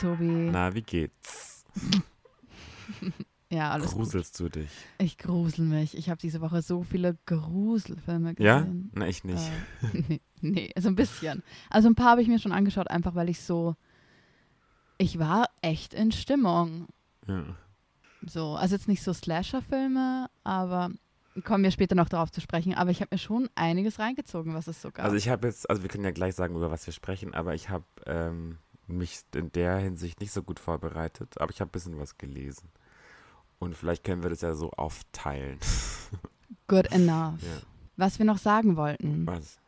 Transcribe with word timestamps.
Tobi. 0.00 0.48
Na, 0.50 0.74
wie 0.74 0.82
geht's? 0.82 1.64
ja, 3.50 3.70
alles 3.70 3.92
Gruselst 3.92 4.38
gut. 4.38 4.56
du 4.56 4.60
dich? 4.60 4.70
Ich 4.98 5.18
grusel 5.18 5.64
mich. 5.64 5.96
Ich 5.96 6.08
habe 6.10 6.20
diese 6.20 6.40
Woche 6.40 6.62
so 6.62 6.82
viele 6.82 7.16
Gruselfilme 7.26 8.34
Ja? 8.38 8.60
gesehen. 8.60 8.90
Na, 8.94 9.06
ich 9.08 9.24
nicht. 9.24 9.38
Äh, 9.82 9.92
nee, 10.08 10.20
nee, 10.40 10.70
so 10.78 10.88
ein 10.88 10.94
bisschen. 10.96 11.42
Also 11.68 11.88
ein 11.88 11.94
paar 11.94 12.10
habe 12.12 12.22
ich 12.22 12.28
mir 12.28 12.38
schon 12.38 12.52
angeschaut, 12.52 12.90
einfach 12.90 13.14
weil 13.14 13.28
ich 13.28 13.40
so. 13.40 13.76
Ich 14.98 15.18
war 15.18 15.46
echt 15.62 15.94
in 15.94 16.12
Stimmung. 16.12 16.86
Ja. 17.26 17.44
So, 18.26 18.54
also 18.54 18.74
jetzt 18.74 18.86
nicht 18.88 19.02
so 19.02 19.14
Slasher-Filme, 19.14 20.28
aber 20.44 20.90
kommen 21.44 21.64
wir 21.64 21.70
später 21.70 21.94
noch 21.94 22.10
darauf 22.10 22.30
zu 22.30 22.42
sprechen. 22.42 22.74
Aber 22.74 22.90
ich 22.90 23.00
habe 23.00 23.14
mir 23.14 23.18
schon 23.18 23.48
einiges 23.54 23.98
reingezogen, 23.98 24.52
was 24.52 24.66
es 24.66 24.82
so 24.82 24.90
gab. 24.90 25.04
Also 25.06 25.16
ich 25.16 25.30
habe 25.30 25.46
jetzt, 25.46 25.70
also 25.70 25.82
wir 25.82 25.88
können 25.88 26.04
ja 26.04 26.10
gleich 26.10 26.34
sagen, 26.34 26.54
über 26.54 26.70
was 26.70 26.84
wir 26.86 26.92
sprechen, 26.92 27.32
aber 27.32 27.54
ich 27.54 27.70
habe 27.70 27.84
ähm, 28.06 28.58
mich 28.96 29.20
in 29.34 29.50
der 29.52 29.76
Hinsicht 29.78 30.20
nicht 30.20 30.32
so 30.32 30.42
gut 30.42 30.58
vorbereitet, 30.58 31.40
aber 31.40 31.50
ich 31.52 31.60
habe 31.60 31.68
ein 31.68 31.72
bisschen 31.72 31.98
was 31.98 32.18
gelesen. 32.18 32.68
Und 33.58 33.76
vielleicht 33.76 34.04
können 34.04 34.22
wir 34.22 34.30
das 34.30 34.40
ja 34.40 34.54
so 34.54 34.70
aufteilen. 34.72 35.58
Good 36.66 36.92
enough. 36.92 37.42
Ja. 37.42 37.58
Was 37.96 38.18
wir 38.18 38.26
noch 38.26 38.38
sagen 38.38 38.76
wollten 38.76 39.26
Was? 39.26 39.58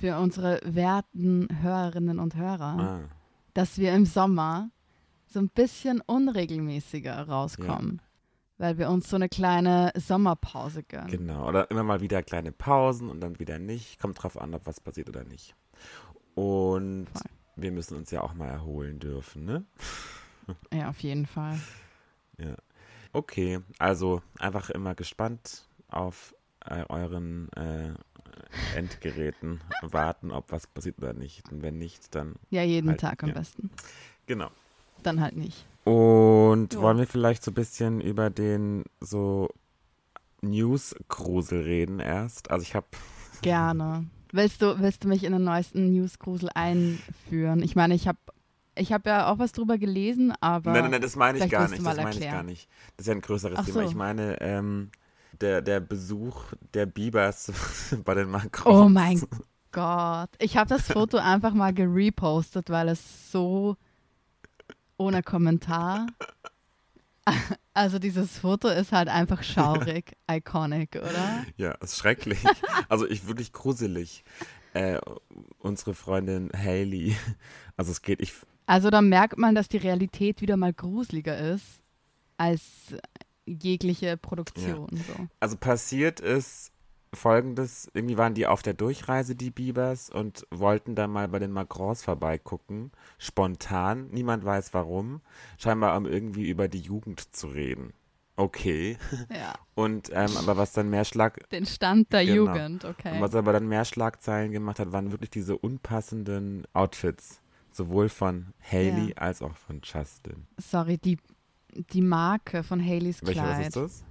für 0.00 0.18
unsere 0.18 0.60
werten 0.64 1.48
Hörerinnen 1.60 2.18
und 2.18 2.34
Hörer, 2.36 2.78
Ah, 2.80 3.00
dass 3.54 3.76
wir 3.78 3.92
im 3.92 4.06
Sommer 4.06 4.70
so 5.26 5.38
ein 5.38 5.48
bisschen 5.50 6.00
unregelmäßiger 6.00 7.28
rauskommen, 7.28 8.00
weil 8.56 8.78
wir 8.78 8.88
uns 8.88 9.10
so 9.10 9.16
eine 9.16 9.28
kleine 9.28 9.92
Sommerpause 9.96 10.82
gönnen. 10.84 11.08
genau. 11.10 11.46
Oder 11.48 11.70
immer 11.70 11.82
mal 11.82 12.00
wieder 12.00 12.22
kleine 12.22 12.52
Pausen 12.52 13.10
und 13.10 13.20
dann 13.20 13.38
wieder 13.38 13.58
nicht. 13.58 13.98
Kommt 14.00 14.22
drauf 14.22 14.40
an, 14.40 14.54
ob 14.54 14.66
was 14.66 14.80
passiert 14.80 15.08
oder 15.10 15.24
nicht. 15.24 15.54
Und 16.34 17.08
Voll. 17.12 17.22
Wir 17.62 17.72
müssen 17.72 17.96
uns 17.96 18.10
ja 18.10 18.20
auch 18.22 18.34
mal 18.34 18.48
erholen 18.48 18.98
dürfen, 18.98 19.44
ne? 19.44 19.64
Ja, 20.72 20.88
auf 20.88 21.00
jeden 21.00 21.26
Fall. 21.26 21.58
Okay, 23.12 23.60
also 23.78 24.22
einfach 24.38 24.70
immer 24.70 24.94
gespannt 24.94 25.68
auf 25.88 26.34
äh, 26.64 26.84
euren 26.88 27.50
äh, 27.52 27.92
Endgeräten 28.76 29.60
warten, 29.82 30.30
ob 30.30 30.50
was 30.50 30.66
passiert 30.66 30.98
oder 30.98 31.12
nicht. 31.12 31.52
Und 31.52 31.62
wenn 31.62 31.78
nicht, 31.78 32.14
dann 32.14 32.36
Ja, 32.50 32.62
jeden 32.62 32.88
Halt, 32.88 33.00
Tag 33.00 33.22
am 33.22 33.30
ja. 33.30 33.34
besten. 33.34 33.70
genau. 34.26 34.50
Dann 35.02 35.20
halt 35.20 35.36
nicht. 35.36 35.66
Und 35.84 36.72
Ja. 36.72 36.80
wollen 36.80 36.98
wir 36.98 37.06
vielleicht 37.06 37.42
so 37.44 37.50
ein 37.50 37.54
bisschen 37.54 38.00
über 38.00 38.30
den 38.30 38.84
so 39.00 39.50
News-Grusel 40.40 41.62
reden 41.62 41.98
erst? 42.00 42.50
Also 42.50 42.62
ich 42.62 42.74
habe 42.74 42.86
Gerne. 43.42 44.06
Willst 44.32 44.62
du, 44.62 44.80
willst 44.80 45.04
du 45.04 45.08
mich 45.08 45.24
in 45.24 45.32
den 45.32 45.44
neuesten 45.44 45.92
Newsgrusel 45.92 46.48
einführen? 46.54 47.62
Ich 47.62 47.76
meine, 47.76 47.94
ich 47.94 48.08
habe 48.08 48.18
ich 48.74 48.90
hab 48.92 49.06
ja 49.06 49.30
auch 49.30 49.38
was 49.38 49.52
drüber 49.52 49.76
gelesen, 49.76 50.32
aber 50.40 50.72
Nein, 50.72 50.82
nein, 50.84 50.90
nein, 50.92 51.02
das 51.02 51.16
meine 51.16 51.38
ich 51.38 51.50
gar 51.50 51.68
nicht. 51.68 51.84
Das 51.84 51.96
meine 51.96 52.10
ich 52.10 52.20
gar 52.20 52.42
nicht. 52.42 52.68
Das 52.96 53.04
ist 53.04 53.08
ja 53.08 53.14
ein 53.14 53.20
größeres 53.20 53.58
Ach 53.58 53.64
Thema. 53.66 53.82
so. 53.82 53.88
Ich 53.88 53.94
meine, 53.94 54.40
ähm, 54.40 54.90
der, 55.40 55.60
der 55.60 55.80
Besuch 55.80 56.44
der 56.72 56.86
Bibers 56.86 57.52
bei 58.04 58.14
den 58.14 58.30
Macrons. 58.30 58.74
Oh 58.74 58.88
mein 58.88 59.22
Gott. 59.70 60.30
Ich 60.38 60.56
habe 60.56 60.68
das 60.68 60.90
Foto 60.90 61.16
einfach 61.18 61.52
mal 61.52 61.74
gerepostet, 61.74 62.70
weil 62.70 62.88
es 62.88 63.30
so 63.30 63.76
ohne 64.96 65.22
Kommentar. 65.22 66.06
Also 67.74 67.98
dieses 67.98 68.36
Foto 68.38 68.68
ist 68.68 68.92
halt 68.92 69.08
einfach 69.08 69.42
schaurig, 69.42 70.12
iconic, 70.30 70.96
oder? 70.96 71.46
Ja, 71.56 71.72
ist 71.76 71.96
schrecklich. 71.96 72.44
Also 72.90 73.08
ich 73.08 73.26
wirklich 73.26 73.52
gruselig. 73.52 74.24
Äh, 74.74 74.98
unsere 75.58 75.94
Freundin 75.94 76.50
Haley. 76.54 77.16
Also 77.78 77.92
es 77.92 78.02
geht, 78.02 78.20
ich, 78.20 78.34
Also 78.66 78.90
da 78.90 79.00
merkt 79.00 79.38
man, 79.38 79.54
dass 79.54 79.68
die 79.68 79.78
Realität 79.78 80.42
wieder 80.42 80.58
mal 80.58 80.74
gruseliger 80.74 81.38
ist 81.38 81.80
als 82.36 82.62
jegliche 83.46 84.16
Produktion. 84.16 84.88
So. 84.92 85.28
also 85.40 85.56
passiert 85.56 86.20
ist 86.20 86.71
folgendes, 87.14 87.90
irgendwie 87.94 88.16
waren 88.18 88.34
die 88.34 88.46
auf 88.46 88.62
der 88.62 88.74
Durchreise, 88.74 89.34
die 89.34 89.50
Bibers, 89.50 90.10
und 90.10 90.46
wollten 90.50 90.94
dann 90.94 91.10
mal 91.10 91.28
bei 91.28 91.38
den 91.38 91.52
Macrons 91.52 92.02
vorbeigucken. 92.02 92.90
Spontan, 93.18 94.08
niemand 94.10 94.44
weiß 94.44 94.72
warum. 94.74 95.20
Scheinbar 95.58 95.96
um 95.96 96.06
irgendwie 96.06 96.48
über 96.48 96.68
die 96.68 96.80
Jugend 96.80 97.20
zu 97.34 97.48
reden. 97.48 97.92
Okay. 98.36 98.96
Ja, 99.30 99.54
Und 99.74 100.10
ähm, 100.12 100.36
aber 100.38 100.56
was 100.56 100.72
dann 100.72 100.88
mehr 100.90 101.04
Schlag, 101.04 101.48
den 101.50 101.66
Stand 101.66 102.12
der 102.12 102.24
Genau. 102.24 102.46
Jugend, 102.54 102.84
okay. 102.84 103.20
was 103.20 103.34
aber 103.34 103.52
dann 103.52 103.68
mehr 103.68 103.84
Schlagzeilen 103.84 104.52
gemacht 104.52 104.78
hat, 104.78 104.90
waren 104.92 105.10
wirklich 105.12 105.30
diese 105.30 105.56
unpassenden 105.58 106.64
Outfits. 106.72 107.40
Sowohl 107.70 108.08
von 108.08 108.52
Haley 108.70 109.10
Ja. 109.10 109.16
als 109.16 109.40
auch 109.42 109.56
von 109.56 109.80
Justin. 109.82 110.46
Sorry, 110.58 110.98
die, 110.98 111.18
die 111.92 112.02
Marke 112.02 112.62
von 112.62 112.80
Haleys 112.84 113.22
Welche 113.22 113.40
was 113.40 113.48
Kleid. 113.48 113.66
ist 113.68 113.76
das? 113.76 114.04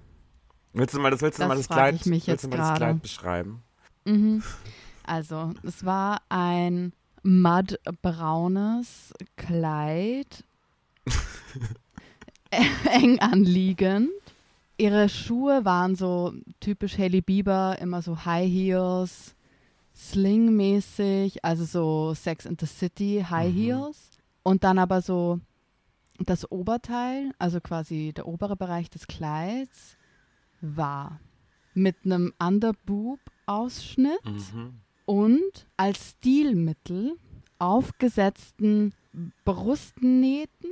Willst 0.74 0.96
du 0.96 1.00
mal 1.00 1.12
das, 1.12 1.22
willst 1.22 1.38
du 1.40 1.44
Das 1.44 1.50
mal 1.50 1.58
das 1.58 1.68
Kleid, 1.68 1.96
ich 1.96 2.06
mich 2.06 2.28
willst 2.28 2.44
du 2.46 2.48
jetzt 2.48 2.58
mal 2.58 2.70
das. 2.70 2.78
Kleid 2.78 3.02
beschreiben? 3.02 3.64
Mhm. 4.06 4.44
Also, 5.04 5.54
es 5.64 5.84
war 5.86 6.22
ein 6.30 6.94
mudbraunes 7.24 9.14
Kleid, 9.36 10.44
eng 12.52 13.20
anliegend. 13.20 14.10
Ihre 14.78 15.10
Schuhe 15.10 15.64
waren 15.66 15.96
so 15.96 16.34
typisch 16.60 16.98
Hailey 16.98 17.22
Bieber, 17.22 17.78
immer 17.80 18.02
so 18.02 18.26
High 18.26 18.50
Heels, 18.50 19.36
Sling-mäßig, 19.96 21.44
also 21.44 21.66
so 21.66 22.14
Sex 22.16 22.46
in 22.46 22.58
the 22.60 22.66
City 22.66 23.24
High 23.30 23.52
Mhm. 23.54 23.58
Heels. 23.58 24.10
Und 24.44 24.64
dann 24.64 24.80
aber 24.80 25.02
so 25.02 25.40
das 26.20 26.50
Oberteil, 26.52 27.32
also 27.38 27.60
quasi 27.62 28.12
der 28.16 28.28
obere 28.28 28.56
Bereich 28.56 28.90
des 28.90 29.06
Kleids, 29.08 29.98
war 30.62 31.20
mit 31.74 31.96
einem 32.06 32.34
Underboob-Ausschnitt 32.40 34.24
Mhm. 34.26 34.74
und 35.06 35.68
als 35.78 36.12
Stilmittel 36.12 37.18
aufgesetzten 37.60 38.94
Brustnähten. 39.46 40.70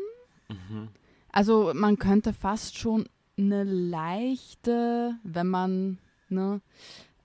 Mhm. 0.49 0.89
Also 1.31 1.71
man 1.75 1.97
könnte 1.97 2.33
fast 2.33 2.77
schon 2.77 3.07
eine 3.37 3.63
leichte, 3.63 5.15
wenn 5.23 5.47
man, 5.47 5.97
ne, 6.29 6.61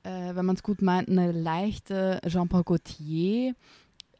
äh, 0.02 0.34
wenn 0.34 0.46
man 0.46 0.56
es 0.56 0.62
gut 0.62 0.82
meint, 0.82 1.08
eine 1.08 1.32
leichte 1.32 2.20
Jean-Paul 2.26 2.64
Gaultier 2.64 3.54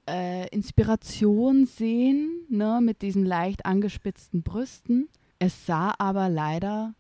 äh, 0.09 0.49
Inspiration 0.49 1.67
sehen, 1.67 2.31
ne, 2.49 2.81
mit 2.83 3.03
diesen 3.03 3.25
leicht 3.25 3.65
angespitzten 3.67 4.43
Brüsten. 4.43 5.09
Es 5.39 5.67
sah 5.67 5.95
aber 5.99 6.29
leider 6.29 6.95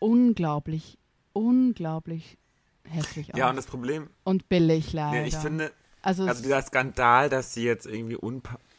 unglaublich, 0.00 0.98
unglaublich 1.32 2.36
hässlich 2.84 3.32
aus. 3.32 3.38
Ja, 3.38 3.50
und 3.50 3.56
das 3.56 3.66
Problem, 3.66 4.08
und 4.24 4.48
billig 4.48 4.92
leider. 4.92 5.20
ja, 5.20 5.24
ich 5.26 5.36
finde, 5.36 5.70
also, 6.02 6.24
also 6.24 6.38
es- 6.38 6.42
dieser 6.42 6.62
Skandal, 6.62 7.28
dass 7.28 7.54
sie 7.54 7.62
jetzt 7.64 7.86
irgendwie 7.86 8.18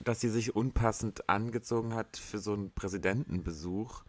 dass 0.03 0.19
sie 0.19 0.29
sich 0.29 0.55
unpassend 0.55 1.29
angezogen 1.29 1.93
hat 1.93 2.17
für 2.17 2.39
so 2.39 2.53
einen 2.53 2.71
Präsidentenbesuch. 2.71 4.03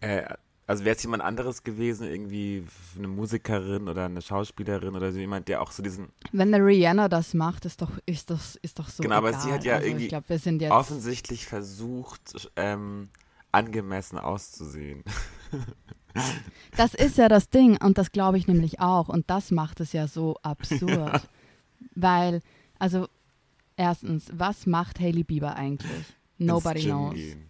Äh, 0.00 0.24
also 0.66 0.84
wäre 0.84 0.96
es 0.96 1.02
jemand 1.04 1.22
anderes 1.22 1.62
gewesen, 1.62 2.08
irgendwie 2.08 2.64
eine 2.98 3.06
Musikerin 3.06 3.88
oder 3.88 4.06
eine 4.06 4.20
Schauspielerin 4.20 4.96
oder 4.96 5.12
so 5.12 5.18
jemand, 5.20 5.46
der 5.46 5.62
auch 5.62 5.70
so 5.70 5.80
diesen 5.84 6.08
wenn 6.32 6.52
eine 6.52 6.64
Rihanna 6.66 7.08
das 7.08 7.34
macht, 7.34 7.64
ist 7.66 7.80
doch, 7.82 7.92
ist 8.04 8.30
das, 8.30 8.56
ist 8.56 8.80
doch 8.80 8.88
so 8.88 9.04
Genau, 9.04 9.14
aber 9.14 9.28
egal. 9.28 9.40
sie 9.42 9.52
hat 9.52 9.64
ja 9.64 9.74
also 9.76 9.86
irgendwie 9.86 10.04
Ich 10.06 10.08
glaube, 10.10 10.28
wir 10.28 10.38
sind 10.40 10.60
jetzt. 10.60 10.72
offensichtlich 10.72 11.46
versucht, 11.46 12.50
ähm, 12.56 13.08
angemessen 13.56 14.18
auszusehen. 14.18 15.02
Das 16.78 16.94
ist 16.94 17.18
ja 17.18 17.28
das 17.28 17.50
Ding 17.50 17.76
und 17.82 17.98
das 17.98 18.10
glaube 18.10 18.38
ich 18.38 18.46
nämlich 18.48 18.80
auch 18.80 19.08
und 19.10 19.28
das 19.28 19.50
macht 19.50 19.80
es 19.80 19.92
ja 19.92 20.08
so 20.08 20.36
absurd. 20.42 21.28
Weil, 21.94 22.40
also, 22.78 23.06
erstens, 23.76 24.30
was 24.32 24.64
macht 24.64 24.98
Hailey 24.98 25.24
Bieber 25.24 25.56
eigentlich? 25.56 26.06
Nobody 26.38 26.80
ins 26.80 26.88
knows. 26.88 27.14
Gehen. 27.14 27.46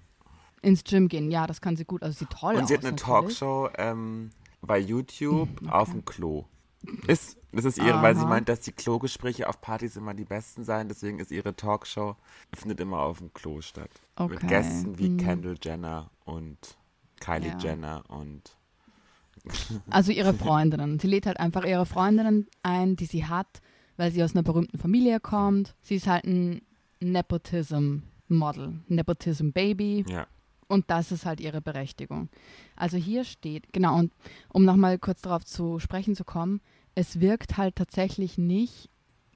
Ins 0.62 0.82
Gym 0.82 1.06
gehen, 1.06 1.30
ja, 1.30 1.46
das 1.46 1.60
kann 1.60 1.76
sie 1.76 1.84
gut, 1.84 2.02
also 2.02 2.18
sieht 2.18 2.30
toll 2.30 2.56
Und 2.56 2.62
aus. 2.62 2.68
sie 2.68 2.74
hat 2.74 2.80
eine 2.84 2.90
natürlich. 2.96 3.38
Talkshow 3.38 3.68
ähm, 3.78 4.30
bei 4.62 4.78
YouTube 4.80 5.60
Mhm, 5.60 5.70
auf 5.70 5.90
dem 5.92 6.04
Klo. 6.04 6.46
Ist, 7.06 7.36
das 7.56 7.64
ist 7.64 7.78
ihre, 7.78 8.02
weil 8.02 8.14
sie 8.14 8.22
Aha. 8.22 8.28
meint, 8.28 8.48
dass 8.48 8.60
die 8.60 8.72
Klogespräche 8.72 9.48
auf 9.48 9.60
Partys 9.60 9.96
immer 9.96 10.14
die 10.14 10.24
besten 10.24 10.64
seien, 10.64 10.88
deswegen 10.88 11.18
ist 11.18 11.30
ihre 11.30 11.54
Talkshow, 11.54 12.16
findet 12.54 12.80
immer 12.80 12.98
auf 13.00 13.18
dem 13.18 13.32
Klo 13.34 13.60
statt. 13.60 13.90
Mit 14.18 14.38
Okay. 14.38 14.46
Gästen 14.46 14.98
wie 14.98 15.10
Mhm. 15.10 15.16
Kendall 15.18 15.56
Jenner 15.62 16.10
und 16.24 16.76
Kylie 17.20 17.48
Ja. 17.50 17.58
Jenner 17.58 18.04
und 18.08 18.56
Also 19.90 20.12
ihre 20.12 20.34
Freundinnen. 20.34 20.98
Sie 20.98 21.06
lädt 21.06 21.26
halt 21.26 21.38
einfach 21.38 21.64
ihre 21.64 21.86
Freundinnen 21.86 22.48
ein, 22.62 22.96
die 22.96 23.06
sie 23.06 23.26
hat, 23.26 23.60
weil 23.96 24.10
sie 24.10 24.22
aus 24.24 24.34
einer 24.34 24.42
berühmten 24.42 24.78
Familie 24.78 25.20
kommt. 25.20 25.74
Sie 25.82 25.94
ist 25.96 26.06
halt 26.08 26.24
ein 26.24 26.62
Nepotism-Model, 27.00 28.80
Nepotism-Baby. 28.88 30.04
ja. 30.08 30.26
Und 30.68 30.90
das 30.90 31.12
ist 31.12 31.24
halt 31.26 31.38
ihre 31.38 31.60
Berechtigung. 31.60 32.28
Also 32.74 32.96
hier 32.96 33.22
steht, 33.22 33.72
genau, 33.72 33.96
und 34.00 34.12
um 34.48 34.64
nochmal 34.64 34.98
kurz 34.98 35.22
darauf 35.22 35.44
zu 35.44 35.78
sprechen 35.78 36.16
zu 36.16 36.24
kommen, 36.24 36.60
es 36.96 37.20
wirkt 37.20 37.56
halt 37.56 37.76
tatsächlich 37.76 38.36
nicht, 38.38 38.88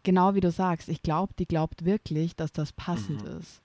genau 0.02 0.34
wie 0.34 0.40
du 0.40 0.50
sagst, 0.50 0.88
ich 0.88 1.02
glaube, 1.02 1.34
die 1.38 1.46
glaubt 1.46 1.84
wirklich, 1.84 2.34
dass 2.34 2.50
das 2.52 2.72
passend 2.72 3.22
Mhm. 3.22 3.38
ist. 3.38 3.60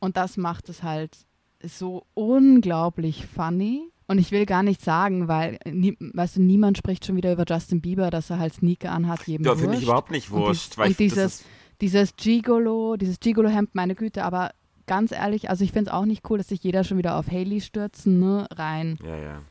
Und 0.00 0.16
das 0.16 0.36
macht 0.36 0.68
es 0.68 0.82
halt 0.82 1.16
so 1.62 2.04
unglaublich 2.14 3.26
funny. 3.26 3.90
Und 4.06 4.18
ich 4.18 4.32
will 4.32 4.46
gar 4.46 4.62
nicht 4.62 4.80
sagen, 4.80 5.28
weil, 5.28 5.58
nie, 5.70 5.96
weißt 6.00 6.36
du, 6.36 6.42
niemand 6.42 6.78
spricht 6.78 7.04
schon 7.04 7.16
wieder 7.16 7.32
über 7.32 7.44
Justin 7.46 7.82
Bieber, 7.82 8.10
dass 8.10 8.30
er 8.30 8.38
halt 8.38 8.54
Sneaker 8.54 8.90
anhat, 8.92 9.26
jedem 9.26 9.44
Ja, 9.44 9.54
finde 9.54 9.76
ich 9.76 9.82
überhaupt 9.82 10.10
nicht 10.10 10.30
Und 10.30 10.40
wurscht. 10.40 10.72
dies- 10.72 10.78
und 10.78 10.86
ich, 10.90 10.96
das 10.96 10.98
dieses- 10.98 11.44
Dieses 11.80 12.16
Gigolo, 12.16 12.96
dieses 12.96 13.20
Gigolo-Hemd, 13.20 13.76
meine 13.76 13.94
Güte, 13.94 14.24
aber 14.24 14.50
ganz 14.86 15.12
ehrlich, 15.12 15.48
also 15.48 15.62
ich 15.62 15.70
finde 15.70 15.90
es 15.90 15.94
auch 15.96 16.06
nicht 16.06 16.28
cool, 16.28 16.38
dass 16.38 16.48
sich 16.48 16.60
jeder 16.64 16.82
schon 16.82 16.98
wieder 16.98 17.16
auf 17.16 17.30
Haley 17.30 17.60
stürzen, 17.60 18.18
ne, 18.18 18.48
rein. 18.52 18.98
ja, 19.04 19.16
ja. 19.16 19.42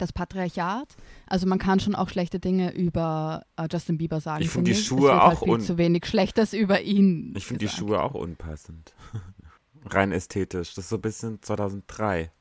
Das 0.00 0.14
Patriarchat, 0.14 0.96
also 1.26 1.46
man 1.46 1.58
kann 1.58 1.78
schon 1.78 1.94
auch 1.94 2.08
schlechte 2.08 2.40
Dinge 2.40 2.72
über 2.72 3.44
äh, 3.56 3.68
Justin 3.70 3.98
Bieber 3.98 4.20
sagen. 4.20 4.42
Ich 4.42 4.48
find 4.48 4.66
die 4.66 4.72
finde 4.72 4.86
Schuhe 4.86 5.02
wird 5.10 5.20
auch 5.20 5.40
halt 5.40 5.44
viel 5.44 5.60
zu 5.60 5.76
wenig 5.76 6.06
Schlechtes 6.06 6.54
über 6.54 6.80
ihn. 6.80 7.34
Ich 7.36 7.46
finde 7.46 7.66
die. 7.66 7.68
Schuhe 7.68 8.00
auch 8.02 8.14
unpassend. 8.14 8.94
Rein 9.84 10.12
ästhetisch. 10.12 10.74
Das 10.74 10.84
ist 10.84 10.88
so 10.90 10.96
ein 10.96 11.02
bisschen 11.02 11.42
2003. 11.42 12.32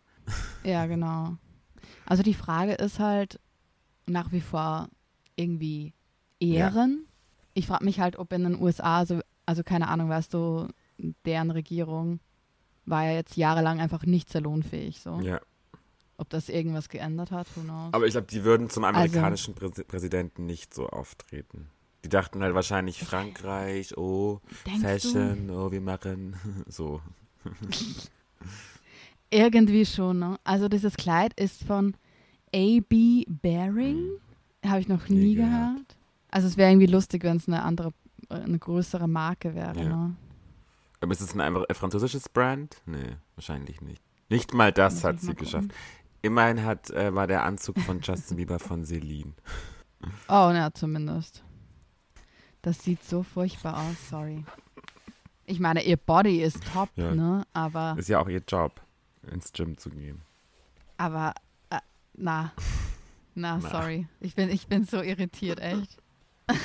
Ja, 0.64 0.86
genau. 0.86 1.36
Also 2.06 2.24
die 2.24 2.34
Frage 2.34 2.74
ist 2.74 3.00
halt 3.00 3.40
nach 4.06 4.32
wie 4.32 4.42
vor 4.42 4.88
irgendwie 5.36 5.94
Ehren. 6.40 7.08
Ich 7.54 7.68
frage 7.68 7.84
mich 7.84 8.00
halt, 8.00 8.18
ob 8.18 8.32
in 8.32 8.44
den 8.44 8.62
USA, 8.62 9.06
so, 9.06 9.20
also 9.46 9.64
keine 9.64 9.90
Ahnung, 9.90 10.08
weißt 10.10 10.34
du, 10.34 10.68
deren 11.26 11.52
Regierung 11.52 12.20
war 12.86 13.06
ja 13.06 13.14
jetzt 13.14 13.38
jahrelang 13.38 13.80
einfach 13.80 14.06
nicht 14.06 14.30
salonfähig. 14.30 15.02
So. 15.02 15.20
Ja. 15.20 15.40
Ob 16.20 16.30
das 16.30 16.50
irgendwas 16.50 16.90
geändert 16.90 17.32
hat, 17.32 17.48
who 17.56 17.62
knows. 17.62 17.94
Aber 17.94 18.06
ich 18.06 18.12
glaube, 18.12 18.28
die 18.28 18.44
würden 18.44 18.70
zum 18.70 18.84
Also 18.84 18.98
amerikanischen 19.00 19.56
Präsi- 19.56 19.86
Präsidenten 19.86 20.46
nicht 20.46 20.74
so 20.74 20.88
auftreten. 20.90 21.70
Die 22.04 22.10
dachten 22.10 22.44
halt 22.44 22.54
wahrscheinlich 22.54 23.00
Frankreich, 23.04 23.98
oh, 23.98 24.42
Fashion, 24.82 25.50
oh, 25.50 25.72
wir 25.72 25.82
machen 25.82 26.36
so. 26.68 27.02
Irgendwie 29.32 29.86
schon, 29.86 30.20
ne? 30.20 30.40
Also 30.44 30.68
dieses 30.70 30.96
Kleid 30.98 31.34
ist 31.40 31.64
von 31.64 31.94
A.B. 32.54 33.26
Baring. 33.28 34.10
Habe 34.66 34.80
ich 34.82 34.88
noch 34.88 35.08
nie. 35.08 35.16
Nie 35.20 35.36
gehört. 35.36 35.52
gehört. 35.52 35.96
Also 36.32 36.48
es 36.48 36.58
wäre 36.58 36.72
irgendwie 36.72 36.88
lustig, 36.88 37.24
wenn 37.24 37.38
es 37.38 37.48
eine 37.48 37.64
andere, 37.64 37.94
eine 38.30 38.58
größere 38.60 39.08
Marke 39.08 39.54
wäre, 39.56 39.78
Ja. 39.80 39.90
ne? 39.90 40.16
Aber 41.02 41.12
ist 41.14 41.22
es 41.22 41.34
ein, 41.34 41.40
ein 41.40 41.64
französisches 41.76 42.28
Brand? 42.28 42.82
Nee, 42.86 43.16
wahrscheinlich 43.36 43.80
nicht. 43.82 44.04
Nicht 44.28 44.54
mal 44.54 44.72
das 44.74 44.96
Muss 44.96 45.04
hat 45.06 45.22
sie 45.22 45.34
geschafft. 45.34 45.70
Immerhin 46.22 46.64
hat, 46.66 46.90
äh, 46.92 47.14
war 47.16 47.28
der 47.28 47.44
Anzug 47.44 47.80
von 47.80 48.02
Justin 48.02 48.38
Bieber 48.38 48.60
von 48.60 48.84
Celine. 48.86 49.34
Oh, 50.30 50.50
na, 50.54 50.74
zumindest. 50.74 51.44
Das 52.62 52.82
sieht 52.82 53.04
so 53.04 53.22
furchtbar 53.22 53.78
aus, 53.78 54.10
sorry. 54.10 54.46
Ich 55.46 55.60
meine, 55.60 55.84
ihr 55.84 55.98
Body 55.98 56.42
ist 56.42 56.64
top, 56.72 56.88
Ja. 56.96 57.14
ne? 57.14 57.44
Aber, 57.52 57.96
Ist 57.98 58.08
ja 58.08 58.20
auch 58.22 58.30
ihr 58.30 58.42
Job, 58.48 58.80
ins 59.30 59.52
Gym 59.52 59.78
zu 59.78 59.90
gehen. 59.90 60.22
aber, 60.96 61.34
äh, 61.70 61.80
na. 62.14 62.54
Na, 63.36 63.58
Na. 63.58 63.70
sorry. 63.70 64.08
Ich 64.22 64.36
bin, 64.36 64.50
ich 64.50 64.68
bin 64.68 64.86
so 64.86 65.02
irritiert, 65.02 65.60
echt. 65.60 65.98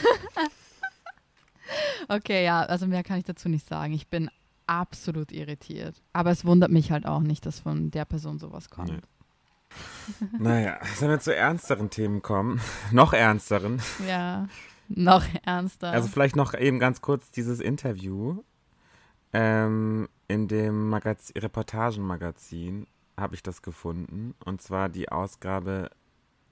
okay, 2.09 2.45
ja, 2.45 2.63
also 2.63 2.87
mehr 2.87 3.03
kann 3.03 3.19
ich 3.19 3.25
dazu 3.25 3.49
nicht 3.49 3.67
sagen. 3.67 3.95
Ich 3.95 4.07
bin 4.09 4.31
absolut 4.67 5.33
irritiert. 5.33 6.01
Aber 6.13 6.31
es 6.31 6.45
wundert 6.45 6.71
mich 6.71 6.91
halt 6.93 7.07
auch 7.07 7.21
nicht, 7.21 7.47
dass 7.47 7.61
von 7.61 7.91
der 7.91 8.05
Person 8.05 8.39
sowas 8.39 8.71
kommt. 8.71 8.91
Nee. 8.91 9.01
Naja, 10.39 10.79
sollen 10.97 11.13
wir 11.13 11.21
zu 11.21 11.35
ernsteren 11.35 11.91
Themen 11.91 12.23
kommen? 12.23 12.61
noch 12.93 13.13
ernsteren. 13.13 13.81
Ja, 14.07 14.49
noch 14.89 15.25
ernster. 15.45 15.91
Also 15.91 16.09
vielleicht 16.09 16.37
noch 16.37 16.55
eben 16.55 16.79
ganz 16.79 17.01
kurz 17.01 17.31
dieses 17.31 17.61
Interview 17.61 18.43
ähm, 19.35 20.09
in 20.29 20.47
dem 20.47 20.89
Magaz 20.89 21.33
Reportagenmagazin 21.37 22.87
habe 23.19 23.35
ich 23.35 23.43
das 23.43 23.63
gefunden. 23.63 24.35
Und 24.45 24.63
zwar 24.63 24.89
die 24.89 25.11
Ausgabe 25.11 25.91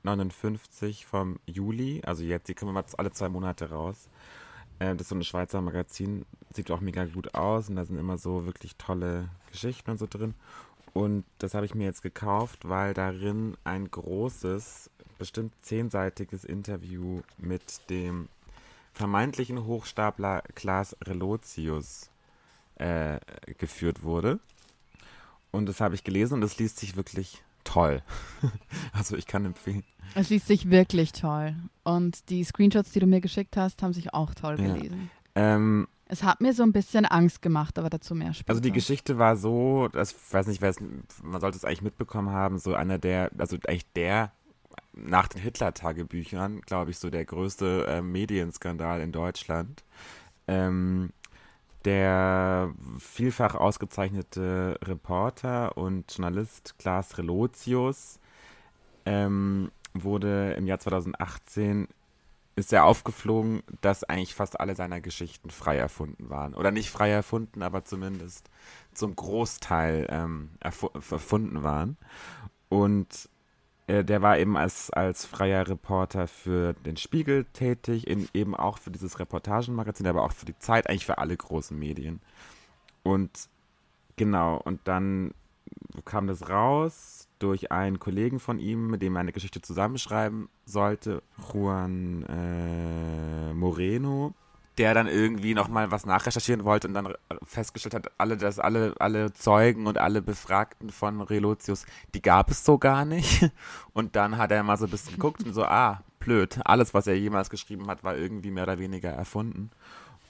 59 0.03 1.07
vom 1.07 1.39
Juli. 1.47 2.03
Also 2.05 2.25
jetzt, 2.25 2.49
die 2.49 2.55
kommen 2.55 2.73
immer 2.73 2.85
alle 2.99 3.13
zwei 3.13 3.29
Monate 3.29 3.71
raus. 3.71 4.09
Äh, 4.81 4.97
das 4.97 5.03
ist 5.03 5.09
so 5.11 5.15
ein 5.15 5.23
Schweizer 5.23 5.61
Magazin. 5.61 6.27
Sieht 6.53 6.73
auch 6.73 6.81
mega 6.81 7.05
gut 7.05 7.35
aus. 7.35 7.69
Und 7.69 7.77
da 7.77 7.85
sind 7.85 7.99
immer 7.99 8.19
so 8.19 8.47
wirklich 8.47 8.77
tolle 8.77 9.29
Geschichten 9.53 9.93
und 9.93 9.99
so 9.99 10.09
drin. 10.09 10.35
Und 10.93 11.25
das 11.39 11.55
habe 11.55 11.67
ich 11.67 11.75
mir 11.75 11.85
jetzt 11.85 12.03
gekauft, 12.03 12.69
weil 12.69 12.93
darin 12.95 13.57
ein 13.65 13.91
großes, 13.91 14.91
bestimmt 15.19 15.53
zehnseitiges 15.63 16.45
Interview 16.45 17.23
mit 17.39 17.89
dem 17.91 18.29
vermeintlichen 18.93 19.65
Hochstapler 19.65 20.43
Klaas 20.55 20.97
Relotius 21.05 22.11
äh, 22.77 23.19
geführt 23.59 24.03
wurde. 24.03 24.39
Und 25.51 25.67
das 25.67 25.81
habe 25.81 25.95
ich 25.95 26.05
gelesen 26.05 26.35
und 26.35 26.43
es 26.43 26.59
liest 26.59 26.79
sich 26.79 26.97
wirklich 26.97 27.43
toll. 27.65 28.03
also 28.93 29.17
ich 29.17 29.27
kann 29.27 29.45
empfehlen. 29.45 29.85
Es 30.15 30.29
liest 30.29 30.47
sich 30.47 30.69
wirklich 30.71 31.13
toll. 31.13 31.55
Und 31.85 32.29
die 32.29 32.45
Screenshots, 32.45 32.93
die 32.93 33.01
du 33.01 33.07
mir 33.07 33.21
geschickt 33.21 33.57
hast, 33.57 33.83
haben 33.83 33.93
sich 33.95 34.13
auch 34.13 34.35
toll 34.35 34.61
Ja. 34.61 34.75
gelesen. 34.75 35.11
Ähm, 35.35 35.89
Es 36.13 36.23
hat 36.23 36.43
mir 36.43 36.53
so 36.53 36.63
ein 36.63 36.73
bisschen 36.73 37.07
Angst 37.07 37.41
gemacht, 37.41 37.79
aber 37.79 37.89
dazu 37.89 38.15
mehr 38.15 38.35
später. 38.35 38.51
also 38.51 38.61
die 38.61 38.71
Geschichte 38.71 39.17
war 39.17 39.35
so, 39.35 39.89
das 39.89 40.13
ich 40.13 40.35
weiß 40.35 40.47
nicht, 40.47 40.61
wer 40.61 40.69
es, 40.69 40.77
man 41.23 41.41
sollte 41.41 41.57
es 41.57 41.65
eigentlich 41.65 41.81
mitbekommen 41.81 42.29
haben, 42.29 42.59
so 42.59 42.75
einer 42.75 42.99
der, 42.99 43.31
also 43.39 43.57
eigentlich 43.67 43.91
der 43.95 44.31
nach 44.93 45.29
den 45.29 45.41
Hitler-Tagebüchern, 45.41 46.61
glaube 46.61 46.91
ich, 46.91 46.99
so 46.99 47.09
der 47.09 47.25
größte 47.25 47.87
äh, 47.89 48.03
Medienskandal 48.03 49.01
in 49.01 49.11
Deutschland. 49.11 49.85
Ähm, 50.47 51.15
der 51.87 52.75
vielfach 52.99 53.55
ausgezeichnete 53.55 54.79
Reporter 54.83 55.79
und 55.79 56.15
Journalist 56.15 56.79
Klaas 56.79 57.17
Relotius 57.17 58.21
ähm, 59.07 59.71
wurde 59.95 60.53
im 60.59 60.67
Jahr 60.67 60.79
2018 60.79 61.89
ist 62.63 62.73
er 62.73 62.85
aufgeflogen, 62.85 63.65
dass 63.81 64.05
eigentlich 64.05 64.37
fast 64.37 64.61
alle 64.61 64.77
seiner 64.77 65.01
Geschichten 65.01 65.51
frei 65.51 65.77
erfunden 65.79 66.31
waren. 66.31 66.55
Oder 66.55 66.71
nicht 66.71 66.91
frei 66.91 67.11
erfunden, 67.11 67.61
aber 67.61 67.85
zumindest 67.85 68.49
zum 68.95 69.17
Großteil 69.17 70.07
ähm, 70.09 70.51
erfu 70.61 70.89
erfunden 71.11 71.65
waren. 71.65 71.97
Und 72.69 73.29
äh, 73.89 74.05
der 74.05 74.23
war 74.23 74.39
eben 74.39 74.57
als, 74.57 74.91
als 74.91 75.27
freier 75.27 75.69
Reporter 75.69 76.29
für 76.29 76.75
den 76.75 76.97
Spiegel 76.97 77.47
tätig, 77.53 78.07
in, 78.07 78.29
eben 78.33 78.55
auch 78.55 78.79
für 78.79 78.93
dieses 78.93 79.19
Reportagenmagazin, 79.19 80.07
aber 80.07 80.23
auch 80.23 80.33
für 80.33 80.47
die 80.47 80.59
Zeit, 80.61 80.89
eigentlich 80.89 81.07
für 81.07 81.19
alle 81.19 81.37
großen 81.37 81.77
Medien. 81.77 82.21
Und 83.03 83.49
genau, 84.15 84.57
und 84.57 84.83
dann 84.85 85.35
kam 86.05 86.29
das 86.29 86.49
raus 86.49 87.27
durch 87.43 87.73
einen 87.73 87.99
Kollegen 87.99 88.41
von 88.41 88.59
ihm, 88.59 88.89
mit 88.89 89.03
dem 89.03 89.17
er 89.17 89.21
eine 89.21 89.33
Geschichte 89.33 89.61
zusammenschreiben 89.61 90.49
sollte, 90.65 91.23
Juan 91.53 92.25
äh, 92.29 93.53
Moreno, 93.53 94.35
der 94.79 94.95
dann 94.95 95.07
irgendwie 95.07 95.55
nochmal 95.55 95.91
was 95.91 96.07
nachrecherchieren 96.07 96.65
wollte 96.65 96.89
und 96.89 96.95
dann 96.95 97.13
festgestellt 97.43 97.95
hat, 97.95 98.11
alle, 98.19 98.37
dass 98.37 98.59
alle, 98.59 98.95
alle 98.99 99.33
Zeugen 99.33 99.87
und 99.87 99.99
alle 99.99 100.23
Befragten 100.23 100.91
von 100.91 101.21
Relotius, 101.21 101.85
die 102.15 102.23
gab 102.23 102.51
es 102.51 102.65
so 102.65 102.79
gar 102.79 103.05
nicht. 103.05 103.51
Und 103.93 104.17
dann 104.17 104.39
hat 104.39 104.51
er 104.51 104.63
mal 104.63 104.79
so 104.79 104.87
ein 104.87 104.91
bisschen 104.91 105.15
geguckt 105.15 105.45
und 105.45 105.53
so, 105.53 105.65
ah, 105.65 106.03
blöd, 106.19 106.61
alles, 106.65 106.95
was 106.95 107.07
er 107.07 107.19
jemals 107.19 107.51
geschrieben 107.51 107.89
hat, 107.89 108.03
war 108.05 108.17
irgendwie 108.17 108.51
mehr 108.51 108.63
oder 108.63 108.79
weniger 108.79 109.11
erfunden. 109.11 109.71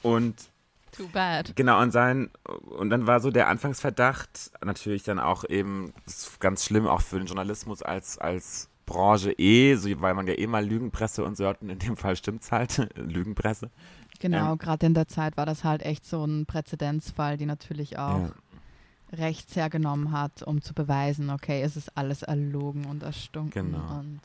Und 0.02 0.51
Too 0.96 1.08
bad. 1.12 1.56
Genau, 1.56 1.80
und 1.80 1.90
sein, 1.90 2.30
und 2.64 2.90
dann 2.90 3.06
war 3.06 3.20
so 3.20 3.30
der 3.30 3.48
Anfangsverdacht, 3.48 4.50
natürlich 4.64 5.02
dann 5.02 5.18
auch 5.18 5.44
eben, 5.48 5.92
ganz 6.38 6.64
schlimm 6.64 6.86
auch 6.86 7.00
für 7.00 7.18
den 7.18 7.26
Journalismus 7.26 7.82
als, 7.82 8.18
als 8.18 8.68
Branche 8.86 9.32
eh, 9.32 9.74
so, 9.76 9.88
weil 10.00 10.14
man 10.14 10.26
ja 10.26 10.34
eh 10.36 10.46
mal 10.46 10.64
Lügenpresse 10.64 11.24
und 11.24 11.36
so 11.36 11.46
hat, 11.46 11.62
und 11.62 11.70
in 11.70 11.78
dem 11.78 11.96
Fall 11.96 12.14
stimmt's 12.16 12.52
halt, 12.52 12.88
Lügenpresse. 12.96 13.70
Genau, 14.20 14.52
Ähm, 14.52 14.58
gerade 14.58 14.86
in 14.86 14.94
der 14.94 15.08
Zeit 15.08 15.36
war 15.36 15.46
das 15.46 15.64
halt 15.64 15.82
echt 15.82 16.04
so 16.04 16.24
ein 16.24 16.46
Präzedenzfall, 16.46 17.36
die 17.38 17.46
natürlich 17.46 17.98
auch 17.98 18.20
Ja. 18.20 18.30
rechts 19.12 19.56
hergenommen 19.56 20.12
hat, 20.12 20.42
um 20.42 20.62
zu 20.62 20.74
beweisen, 20.74 21.30
okay, 21.30 21.62
es 21.62 21.76
ist 21.76 21.96
alles 21.96 22.22
erlogen 22.22 22.84
und 22.86 23.02
erstunken 23.02 23.72
Genau. 23.72 23.98
und 23.98 24.20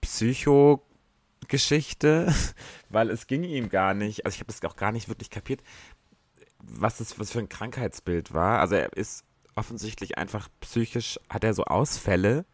Psycho-Geschichte, 0.00 2.32
weil 2.88 3.10
es 3.10 3.26
ging 3.26 3.44
ihm 3.44 3.68
gar 3.68 3.92
nicht, 3.92 4.24
also 4.24 4.36
ich 4.36 4.40
habe 4.40 4.50
das 4.52 4.64
auch 4.64 4.76
gar 4.76 4.92
nicht 4.92 5.08
wirklich 5.08 5.28
kapiert, 5.28 5.62
was 6.62 6.96
das 6.96 7.20
was 7.20 7.30
für 7.30 7.40
ein 7.40 7.50
Krankheitsbild 7.50 8.32
war. 8.32 8.60
Also 8.60 8.76
er 8.76 8.90
ist 8.94 9.22
offensichtlich 9.54 10.16
einfach 10.18 10.48
psychisch, 10.60 11.20
hat 11.28 11.44
er 11.44 11.52
so 11.54 11.64
Ausfälle, 11.64 12.44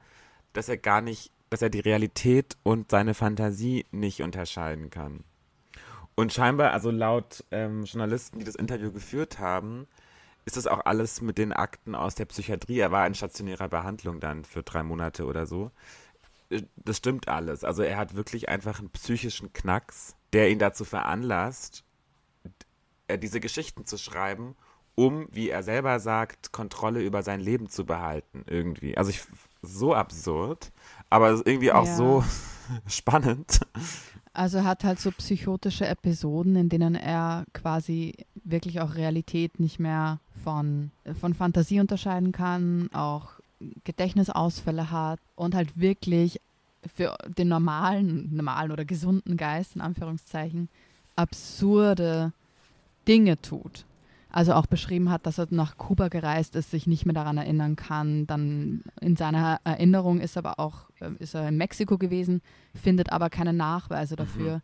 dass 0.53 0.69
er 0.69 0.77
gar 0.77 1.01
nicht, 1.01 1.32
dass 1.53 1.61
er 1.61 1.69
die 1.69 1.81
Realität 1.81 2.57
und 2.63 2.91
seine 2.91 3.13
Fantasie 3.13 3.85
nicht 3.91 4.23
unterscheiden 4.23 4.89
kann. 4.89 5.23
Und 6.15 6.33
scheinbar, 6.33 6.73
also 6.73 6.91
laut 6.91 7.45
ähm, 7.51 7.85
Journalisten, 7.85 8.39
die 8.39 8.45
das 8.47 8.55
Interview 8.55 8.91
geführt 8.91 9.39
haben, 9.39 9.87
ist 10.47 10.57
das 10.57 10.67
auch 10.67 10.87
alles 10.87 11.21
mit 11.21 11.37
den 11.37 11.53
Akten 11.53 11.95
aus 11.95 12.15
der 12.15 12.25
Psychiatrie. 12.25 12.79
Er 12.79 12.91
war 12.91 13.07
in 13.07 13.15
stationärer 13.15 13.69
Behandlung 13.69 14.19
dann 14.19 14.47
für 14.47 14.63
drei 14.63 14.83
Monate 14.83 15.27
oder 15.27 15.45
so. 15.45 15.71
Äh, 16.49 16.63
Das 16.77 16.97
stimmt 16.97 17.29
alles. 17.29 17.65
Also 17.65 17.83
er 17.83 17.99
hat 17.99 18.15
wirklich 18.15 18.49
einfach 18.49 18.79
einen 18.79 18.89
psychischen 18.89 19.53
Knacks, 19.53 20.17
der 20.33 20.51
ihn 20.51 20.59
dazu 20.59 20.87
veranlasst, 20.87 21.85
äh, 23.09 23.19
diese 23.19 23.41
Geschichten 23.41 23.85
zu 23.85 23.99
schreiben, 23.99 24.57
um, 24.95 25.29
wie 25.31 25.51
er 25.51 25.63
selber 25.63 26.01
sagt, 26.01 26.53
Kontrolle 26.53 27.03
über 27.03 27.23
sein 27.23 27.41
Leben 27.41 27.69
zu 27.69 27.85
behalten. 27.85 28.45
Irgendwie. 28.47 28.97
Also 28.97 29.11
ich, 29.11 29.23
so 29.63 29.95
absurd, 29.95 30.73
aber 31.11 31.41
irgendwie 31.45 31.73
auch 31.73 31.87
Ja. 31.87 31.97
so 31.97 32.25
spannend. 32.87 33.61
Also 34.35 34.59
er 34.59 34.65
hat 34.65 34.85
halt 34.85 34.99
so 34.99 35.11
psychotische 35.13 35.87
Episoden, 35.87 36.57
in 36.57 36.69
denen 36.69 36.95
er 36.95 37.45
quasi 37.53 38.15
wirklich 38.45 38.81
auch 38.81 38.95
Realität 38.95 39.61
nicht 39.61 39.79
mehr 39.79 40.21
von, 40.43 40.91
von 41.21 41.35
Fantasie 41.35 41.81
unterscheiden 41.81 42.33
kann, 42.33 42.89
auch 42.93 43.29
Gedächtnisausfälle 43.85 44.91
hat 44.91 45.21
und 45.37 45.55
halt 45.55 45.79
wirklich 45.79 46.41
für 46.97 47.17
den 47.39 47.49
normalen, 47.49 48.35
normalen 48.35 48.73
oder 48.73 48.85
gesunden 48.85 49.37
Geist, 49.37 49.77
in 49.77 49.83
Anführungszeichen, 49.83 50.69
absurde 51.15 52.33
Dinge 53.07 53.41
tut. 53.41 53.85
Also 54.33 54.55
auch 54.55 54.65
beschrieben 54.65 55.11
hat, 55.11 55.27
dass 55.27 55.37
er 55.37 55.47
nach 55.51 55.77
Kuba 55.77 56.09
gereist 56.09 56.57
ist, 56.57 56.71
sich 56.71 56.87
nicht 56.87 57.05
mehr 57.05 57.15
daran 57.15 57.37
erinnern 57.37 57.77
kann. 57.77 58.27
Dann 58.27 58.83
in 59.01 59.15
seiner 59.15 59.61
Erinnerung 59.65 60.21
ist 60.21 60.39
aber 60.39 60.59
auch, 60.59 60.89
äh, 61.01 61.11
ist 61.19 61.35
er 61.35 61.49
in 61.49 61.59
Mexiko 61.59 61.99
gewesen, 61.99 62.41
findet 62.75 63.13
aber 63.13 63.29
keine 63.29 63.53
Nachweise 63.53 64.17
dafür. 64.17 64.63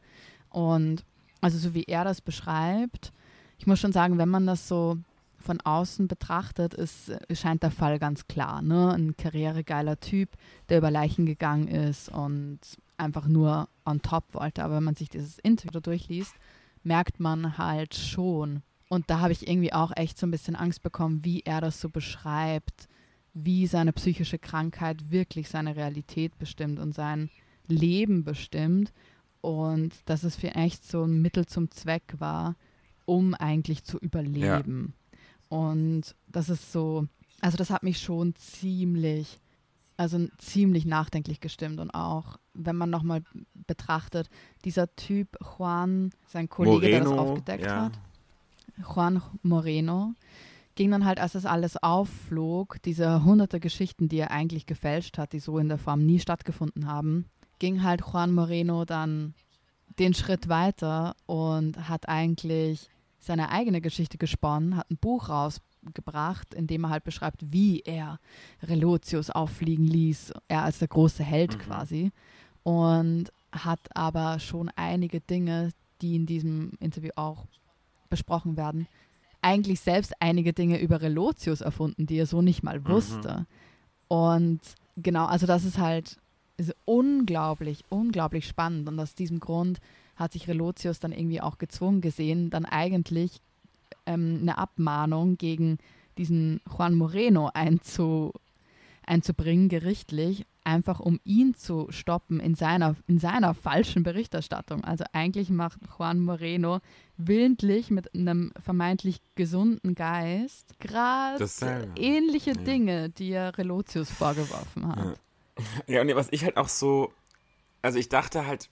Und 0.48 1.04
also 1.42 1.58
so 1.58 1.74
wie 1.74 1.84
er 1.84 2.04
das 2.04 2.22
beschreibt, 2.22 3.12
ich 3.58 3.66
muss 3.66 3.78
schon 3.78 3.92
sagen, 3.92 4.16
wenn 4.16 4.30
man 4.30 4.46
das 4.46 4.68
so 4.68 4.96
von 5.38 5.60
außen 5.60 6.08
betrachtet, 6.08 6.72
ist, 6.72 7.12
scheint 7.32 7.62
der 7.62 7.70
Fall 7.70 7.98
ganz 7.98 8.26
klar. 8.26 8.62
Ne? 8.62 8.92
Ein 8.92 9.16
karrieregeiler 9.16 10.00
Typ, 10.00 10.30
der 10.70 10.78
über 10.78 10.90
Leichen 10.90 11.26
gegangen 11.26 11.68
ist 11.68 12.08
und 12.08 12.58
einfach 12.96 13.28
nur 13.28 13.68
on 13.84 14.00
top 14.00 14.24
wollte. 14.32 14.64
Aber 14.64 14.76
wenn 14.76 14.84
man 14.84 14.94
sich 14.94 15.10
dieses 15.10 15.38
Interview 15.38 15.80
durchliest, 15.80 16.34
merkt 16.82 17.20
man 17.20 17.58
halt 17.58 17.94
schon. 17.94 18.62
Und 18.88 19.10
da 19.10 19.20
habe 19.20 19.32
ich 19.32 19.46
irgendwie 19.46 19.72
auch 19.72 19.92
echt 19.96 20.18
so 20.18 20.26
ein 20.26 20.30
bisschen 20.30 20.56
Angst 20.56 20.82
bekommen, 20.82 21.24
wie 21.24 21.42
er 21.42 21.60
das 21.60 21.80
so 21.80 21.90
beschreibt, 21.90 22.88
wie 23.34 23.66
seine 23.66 23.92
psychische 23.92 24.38
Krankheit 24.38 25.10
wirklich 25.10 25.48
seine 25.48 25.76
Realität 25.76 26.38
bestimmt 26.38 26.78
und 26.78 26.94
sein 26.94 27.30
Leben 27.66 28.24
bestimmt. 28.24 28.92
Und 29.40 29.94
dass 30.06 30.24
es 30.24 30.36
für 30.36 30.54
echt 30.54 30.84
so 30.84 31.04
ein 31.04 31.20
Mittel 31.20 31.46
zum 31.46 31.70
Zweck 31.70 32.14
war, 32.18 32.56
um 33.04 33.34
eigentlich 33.34 33.84
zu 33.84 33.98
überleben. 33.98 34.94
Und 35.48 36.14
das 36.26 36.48
ist 36.48 36.72
so, 36.72 37.06
also 37.40 37.56
das 37.56 37.70
hat 37.70 37.82
mich 37.82 38.00
schon 38.00 38.34
ziemlich, 38.34 39.38
also 39.96 40.26
ziemlich 40.38 40.84
nachdenklich 40.86 41.40
gestimmt. 41.40 41.78
Und 41.78 41.90
auch, 41.90 42.38
wenn 42.54 42.76
man 42.76 42.90
nochmal 42.90 43.22
betrachtet, 43.54 44.28
dieser 44.64 44.94
Typ 44.96 45.36
Juan, 45.58 46.10
sein 46.26 46.48
Kollege, 46.48 46.88
der 46.88 47.00
das 47.00 47.08
Moreno, 47.08 47.22
aufgedeckt 47.22 47.64
ja. 47.64 47.84
hat, 47.84 48.00
Juan 48.86 49.22
Moreno, 49.42 50.12
ging 50.74 50.90
dann 50.90 51.04
halt, 51.04 51.18
als 51.18 51.32
das 51.32 51.44
alles 51.44 51.76
aufflog, 51.82 52.80
diese 52.84 53.24
hunderte 53.24 53.58
Geschichten, 53.60 54.08
die 54.08 54.18
er 54.18 54.30
eigentlich 54.30 54.66
gefälscht 54.66 55.18
hat, 55.18 55.32
die 55.32 55.40
so 55.40 55.58
in 55.58 55.68
der 55.68 55.78
Form 55.78 56.04
nie 56.06 56.20
stattgefunden 56.20 56.86
haben, 56.86 57.26
ging 57.58 57.82
halt 57.82 58.02
Juan 58.02 58.32
Moreno 58.32 58.84
dann 58.84 59.34
den 59.98 60.14
Schritt 60.14 60.48
weiter 60.48 61.16
und 61.26 61.88
hat 61.88 62.08
eigentlich 62.08 62.88
seine 63.18 63.50
eigene 63.50 63.80
Geschichte 63.80 64.16
gesponnen, 64.16 64.76
hat 64.76 64.88
ein 64.90 64.96
Buch 64.96 65.28
rausgebracht, 65.28 66.54
in 66.54 66.68
dem 66.68 66.84
er 66.84 66.90
halt 66.90 67.02
beschreibt, 67.02 67.52
wie 67.52 67.80
er 67.80 68.20
Relotius 68.62 69.30
auffliegen 69.30 69.86
ließ, 69.86 70.32
er 70.46 70.62
als 70.62 70.78
der 70.78 70.88
große 70.88 71.24
Held 71.24 71.54
Mhm. 71.56 71.58
quasi. 71.58 72.12
Und 72.62 73.32
hat 73.50 73.80
aber 73.96 74.38
schon 74.38 74.70
einige 74.76 75.20
Dinge, 75.20 75.70
die 76.00 76.14
in 76.14 76.26
diesem 76.26 76.72
Interview 76.78 77.10
auch 77.16 77.46
besprochen 78.08 78.56
werden, 78.56 78.86
eigentlich 79.42 79.80
selbst 79.80 80.12
einige 80.20 80.52
Dinge 80.52 80.80
über 80.80 81.00
Relotius 81.00 81.60
erfunden, 81.60 82.06
die 82.06 82.16
er 82.16 82.26
so 82.26 82.42
nicht 82.42 82.62
mal 82.62 82.86
wusste. 82.88 83.46
Und 84.08 84.60
genau, 84.96 85.26
also 85.26 85.46
das 85.46 85.64
ist 85.64 85.78
halt 85.78 86.16
ist 86.58 86.74
unglaublich, 86.84 87.84
unglaublich 87.88 88.46
spannend. 88.46 88.88
Und 88.88 88.98
aus 88.98 89.14
diesem 89.14 89.40
Grund 89.40 89.78
hat 90.16 90.32
sich 90.32 90.48
Relotius 90.48 90.98
dann 90.98 91.12
irgendwie 91.12 91.40
auch 91.40 91.58
gezwungen 91.58 92.00
gesehen, 92.00 92.50
dann 92.50 92.64
eigentlich 92.64 93.40
ähm, 94.06 94.38
eine 94.42 94.58
Abmahnung 94.58 95.38
gegen 95.38 95.78
diesen 96.18 96.60
Juan 96.76 96.96
Moreno 96.96 97.50
einzu, 97.54 98.32
einzubringen, 99.06 99.68
gerichtlich, 99.68 100.44
einfach 100.68 101.00
um 101.00 101.18
ihn 101.24 101.54
zu 101.54 101.86
stoppen 101.90 102.38
in 102.40 102.54
seiner, 102.54 102.94
in 103.06 103.18
seiner 103.18 103.54
falschen 103.54 104.02
Berichterstattung. 104.02 104.84
Also 104.84 105.04
eigentlich 105.12 105.50
macht 105.50 105.78
Juan 105.98 106.20
Moreno 106.20 106.80
willentlich 107.16 107.90
mit 107.90 108.14
einem 108.14 108.52
vermeintlich 108.62 109.20
gesunden 109.34 109.94
Geist 109.94 110.78
gerade 110.78 111.44
ähnliche 111.96 112.52
Ja. 112.52 112.56
Dinge, 112.62 113.08
die 113.10 113.30
er 113.30 113.56
Relotius 113.58 114.10
vorgeworfen 114.10 114.86
hat. 114.88 114.98
Ja. 114.98 115.14
Ja, 115.88 116.00
und 116.02 116.14
was 116.14 116.28
ich 116.30 116.44
halt 116.44 116.56
auch 116.56 116.68
so, 116.68 117.12
also 117.82 117.98
ich 117.98 118.08
dachte 118.08 118.46
halt, 118.46 118.70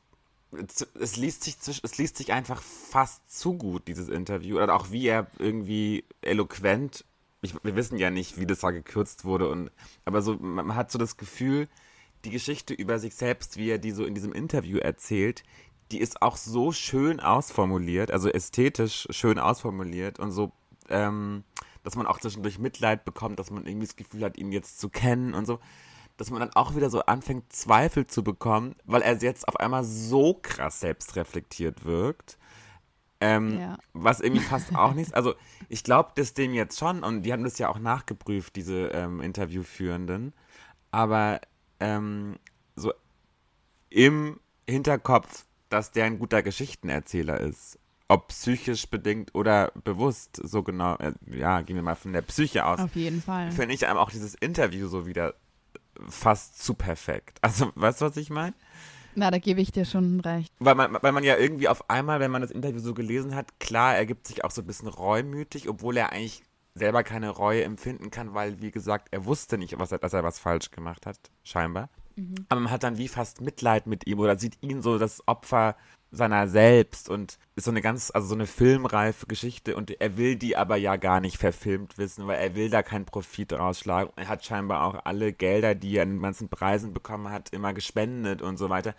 es- 0.53 0.87
es 1.01 1.17
liest 1.17 1.43
sich 1.43 1.57
es 1.83 1.99
liest 1.99 2.17
sich 2.17 2.33
einfach 2.33 2.63
fast 2.63 3.29
zu 3.29 3.55
gut, 3.55 3.89
dieses 3.89 4.09
Interview. 4.09 4.59
Oder 4.63 4.73
auch 4.77 4.93
wie 4.93 5.07
er 5.09 5.27
irgendwie 5.41 6.05
eloquent, 6.23 7.05
ich, 7.43 7.55
wir 7.65 7.75
wissen 7.75 7.99
ja 7.99 8.11
nicht, 8.11 8.39
wie 8.39 8.47
das 8.47 8.61
da 8.61 8.71
gekürzt 8.71 9.25
wurde, 9.25 9.49
und 9.49 9.71
aber 10.05 10.23
so, 10.23 10.37
man 10.37 10.77
hat 10.77 10.93
so 10.93 10.99
das 10.99 11.17
Gefühl, 11.17 11.67
die 12.27 12.31
Geschichte 12.31 12.75
über 12.75 12.99
sich 12.99 13.15
selbst, 13.15 13.57
wie 13.57 13.71
er 13.71 13.79
die 13.79 13.93
so 13.93 14.05
in 14.05 14.15
diesem 14.15 14.33
Interview 14.33 14.79
erzählt, 14.79 15.43
die 15.93 16.01
ist 16.01 16.21
auch 16.21 16.37
so 16.37 16.73
schön 16.73 17.21
ausformuliert, 17.21 18.11
also 18.11 18.29
ästhetisch 18.29 19.07
schön 19.11 19.39
ausformuliert 19.39 20.19
und 20.19 20.33
so, 20.33 20.53
ähm, 20.89 21.45
dass 21.85 21.95
man 21.95 22.07
auch 22.07 22.19
zwischendurch 22.19 22.59
Mitleid 22.59 23.05
bekommt, 23.05 23.39
dass 23.39 23.51
man 23.51 23.67
irgendwie 23.67 23.87
das 23.87 23.97
Gefühl 23.97 24.25
hat, 24.25 24.37
ihn 24.37 24.53
jetzt 24.53 24.81
zu 24.81 24.89
kennen 24.89 25.33
und 25.33 25.47
so 25.47 25.61
dass 26.17 26.31
man 26.31 26.41
dann 26.41 26.53
auch 26.55 26.75
wieder 26.75 26.91
so 26.91 27.03
anfängt, 27.03 27.53
Zweifel 27.53 28.07
zu 28.07 28.25
bekommen, 28.25 28.75
weil 28.85 29.03
er 29.03 29.17
jetzt 29.17 29.49
auf 29.49 29.61
einmal 29.61 29.85
so 29.85 30.35
krass 30.35 30.81
selbstreflektiert 30.81 31.85
wirkt. 31.85 32.39
Ähm, 33.21 33.59
Ja. 33.59 33.79
Was 33.93 34.21
irgendwie 34.21 34.45
fast 34.45 34.75
auch 34.75 34.95
nichts. 34.95 35.13
Also, 35.13 35.35
ich 35.69 35.85
glaube 35.85 36.13
das 36.17 36.35
dem 36.35 36.55
jetzt 36.55 36.79
schon, 36.79 37.03
und 37.03 37.23
die 37.23 37.33
haben 37.33 37.45
das 37.45 37.59
ja 37.59 37.69
auch 37.69 37.79
nachgeprüft, 37.79 38.57
diese 38.57 38.89
ähm, 38.89 39.21
Interviewführenden. 39.21 40.33
Aber 40.91 41.41
ähm, 41.81 42.39
so 42.75 42.93
im 43.91 44.41
Hinterkopf, 44.69 45.47
dass 45.69 45.93
der 45.93 46.05
ein 46.05 46.19
guter 46.19 46.43
Geschichtenerzähler 46.43 47.41
ist. 47.41 47.79
Ob 48.09 48.29
psychisch 48.29 48.89
bedingt 48.89 49.35
oder 49.35 49.73
bewusst, 49.83 50.41
so 50.43 50.63
genau, 50.63 50.95
äh, 50.97 51.13
ja, 51.27 51.63
gehen 51.63 51.75
wir 51.75 51.83
mal 51.83 51.97
von 51.97 52.13
der 52.13 52.23
Psyche 52.23 52.65
aus 52.65 52.79
Auf 52.79 52.95
jeden 52.95 53.21
Fall. 53.21 53.51
finde 53.51 53.75
ich 53.75 53.87
einem 53.87 53.99
auch 53.99 54.11
dieses 54.11 54.35
Interview 54.37 54.87
so 54.87 55.07
wieder 55.07 55.35
fast 56.09 56.63
zu 56.63 56.75
perfekt. 56.75 57.39
Also, 57.43 57.73
weißt 57.75 58.01
du, 58.01 58.05
was 58.05 58.17
ich 58.17 58.31
meine? 58.31 58.55
Na, 59.17 59.31
da 59.31 59.39
gebe 59.39 59.61
ich 59.61 59.73
dir 59.73 59.87
schon 59.87 60.21
recht. 60.21 60.53
Weil 60.59 60.75
man, 60.75 60.99
weil 61.01 61.13
man 61.13 61.25
ja 61.25 61.37
irgendwie 61.39 61.69
auf 61.69 61.89
einmal, 61.89 62.21
wenn 62.21 62.31
man 62.31 62.43
das 62.43 62.51
Interview 62.51 62.81
so 62.81 62.93
gelesen 62.93 63.35
hat, 63.35 63.59
klar, 63.59 63.97
er 63.97 64.05
gibt 64.05 64.27
sich 64.27 64.45
auch 64.45 64.51
so 64.51 64.61
ein 64.61 64.67
bisschen 64.67 64.89
reumütig, 64.89 65.69
obwohl 65.69 65.97
er 65.97 66.13
eigentlich 66.13 66.43
selber 66.77 67.03
keine 67.03 67.31
Reue 67.31 67.65
empfinden 67.65 68.11
kann, 68.11 68.35
weil, 68.35 68.61
wie 68.61 68.71
gesagt, 68.71 69.09
er 69.11 69.25
wusste 69.25 69.59
nicht, 69.59 69.79
was 69.79 69.93
er, 69.93 69.99
dass 69.99 70.13
er 70.13 70.23
was 70.23 70.39
falsch 70.39 70.71
gemacht 70.71 71.07
hat, 71.07 71.19
scheinbar. 71.43 71.89
Mhm. 72.17 72.35
Aber 72.49 72.61
man 72.61 72.71
hat 72.71 72.83
dann 72.83 72.99
wie 72.99 73.09
fast 73.09 73.41
Mitleid 73.41 73.87
mit 73.87 74.07
ihm 74.07 74.19
oder 74.19 74.39
sieht 74.39 74.59
ihn 74.63 74.83
so 74.83 74.99
das 74.99 75.27
Opfer 75.27 75.77
seiner 76.13 76.49
selbst 76.49 77.09
und 77.09 77.39
ist 77.57 77.65
so 77.65 77.71
eine 77.71 77.81
ganz, 77.81 78.11
also 78.11 78.29
so 78.29 78.35
eine 78.35 78.47
filmreife 78.47 79.27
Geschichte 79.27 79.75
und 79.75 80.01
er 80.01 80.17
will 80.17 80.37
die 80.37 80.57
aber 80.57 80.77
ja 80.77 80.97
gar 80.97 81.21
nicht 81.21 81.37
verfilmt 81.37 81.99
wissen, 81.99 82.27
weil 82.27 82.39
er 82.39 82.55
will 82.55 82.71
da 82.71 82.83
keinen 82.83 83.07
Profit 83.07 83.53
rausschlagen. 83.53 84.13
Er 84.17 84.29
hat 84.29 84.45
scheinbar 84.45 84.85
auch 84.85 85.05
alle 85.05 85.33
Gelder, 85.33 85.75
die 85.75 85.97
er 85.97 86.05
an 86.05 86.11
den 86.11 86.23
ganzen 86.23 86.49
Preisen 86.49 86.93
bekommen 86.93 87.31
hat, 87.31 87.51
immer 87.53 87.75
gespendet 87.75 88.41
und 88.41 88.57
so 88.57 88.71
weiter. 88.71 88.95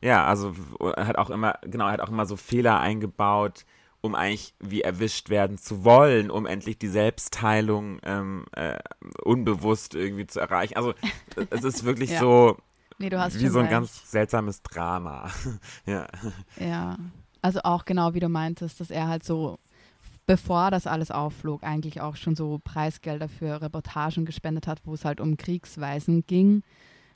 Ja, 0.00 0.26
also 0.26 0.54
er 0.96 1.06
hat 1.06 1.16
auch 1.16 1.30
immer, 1.30 1.58
genau, 1.62 1.86
er 1.86 1.92
hat 1.92 2.00
auch 2.00 2.10
immer 2.10 2.26
so 2.26 2.36
Fehler 2.36 2.80
eingebaut, 2.80 3.64
um 4.00 4.14
eigentlich 4.14 4.54
wie 4.60 4.82
erwischt 4.82 5.28
werden 5.28 5.58
zu 5.58 5.84
wollen, 5.84 6.30
um 6.30 6.46
endlich 6.46 6.78
die 6.78 6.88
Selbstheilung 6.88 7.98
ähm, 8.04 8.46
äh, 8.52 8.78
unbewusst 9.22 9.94
irgendwie 9.94 10.26
zu 10.26 10.40
erreichen. 10.40 10.76
Also 10.76 10.94
es 11.50 11.64
ist 11.64 11.84
wirklich 11.84 12.10
ja. 12.12 12.20
so 12.20 12.56
nee, 12.98 13.10
wie 13.10 13.48
so 13.48 13.58
ein 13.58 13.64
recht. 13.64 13.70
ganz 13.72 14.10
seltsames 14.10 14.62
Drama. 14.62 15.30
ja. 15.86 16.06
Ja, 16.58 16.96
also 17.42 17.60
auch 17.64 17.84
genau 17.84 18.14
wie 18.14 18.20
du 18.20 18.28
meintest, 18.28 18.80
dass 18.80 18.90
er 18.90 19.08
halt 19.08 19.24
so, 19.24 19.58
bevor 20.26 20.70
das 20.70 20.86
alles 20.86 21.10
aufflog, 21.10 21.64
eigentlich 21.64 22.00
auch 22.00 22.16
schon 22.16 22.36
so 22.36 22.60
Preisgelder 22.62 23.28
für 23.28 23.60
Reportagen 23.60 24.24
gespendet 24.24 24.66
hat, 24.68 24.80
wo 24.84 24.94
es 24.94 25.04
halt 25.04 25.20
um 25.20 25.36
Kriegsweisen 25.36 26.24
ging. 26.26 26.62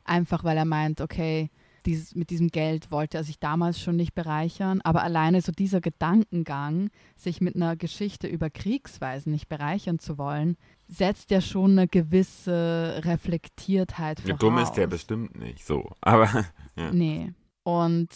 Einfach 0.05 0.43
weil 0.43 0.57
er 0.57 0.65
meint, 0.65 1.01
okay, 1.01 1.49
dieses, 1.87 2.15
mit 2.15 2.31
diesem 2.31 2.49
Geld 2.49 2.91
wollte 2.91 3.19
er 3.19 3.25
sich 3.25 3.39
damals 3.39 3.81
schon 3.81 3.97
nicht 3.97 4.15
bereichern, 4.15 4.81
aber 4.83 5.03
alleine 5.03 5.41
so 5.41 5.53
dieser 5.53 5.81
Gedankengang, 5.81 6.91
sich 7.17 7.41
mit 7.41 7.57
einer 7.57 7.77
Geschichte 7.77 8.27
über 8.27 8.51
Kriegsweisen 8.51 9.33
nicht 9.33 9.49
bereichern 9.49 9.99
zu 9.99 10.19
wollen, 10.19 10.57
setzt 10.89 11.31
ja 11.31 11.41
schon 11.41 11.73
eine 11.73 11.89
gewisse 11.89 13.01
Reflektiertheit 13.05 14.21
voraus. 14.21 14.31
Ja, 14.31 14.37
dumm 14.37 14.59
ist 14.59 14.73
der 14.73 14.87
bestimmt 14.87 15.39
nicht 15.39 15.65
so, 15.65 15.91
aber 16.01 16.29
ja. 16.77 16.93
Nee. 16.93 17.33
Und 17.65 18.09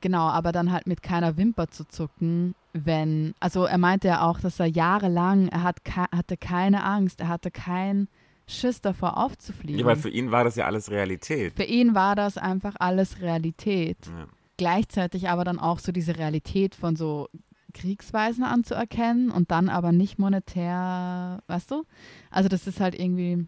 genau, 0.00 0.28
aber 0.28 0.52
dann 0.52 0.72
halt 0.72 0.86
mit 0.86 1.02
keiner 1.02 1.36
Wimper 1.36 1.68
zu 1.68 1.84
zucken, 1.86 2.54
wenn, 2.72 3.34
also 3.40 3.64
er 3.64 3.78
meinte 3.78 4.08
ja 4.08 4.22
auch, 4.22 4.40
dass 4.40 4.60
er 4.60 4.66
jahrelang, 4.66 5.48
er 5.48 5.62
hat, 5.62 5.78
hatte 5.86 6.36
keine 6.36 6.84
Angst, 6.84 7.20
er 7.20 7.28
hatte 7.28 7.50
kein 7.50 8.08
Schiss 8.46 8.80
davor 8.80 9.16
aufzufliegen. 9.16 9.80
Ja, 9.80 9.86
weil 9.86 9.96
für 9.96 10.08
ihn 10.08 10.30
war 10.30 10.44
das 10.44 10.56
ja 10.56 10.66
alles 10.66 10.90
Realität. 10.90 11.54
Für 11.54 11.64
ihn 11.64 11.94
war 11.94 12.16
das 12.16 12.36
einfach 12.36 12.74
alles 12.78 13.20
Realität. 13.20 13.98
Ja. 14.06 14.26
Gleichzeitig 14.56 15.28
aber 15.28 15.44
dann 15.44 15.58
auch 15.58 15.78
so 15.78 15.92
diese 15.92 16.16
Realität 16.16 16.74
von 16.74 16.96
so 16.96 17.28
Kriegsweisen 17.72 18.44
anzuerkennen 18.44 19.30
und 19.30 19.50
dann 19.50 19.68
aber 19.68 19.92
nicht 19.92 20.18
monetär, 20.18 21.42
weißt 21.46 21.70
du? 21.70 21.84
Also 22.30 22.48
das 22.48 22.66
ist 22.66 22.80
halt 22.80 22.98
irgendwie. 22.98 23.46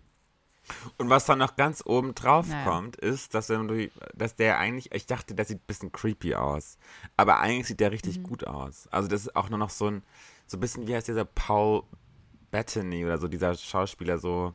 Und 0.97 1.11
was 1.11 1.27
dann 1.27 1.41
noch 1.41 1.57
ganz 1.57 1.83
oben 1.85 2.15
drauf 2.15 2.49
naja. 2.49 2.65
kommt, 2.65 2.97
ist, 2.97 3.35
dass, 3.35 3.49
du, 3.49 3.91
dass 4.15 4.35
der 4.35 4.59
eigentlich, 4.59 4.95
ich 4.95 5.07
dachte, 5.07 5.35
der 5.35 5.45
sieht 5.45 5.59
ein 5.59 5.67
bisschen 5.67 5.93
creepy 5.93 6.35
aus. 6.37 6.79
Aber 7.19 7.39
eigentlich 7.41 7.67
sieht 7.67 7.81
der 7.81 7.93
richtig 7.93 8.19
mhm. 8.19 8.23
gut 8.23 8.47
aus. 8.47 8.89
Also 8.91 9.09
das 9.09 9.23
ist 9.23 9.37
auch 9.37 9.51
nur 9.51 9.59
noch 9.59 9.71
so 9.71 9.89
ein, 9.89 10.03
so 10.47 10.57
ein 10.57 10.61
bisschen, 10.61 10.89
wie 10.89 10.95
heißt 10.95 11.09
dieser 11.09 11.27
Paul 11.27 11.83
Bettany 12.51 13.05
oder 13.05 13.19
so, 13.19 13.29
dieser 13.29 13.55
Schauspieler, 13.55 14.19
so 14.19 14.55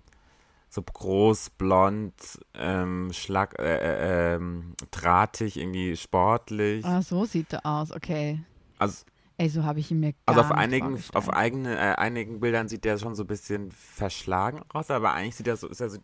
so 0.69 0.81
groß, 0.81 1.51
blond, 1.51 2.13
ähm, 2.53 3.11
schlag, 3.11 3.57
äh, 3.59 3.77
äh, 3.77 4.35
ähm, 4.35 4.75
drahtig, 4.91 5.57
irgendwie 5.57 5.97
sportlich. 5.97 6.85
Ah, 6.85 7.01
so 7.01 7.25
sieht 7.25 7.53
er 7.53 7.65
aus, 7.65 7.91
okay. 7.91 8.39
Also, 8.77 9.03
Ey, 9.37 9.47
so 9.47 9.63
habe 9.63 9.79
ich 9.79 9.89
ihn 9.89 10.01
mir 10.01 10.11
gar 10.11 10.19
Also 10.25 10.41
auf 10.41 10.51
einigen, 10.51 11.01
auf 11.13 11.29
eigene, 11.29 11.75
äh, 11.75 11.95
einigen 11.95 12.41
Bildern 12.41 12.67
sieht 12.67 12.83
der 12.83 12.97
schon 12.97 13.15
so 13.15 13.23
ein 13.23 13.27
bisschen 13.27 13.71
verschlagen 13.71 14.61
aus, 14.67 14.91
aber 14.91 15.13
eigentlich 15.13 15.35
sieht 15.35 15.47
er 15.47 15.55
so, 15.55 15.67
ist 15.67 15.79
er 15.79 15.89
so, 15.89 15.97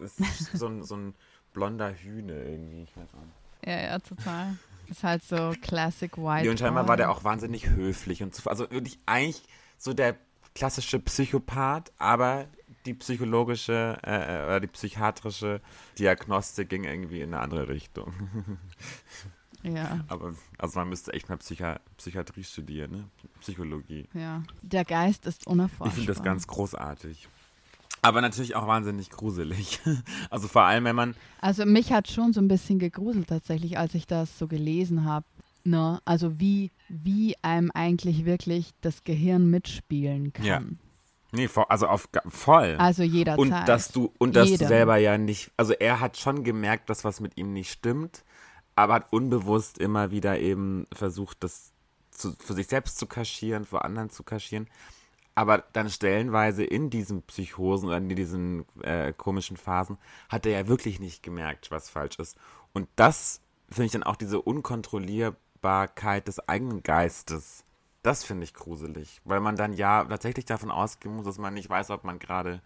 ist 0.00 0.16
so, 0.54 0.68
ein, 0.68 0.84
so 0.84 0.96
ein 0.96 1.14
blonder 1.52 1.92
Hühne 1.92 2.44
irgendwie. 2.44 2.84
Ich 2.84 2.96
weiß 2.96 3.08
nicht. 3.14 3.66
Ja, 3.66 3.80
ja, 3.80 3.98
total. 3.98 4.56
Ist 4.88 5.02
halt 5.02 5.24
so 5.24 5.52
Classic 5.60 6.16
White. 6.16 6.46
Ja, 6.46 6.52
und 6.52 6.58
scheinbar 6.58 6.86
war 6.86 6.96
der 6.96 7.10
auch 7.10 7.24
wahnsinnig 7.24 7.68
höflich 7.68 8.22
und 8.22 8.34
so, 8.34 8.48
also 8.48 8.70
wirklich 8.70 9.00
eigentlich 9.06 9.42
so 9.76 9.92
der 9.92 10.16
klassische 10.54 11.00
Psychopath, 11.00 11.92
aber 11.98 12.46
die 12.88 12.94
psychologische 12.94 13.98
äh, 14.02 14.40
äh, 14.40 14.44
oder 14.44 14.60
die 14.60 14.66
psychiatrische 14.66 15.60
Diagnostik 15.98 16.70
ging 16.70 16.84
irgendwie 16.84 17.20
in 17.20 17.34
eine 17.34 17.42
andere 17.42 17.68
Richtung. 17.68 18.12
Ja. 19.64 20.04
Aber 20.06 20.34
also 20.56 20.78
man 20.78 20.88
müsste 20.88 21.12
echt 21.12 21.28
mal 21.28 21.36
Psychi 21.36 21.64
Psychiatrie 21.96 22.44
studieren, 22.44 22.92
ne? 22.92 23.04
Psychologie. 23.40 24.06
Ja. 24.14 24.44
Der 24.62 24.84
Geist 24.84 25.26
ist 25.26 25.48
unerforschbar. 25.48 25.88
Ich 25.88 25.94
finde 25.94 26.12
das 26.12 26.22
ganz 26.22 26.46
großartig. 26.46 27.28
Aber 28.00 28.20
natürlich 28.20 28.54
auch 28.54 28.68
wahnsinnig 28.68 29.10
gruselig. 29.10 29.80
Also 30.30 30.46
vor 30.46 30.62
allem, 30.62 30.84
wenn 30.84 30.94
man. 30.94 31.16
Also 31.40 31.66
mich 31.66 31.92
hat 31.92 32.08
schon 32.08 32.32
so 32.32 32.40
ein 32.40 32.46
bisschen 32.46 32.78
gegruselt 32.78 33.26
tatsächlich, 33.26 33.78
als 33.78 33.94
ich 33.94 34.06
das 34.06 34.38
so 34.38 34.46
gelesen 34.46 35.04
habe. 35.04 35.26
Ne? 35.64 36.00
Also 36.04 36.38
wie, 36.38 36.70
wie 36.88 37.34
einem 37.42 37.72
eigentlich 37.72 38.24
wirklich 38.24 38.70
das 38.80 39.02
Gehirn 39.02 39.50
mitspielen 39.50 40.32
kann. 40.32 40.46
Ja. 40.46 40.62
Nee, 41.30 41.48
also 41.68 41.86
auf 41.88 42.08
voll. 42.28 42.76
Also 42.78 43.02
jederzeit. 43.02 43.38
Und 43.38 43.50
dass 43.50 43.90
du 43.90 44.12
und 44.18 44.34
dass 44.34 44.50
du 44.50 44.66
selber 44.66 44.96
ja 44.96 45.18
nicht, 45.18 45.50
also 45.56 45.74
er 45.74 46.00
hat 46.00 46.16
schon 46.16 46.42
gemerkt, 46.42 46.88
dass 46.88 47.04
was 47.04 47.20
mit 47.20 47.36
ihm 47.36 47.52
nicht 47.52 47.70
stimmt, 47.70 48.24
aber 48.76 48.94
hat 48.94 49.12
unbewusst 49.12 49.78
immer 49.78 50.10
wieder 50.10 50.38
eben 50.38 50.86
versucht, 50.92 51.44
das 51.44 51.72
zu, 52.10 52.34
für 52.38 52.54
sich 52.54 52.66
selbst 52.66 52.98
zu 52.98 53.06
kaschieren, 53.06 53.66
für 53.66 53.84
anderen 53.84 54.08
zu 54.08 54.22
kaschieren. 54.22 54.68
Aber 55.34 55.58
dann 55.72 55.90
stellenweise 55.90 56.64
in 56.64 56.90
diesen 56.90 57.22
Psychosen 57.22 57.88
oder 57.88 57.98
in 57.98 58.08
diesen 58.08 58.64
äh, 58.82 59.12
komischen 59.12 59.56
Phasen 59.56 59.98
hat 60.28 60.46
er 60.46 60.52
ja 60.52 60.68
wirklich 60.68 60.98
nicht 60.98 61.22
gemerkt, 61.22 61.70
was 61.70 61.90
falsch 61.90 62.18
ist. 62.18 62.36
Und 62.72 62.88
das 62.96 63.40
finde 63.68 63.86
ich 63.86 63.92
dann 63.92 64.02
auch 64.02 64.16
diese 64.16 64.40
Unkontrollierbarkeit 64.40 66.26
des 66.26 66.40
eigenen 66.48 66.82
Geistes 66.82 67.64
das 68.08 68.24
finde 68.24 68.44
ich 68.44 68.54
gruselig, 68.54 69.20
weil 69.24 69.40
man 69.40 69.54
dann 69.54 69.74
ja 69.74 70.02
tatsächlich 70.02 70.46
davon 70.46 70.70
ausgehen 70.70 71.14
muss, 71.14 71.26
dass 71.26 71.36
man 71.36 71.52
nicht 71.52 71.68
weiß, 71.68 71.90
ob 71.90 72.04
man 72.04 72.18
gerade 72.18 72.62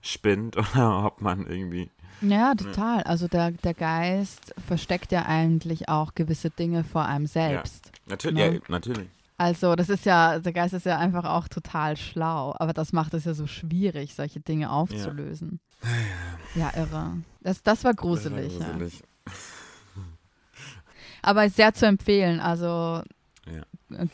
spinnt 0.00 0.56
oder 0.74 1.04
ob 1.04 1.20
man 1.20 1.46
irgendwie. 1.46 1.90
Ja, 2.22 2.54
total. 2.54 3.02
Also 3.02 3.28
der, 3.28 3.50
der 3.50 3.74
Geist 3.74 4.54
versteckt 4.66 5.12
ja 5.12 5.26
eigentlich 5.26 5.90
auch 5.90 6.14
gewisse 6.14 6.48
Dinge 6.48 6.82
vor 6.82 7.04
einem 7.04 7.26
selbst. 7.26 7.86
Ja, 7.86 7.92
natürlich, 8.06 8.38
ne? 8.38 8.54
ja, 8.54 8.60
natürlich. 8.68 9.08
Also 9.36 9.76
das 9.76 9.90
ist 9.90 10.06
ja, 10.06 10.38
der 10.38 10.52
Geist 10.54 10.72
ist 10.72 10.86
ja 10.86 10.98
einfach 10.98 11.24
auch 11.24 11.48
total 11.48 11.98
schlau, 11.98 12.54
aber 12.58 12.72
das 12.72 12.94
macht 12.94 13.12
es 13.12 13.26
ja 13.26 13.34
so 13.34 13.46
schwierig, 13.46 14.14
solche 14.14 14.40
Dinge 14.40 14.70
aufzulösen. 14.70 15.60
Ja, 16.54 16.70
ja 16.74 16.82
irre. 16.82 17.18
Das, 17.42 17.62
das 17.62 17.84
war 17.84 17.92
gruselig. 17.92 18.54
Das 18.56 18.60
war 18.60 18.72
gruselig. 18.72 19.02
Ja. 19.26 19.32
Aber 21.20 21.50
sehr 21.50 21.74
zu 21.74 21.84
empfehlen. 21.84 22.40
Also 22.40 23.02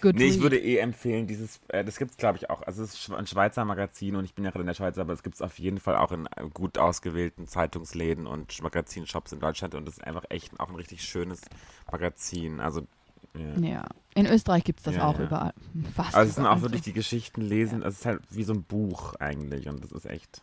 Good 0.00 0.16
nee, 0.16 0.28
ich 0.28 0.40
würde 0.40 0.58
eh 0.58 0.78
empfehlen, 0.78 1.26
dieses, 1.26 1.60
äh, 1.68 1.84
das 1.84 1.98
gibt 1.98 2.12
es 2.12 2.16
glaube 2.16 2.38
ich 2.38 2.48
auch, 2.48 2.62
also 2.62 2.82
es 2.82 2.94
ist 2.94 3.10
ein 3.10 3.26
Schweizer 3.26 3.64
Magazin 3.64 4.16
und 4.16 4.24
ich 4.24 4.34
bin 4.34 4.44
ja 4.44 4.50
gerade 4.50 4.62
in 4.62 4.66
der 4.66 4.74
Schweiz, 4.74 4.96
aber 4.96 5.12
es 5.12 5.22
gibt 5.22 5.34
es 5.34 5.42
auf 5.42 5.58
jeden 5.58 5.78
Fall 5.78 5.96
auch 5.96 6.12
in 6.12 6.26
äh, 6.26 6.48
gut 6.52 6.78
ausgewählten 6.78 7.46
Zeitungsläden 7.46 8.26
und 8.26 8.62
Magazinshops 8.62 9.32
in 9.32 9.40
Deutschland 9.40 9.74
und 9.74 9.86
es 9.86 9.98
ist 9.98 10.04
einfach 10.04 10.24
echt 10.30 10.58
auch 10.58 10.68
ein 10.68 10.76
richtig 10.76 11.02
schönes 11.02 11.42
Magazin, 11.90 12.60
also 12.60 12.86
ja. 13.34 13.68
ja. 13.68 13.88
In 14.14 14.26
Österreich 14.26 14.64
gibt 14.64 14.80
es 14.80 14.84
das 14.84 14.96
ja, 14.96 15.06
auch 15.06 15.18
ja. 15.18 15.26
überall. 15.26 15.52
Fast 15.94 16.14
also 16.14 16.30
es 16.30 16.36
sind 16.36 16.46
auch 16.46 16.62
wirklich 16.62 16.82
die 16.82 16.94
Geschichten 16.94 17.42
lesen, 17.42 17.82
es 17.82 17.98
ist 17.98 18.06
halt 18.06 18.22
wie 18.30 18.44
so 18.44 18.54
ein 18.54 18.62
Buch 18.62 19.14
eigentlich 19.16 19.68
und 19.68 19.84
das 19.84 19.92
ist 19.92 20.06
echt 20.06 20.42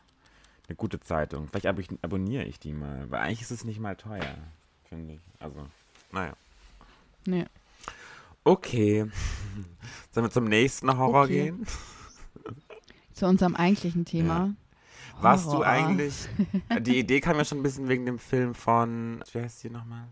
eine 0.67 0.76
gute 0.76 1.00
Zeitung. 1.00 1.48
Vielleicht 1.48 1.65
ab 1.65 1.78
abonniere 2.02 2.43
ich 2.43 2.60
die 2.60 2.74
mal, 2.74 3.10
weil 3.10 3.22
eigentlich 3.22 3.41
ist 3.41 3.52
es 3.52 3.63
nicht 3.63 3.80
mal 3.80 3.96
teuer, 3.96 4.38
finde 4.88 5.15
ich. 5.15 5.22
Also, 5.39 5.67
naja. 6.12 6.34
Nee. 7.26 7.46
Okay. 8.44 9.06
Sollen 10.12 10.26
wir 10.26 10.32
zum 10.32 10.46
nächsten 10.46 10.96
Horror 10.98 11.24
okay. 11.24 11.46
gehen? 11.46 11.66
Zu 13.14 13.28
unserem 13.28 13.56
eigentlichen 13.56 14.06
Thema. 14.06 14.38
Ja. 14.38 14.54
Warst 15.22 15.46
du 15.52 15.64
eigentlich. 15.64 16.28
Die 16.82 17.00
Idee 17.00 17.20
kam 17.22 17.38
ja 17.38 17.46
schon 17.46 17.60
ein 17.60 17.64
bisschen 17.64 17.88
wegen 17.88 18.06
dem 18.06 18.20
Film 18.20 18.56
von. 18.56 19.24
Wie 19.32 19.40
heißt 19.40 19.64
die 19.64 19.70
nochmal? 19.70 20.08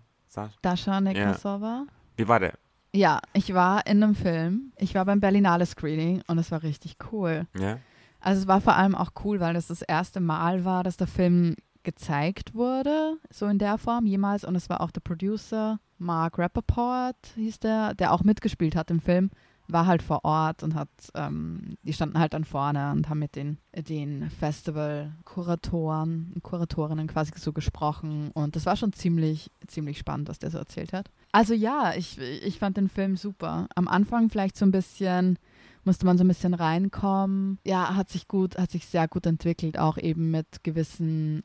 Dasha 0.61 1.01
Nekasova. 1.01 1.85
Ja. 1.87 1.93
Wie 2.15 2.27
war 2.27 2.39
der? 2.39 2.53
Ja, 2.93 3.19
ich 3.33 3.53
war 3.53 3.85
in 3.87 4.03
einem 4.03 4.15
Film. 4.15 4.71
Ich 4.77 4.95
war 4.95 5.05
beim 5.05 5.19
Berlinale 5.19 5.65
Screening 5.65 6.23
und 6.27 6.37
es 6.37 6.51
war 6.51 6.63
richtig 6.63 6.97
cool. 7.11 7.47
Ja. 7.57 7.79
Also 8.19 8.41
es 8.41 8.47
war 8.47 8.61
vor 8.61 8.75
allem 8.75 8.95
auch 8.95 9.11
cool, 9.23 9.39
weil 9.39 9.53
das 9.53 9.67
das 9.67 9.81
erste 9.81 10.19
Mal 10.19 10.63
war, 10.63 10.83
dass 10.83 10.97
der 10.97 11.07
Film 11.07 11.55
gezeigt 11.83 12.53
wurde, 12.53 13.17
so 13.29 13.47
in 13.47 13.57
der 13.57 13.77
Form 13.77 14.05
jemals. 14.05 14.43
Und 14.43 14.55
es 14.55 14.69
war 14.69 14.81
auch 14.81 14.91
der 14.91 15.01
Producer, 15.01 15.79
Mark 15.97 16.37
Rappaport 16.37 17.15
hieß 17.35 17.59
der, 17.59 17.93
der 17.93 18.13
auch 18.13 18.23
mitgespielt 18.23 18.75
hat 18.75 18.91
im 18.91 18.99
Film, 18.99 19.29
war 19.67 19.85
halt 19.85 20.01
vor 20.01 20.25
Ort 20.25 20.63
und 20.63 20.75
hat, 20.75 20.89
ähm, 21.15 21.77
die 21.83 21.93
standen 21.93 22.19
halt 22.19 22.33
dann 22.33 22.43
vorne 22.43 22.91
und 22.91 23.07
haben 23.07 23.19
mit 23.19 23.35
den, 23.35 23.57
den 23.73 24.29
Festival-Kuratoren, 24.29 26.33
Kuratorinnen 26.41 27.07
quasi 27.07 27.31
so 27.35 27.53
gesprochen. 27.53 28.31
Und 28.33 28.55
das 28.55 28.65
war 28.65 28.75
schon 28.75 28.93
ziemlich, 28.93 29.49
ziemlich 29.67 29.97
spannend, 29.97 30.27
was 30.27 30.39
der 30.39 30.51
so 30.51 30.57
erzählt 30.57 30.91
hat. 30.91 31.09
Also 31.31 31.53
ja, 31.53 31.93
ich, 31.95 32.19
ich 32.19 32.59
fand 32.59 32.77
den 32.77 32.89
Film 32.89 33.15
super. 33.15 33.67
Am 33.75 33.87
Anfang 33.87 34.29
vielleicht 34.29 34.57
so 34.57 34.65
ein 34.65 34.71
bisschen 34.71 35.37
musste 35.83 36.05
man 36.05 36.17
so 36.17 36.23
ein 36.23 36.27
bisschen 36.27 36.53
reinkommen. 36.53 37.59
Ja, 37.65 37.95
hat 37.95 38.09
sich 38.09 38.27
gut, 38.27 38.57
hat 38.57 38.71
sich 38.71 38.85
sehr 38.85 39.07
gut 39.07 39.25
entwickelt, 39.25 39.79
auch 39.79 39.97
eben 39.97 40.31
mit 40.31 40.63
gewissen 40.63 41.43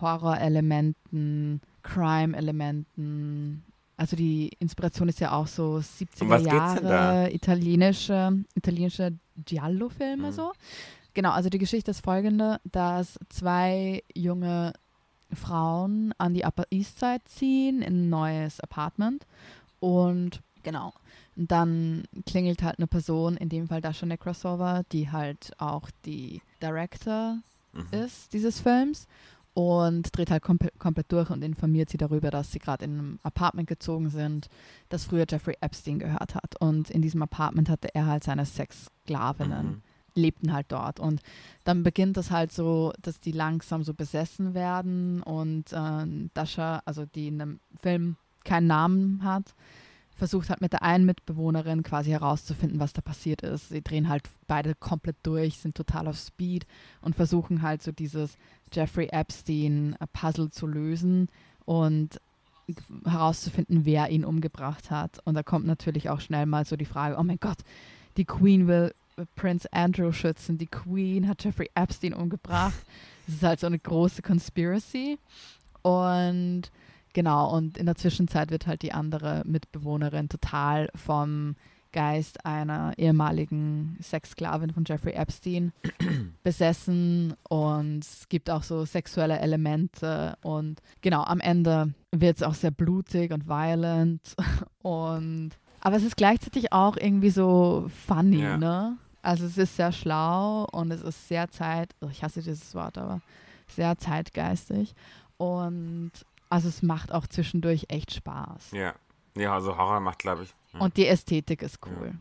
Horrorelementen, 0.00 1.60
Crime-Elementen. 1.82 3.62
Also 3.96 4.16
die 4.16 4.50
Inspiration 4.58 5.08
ist 5.08 5.20
ja 5.20 5.32
auch 5.32 5.46
so 5.46 5.76
70er 5.76 6.22
Um 6.22 6.30
was 6.30 6.42
geht's 6.44 6.74
denn 6.74 6.84
da? 6.84 7.12
Jahre 7.14 7.32
italienische, 7.32 8.44
italienische 8.54 9.12
Giallo-Filme 9.44 10.28
Mhm. 10.28 10.32
so. 10.32 10.52
Genau, 11.14 11.30
also 11.30 11.48
die 11.48 11.58
Geschichte 11.58 11.92
ist 11.92 12.00
folgende, 12.04 12.60
dass 12.64 13.18
zwei 13.28 14.02
junge 14.14 14.72
Frauen 15.32 16.12
an 16.18 16.34
die 16.34 16.44
Upper 16.44 16.64
East 16.70 16.98
Side 16.98 17.22
ziehen 17.26 17.82
in 17.82 18.06
ein 18.06 18.08
neues 18.10 18.60
Apartment 18.60 19.24
und 19.78 20.40
genau, 20.64 20.92
dann 21.36 22.04
klingelt 22.26 22.62
halt 22.62 22.78
eine 22.78 22.86
Person, 22.88 23.36
in 23.36 23.48
dem 23.48 23.68
Fall 23.68 23.80
Dasha 23.80 24.06
Necrosova, 24.06 24.82
die 24.92 25.10
halt 25.10 25.52
auch 25.58 25.88
die 26.04 26.40
Director 26.60 27.38
Mhm. 27.72 27.86
ist 27.90 28.32
dieses 28.32 28.60
Films 28.60 29.08
und 29.54 30.16
dreht 30.16 30.30
halt 30.30 30.42
komple 30.42 30.70
komplett 30.78 31.10
durch 31.12 31.30
und 31.30 31.42
informiert 31.42 31.88
sie 31.88 31.96
darüber, 31.96 32.30
dass 32.30 32.50
sie 32.52 32.58
gerade 32.58 32.84
in 32.84 32.98
einem 32.98 33.18
Apartment 33.22 33.68
gezogen 33.68 34.10
sind, 34.10 34.48
das 34.88 35.04
früher 35.04 35.26
Jeffrey 35.28 35.56
Epstein 35.60 36.00
gehört 36.00 36.34
hat. 36.34 36.60
Und 36.60 36.90
in 36.90 37.02
diesem 37.02 37.22
Apartment 37.22 37.68
hatte 37.70 37.94
er 37.94 38.06
halt 38.06 38.24
seine 38.24 38.44
Sexsklavinnen, 38.46 39.66
Mhm. 39.66 39.82
lebten 40.16 40.52
halt 40.52 40.66
dort. 40.70 40.98
Und 41.00 41.20
dann 41.64 41.82
beginnt 41.84 42.16
es 42.16 42.30
halt 42.30 42.52
so, 42.52 42.92
dass 43.00 43.20
die 43.20 43.32
langsam 43.32 43.84
so 43.84 43.94
besessen 43.94 44.54
werden 44.54 45.22
und 45.22 45.72
äh, 45.72 46.28
Dasha, 46.34 46.82
also 46.84 47.06
die 47.06 47.28
in 47.28 47.38
dem 47.38 47.60
Film 47.80 48.16
keinen 48.44 48.66
Namen 48.66 49.22
hat, 49.24 49.54
versucht 50.14 50.48
halt 50.50 50.60
mit 50.60 50.72
der 50.72 50.82
einen 50.82 51.04
Mitbewohnerin 51.04 51.82
quasi 51.82 52.10
herauszufinden, 52.10 52.80
was 52.80 52.92
da 52.92 53.00
passiert 53.00 53.42
ist. 53.42 53.68
Sie 53.68 53.82
drehen 53.82 54.08
halt 54.08 54.22
beide 54.46 54.74
komplett 54.74 55.16
durch, 55.24 55.58
sind 55.58 55.74
total 55.74 56.06
auf 56.08 56.16
Speed 56.16 56.66
und 57.00 57.16
versuchen 57.16 57.62
halt 57.62 57.82
so 57.82 57.90
dieses 57.90 58.36
Jeffrey 58.72 59.08
Epstein 59.10 59.96
äh, 60.00 60.50
zu 60.50 60.66
lösen 60.66 61.28
und 61.64 62.20
herauszufinden, 63.04 63.84
wer 63.84 64.08
ihn 64.10 64.24
umgebracht 64.24 64.90
hat. 64.90 65.18
Und 65.24 65.34
da 65.34 65.42
kommt 65.42 65.66
natürlich 65.66 66.08
auch 66.10 66.20
schnell 66.20 66.46
mal 66.46 66.64
so 66.64 66.76
die 66.76 66.84
Frage, 66.84 67.16
oh 67.18 67.22
mein 67.22 67.40
Gott, 67.40 67.58
die 68.16 68.24
Queen 68.24 68.68
will 68.68 68.94
äh, 69.16 69.24
Prince 69.34 69.70
Andrew 69.72 70.12
schützen, 70.12 70.58
die 70.58 70.66
Queen 70.66 71.28
hat 71.28 71.44
Jeffrey 71.44 71.70
Epstein 71.74 72.14
umgebracht. 72.14 72.86
Das 73.26 73.36
ist 73.36 73.42
halt 73.42 73.60
so 73.60 73.66
eine 73.66 73.78
große 73.78 74.22
Conspiracy. 74.22 75.18
Und 75.82 76.70
genau, 77.14 77.50
und 77.56 77.78
in 77.78 77.86
der 77.86 77.94
Zwischenzeit 77.94 78.50
wird 78.50 78.66
halt 78.66 78.82
die 78.82 78.92
andere 78.92 79.42
Mitbewohnerin 79.46 80.28
total 80.28 80.90
vom 80.94 81.56
Geist 81.92 82.44
einer 82.44 82.92
ehemaligen 82.98 83.96
Sexsklavin 84.02 84.72
von 84.72 84.84
Jeffrey 84.84 85.12
Epstein 85.12 85.72
besessen 86.42 87.34
und 87.48 88.04
es 88.04 88.28
gibt 88.28 88.50
auch 88.50 88.64
so 88.64 88.84
sexuelle 88.84 89.38
Elemente 89.38 90.36
und 90.42 90.80
genau 91.02 91.22
am 91.22 91.38
Ende 91.40 91.94
wird 92.10 92.36
es 92.38 92.42
auch 92.42 92.54
sehr 92.54 92.72
blutig 92.72 93.32
und 93.32 93.48
violent 93.48 94.34
und 94.82 95.50
aber 95.80 95.96
es 95.96 96.02
ist 96.02 96.16
gleichzeitig 96.16 96.72
auch 96.72 96.96
irgendwie 96.96 97.30
so 97.30 97.86
funny, 98.06 98.40
Ja. 98.42 98.56
ne? 98.58 98.96
Also 99.22 99.46
es 99.46 99.56
ist 99.56 99.76
sehr 99.76 99.92
schlau 99.92 100.66
und 100.72 100.90
es 100.90 101.00
ist 101.02 101.28
sehr 101.28 101.48
zeit, 101.48 101.94
oh, 102.02 102.08
ich 102.10 102.22
hasse 102.24 102.42
dieses 102.42 102.74
Wort, 102.74 102.98
aber 102.98 103.20
sehr 103.68 103.96
zeitgeistig 103.98 104.94
und 105.38 106.10
also 106.50 106.68
es 106.68 106.82
macht 106.82 107.12
auch 107.12 107.26
zwischendurch 107.26 107.86
echt 107.88 108.12
Spaß. 108.14 108.70
Ja. 108.72 108.94
Ja, 109.36 109.52
also 109.54 109.76
Horror 109.76 110.00
macht, 110.00 110.20
glaube 110.20 110.44
ich. 110.44 110.54
ja. 110.72 110.80
Und 110.80 110.96
die 110.96 111.06
Ästhetik 111.06 111.62
ist 111.62 111.78
cool. 111.86 112.14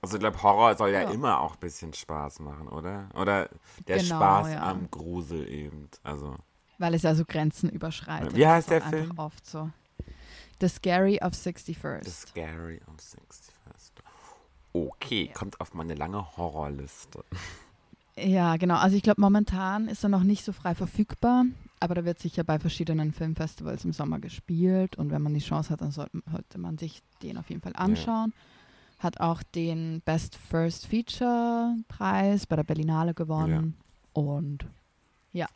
Also 0.00 0.16
ich 0.16 0.20
glaube, 0.20 0.42
Horror 0.42 0.74
soll 0.76 0.90
ja, 0.90 1.02
Ja. 1.02 1.10
immer 1.10 1.40
auch 1.40 1.54
ein 1.54 1.60
bisschen 1.60 1.92
Spaß 1.92 2.40
machen, 2.40 2.68
oder? 2.68 3.08
Oder 3.14 3.48
der 3.88 3.98
Genau, 3.98 4.16
Spaß 4.16 4.48
ja. 4.52 4.62
am 4.62 4.90
Grusel 4.90 5.48
eben. 5.48 5.88
Also. 6.02 6.36
Weil 6.78 6.94
es 6.94 7.02
ja 7.02 7.14
so 7.14 7.24
Grenzen 7.24 7.68
überschreitet. 7.70 8.34
Wie 8.36 8.46
heißt 8.46 8.70
der 8.70 8.82
Film? 8.82 9.12
Oft 9.18 9.46
so. 9.46 9.70
The 10.60 10.68
Scary 10.68 11.20
of 11.22 11.34
The 11.34 11.50
61st. 11.50 12.08
Scary 12.28 12.80
on 12.86 12.96
61st. 12.96 13.92
Okay, 14.72 15.28
kommt 15.32 15.60
auf 15.60 15.72
meine 15.74 15.94
lange 15.94 16.36
Horrorliste. 16.36 17.24
Ja, 18.16 18.56
genau. 18.56 18.76
Also 18.76 18.96
ich 18.96 19.02
glaube, 19.02 19.20
momentan 19.20 19.88
ist 19.88 20.02
er 20.04 20.08
noch 20.08 20.22
nicht 20.22 20.44
so 20.44 20.52
frei 20.52 20.74
verfügbar, 20.74 21.44
aber 21.84 21.94
da 21.94 22.04
wird 22.04 22.18
sicher 22.18 22.44
bei 22.44 22.58
verschiedenen 22.58 23.12
Filmfestivals 23.12 23.84
im 23.84 23.92
Sommer 23.92 24.18
gespielt 24.18 24.96
und 24.96 25.10
wenn 25.10 25.22
man 25.22 25.34
die 25.34 25.40
Chance 25.40 25.70
hat, 25.70 25.80
dann 25.82 25.90
sollte, 25.90 26.18
sollte 26.30 26.58
man 26.58 26.78
sich 26.78 27.02
den 27.22 27.36
auf 27.36 27.48
jeden 27.50 27.60
Fall 27.60 27.74
anschauen. 27.76 28.32
Hat 28.98 29.20
auch 29.20 29.42
den 29.42 30.00
Best 30.04 30.36
First 30.36 30.86
Feature 30.86 31.76
Preis 31.88 32.46
bei 32.46 32.56
der 32.56 32.64
Berlinale 32.64 33.12
gewonnen 33.12 33.76
und 34.14 34.66
ja, 35.32 35.46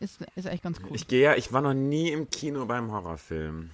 ist, 0.00 0.20
ist 0.36 0.46
echt 0.46 0.62
ganz 0.62 0.78
cool. 0.82 0.90
Ich 0.94 1.06
gehe 1.06 1.22
ja, 1.22 1.36
ich 1.36 1.52
war 1.52 1.60
noch 1.60 1.74
nie 1.74 2.10
im 2.10 2.30
Kino 2.30 2.64
beim 2.66 2.90
Horrorfilm. 2.90 3.70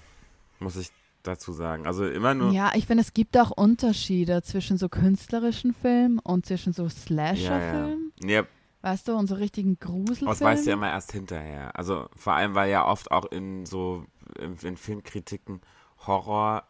Muss 0.58 0.76
ich 0.76 0.90
dazu 1.22 1.52
sagen. 1.52 1.86
Also 1.86 2.06
immer 2.06 2.34
nur. 2.34 2.52
Ja, 2.52 2.72
ich 2.74 2.86
finde, 2.86 3.02
es 3.02 3.14
gibt 3.14 3.38
auch 3.38 3.50
Unterschiede 3.50 4.42
zwischen 4.42 4.78
so 4.78 4.88
künstlerischen 4.88 5.74
Filmen 5.74 6.18
und 6.18 6.46
zwischen 6.46 6.72
so 6.72 6.84
ja, 6.84 6.90
Slasher-Filmen. 6.90 8.12
ja. 8.24 8.44
Weißt 8.80 9.08
du, 9.08 9.16
und 9.16 9.26
so 9.26 9.34
richtigen 9.34 9.78
Gruselfilmen. 9.78 10.26
Das 10.26 10.40
weißt 10.40 10.66
du 10.66 10.70
ja 10.70 10.76
immer 10.76 10.90
erst 10.90 11.12
hinterher. 11.12 11.76
Also 11.76 12.08
vor 12.14 12.34
allem, 12.34 12.54
weil 12.54 12.70
ja 12.70 12.86
oft 12.86 13.10
auch 13.10 13.24
in 13.26 13.66
so 13.66 14.06
in, 14.38 14.56
in 14.56 14.76
Filmkritiken 14.76 15.60
Horror 16.06 16.64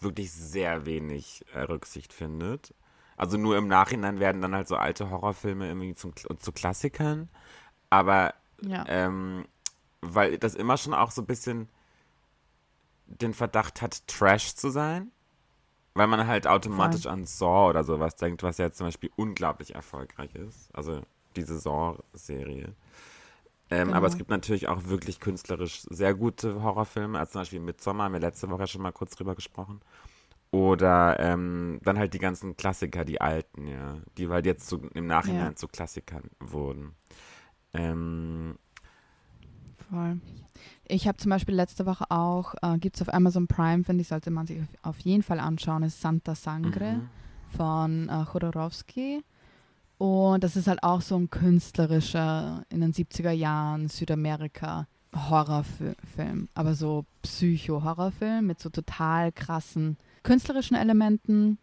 wirklich 0.00 0.32
sehr 0.32 0.84
wenig 0.84 1.44
äh, 1.54 1.60
Rücksicht 1.60 2.12
findet. 2.12 2.74
Also 3.16 3.36
nur 3.38 3.56
im 3.56 3.68
Nachhinein 3.68 4.18
werden 4.18 4.42
dann 4.42 4.54
halt 4.54 4.66
so 4.66 4.76
alte 4.76 5.10
Horrorfilme 5.10 5.68
irgendwie 5.68 5.94
zum, 5.94 6.12
zu 6.16 6.52
Klassikern. 6.52 7.28
Aber 7.88 8.34
Ja. 8.60 8.84
ähm, 8.88 9.46
weil 10.00 10.38
das 10.38 10.54
immer 10.54 10.76
schon 10.76 10.92
auch 10.92 11.12
so 11.12 11.22
ein 11.22 11.26
bisschen 11.26 11.68
den 13.06 13.32
Verdacht 13.32 13.80
hat, 13.80 14.06
Trash 14.08 14.54
zu 14.56 14.70
sein. 14.70 15.12
Weil 15.94 16.08
man 16.08 16.26
halt 16.26 16.48
automatisch 16.48 17.06
an 17.06 17.24
Saw 17.24 17.70
oder 17.70 17.84
sowas 17.84 18.16
denkt, 18.16 18.42
was 18.42 18.58
ja 18.58 18.72
zum 18.72 18.88
Beispiel 18.88 19.10
unglaublich 19.14 19.76
erfolgreich 19.76 20.34
ist. 20.34 20.74
Also 20.74 21.02
diese 21.36 21.58
Saw-Serie. 21.58 22.74
Ähm, 23.70 23.88
Genau. 23.88 23.96
Aber 23.96 24.06
es 24.06 24.16
gibt 24.16 24.30
natürlich 24.30 24.68
auch 24.68 24.84
wirklich 24.84 25.20
künstlerisch 25.20 25.82
sehr 25.90 26.14
gute 26.14 26.62
Horrorfilme, 26.62 27.18
als 27.18 27.32
zum 27.32 27.40
Beispiel 27.40 27.60
Midsommar, 27.60 28.06
haben 28.06 28.12
wir 28.12 28.20
letzte 28.20 28.48
Woche 28.50 28.66
schon 28.66 28.82
mal 28.82 28.92
kurz 28.92 29.16
drüber 29.16 29.34
gesprochen. 29.34 29.80
Oder 30.50 31.18
ähm, 31.18 31.80
dann 31.82 31.98
halt 31.98 32.14
die 32.14 32.18
ganzen 32.20 32.56
Klassiker, 32.56 33.04
die 33.04 33.20
alten, 33.20 33.66
ja, 33.66 33.96
die 34.16 34.28
halt 34.28 34.46
jetzt 34.46 34.68
zu, 34.68 34.82
im 34.94 35.06
Nachhinein 35.06 35.50
Ja. 35.52 35.56
zu 35.56 35.66
Klassikern 35.66 36.30
wurden. 36.38 36.94
Ähm, 37.72 38.56
Voll. 39.90 40.20
Ich 40.86 41.08
habe 41.08 41.18
zum 41.18 41.30
Beispiel 41.30 41.54
letzte 41.54 41.86
Woche 41.86 42.04
auch, 42.10 42.54
äh, 42.62 42.78
gibt 42.78 42.96
es 42.96 43.02
auf 43.02 43.12
Amazon 43.12 43.48
Prime, 43.48 43.82
finde 43.84 44.02
ich, 44.02 44.08
sollte 44.08 44.30
man 44.30 44.46
sich 44.46 44.60
auf, 44.60 44.68
auf 44.82 44.98
jeden 45.00 45.22
Fall 45.22 45.40
anschauen, 45.40 45.82
ist 45.82 46.00
Santa 46.00 46.34
Sangre 46.34 46.94
mhm. 46.94 47.08
von 47.56 48.08
äh, 48.08 48.24
Chodorowski. 48.24 49.24
Und 49.98 50.42
das 50.42 50.56
ist 50.56 50.66
halt 50.66 50.82
auch 50.82 51.00
so 51.00 51.16
ein 51.16 51.30
künstlerischer, 51.30 52.64
in 52.68 52.80
den 52.80 52.92
70er 52.92 53.30
Jahren 53.30 53.88
Südamerika 53.88 54.86
Horrorfilm, 55.14 56.48
aber 56.54 56.74
so 56.74 57.04
Psycho-Horrorfilm 57.22 58.46
mit 58.46 58.60
so 58.60 58.68
total 58.68 59.30
krassen 59.32 59.96
künstlerischen 60.24 60.76
Elementen 60.76 61.58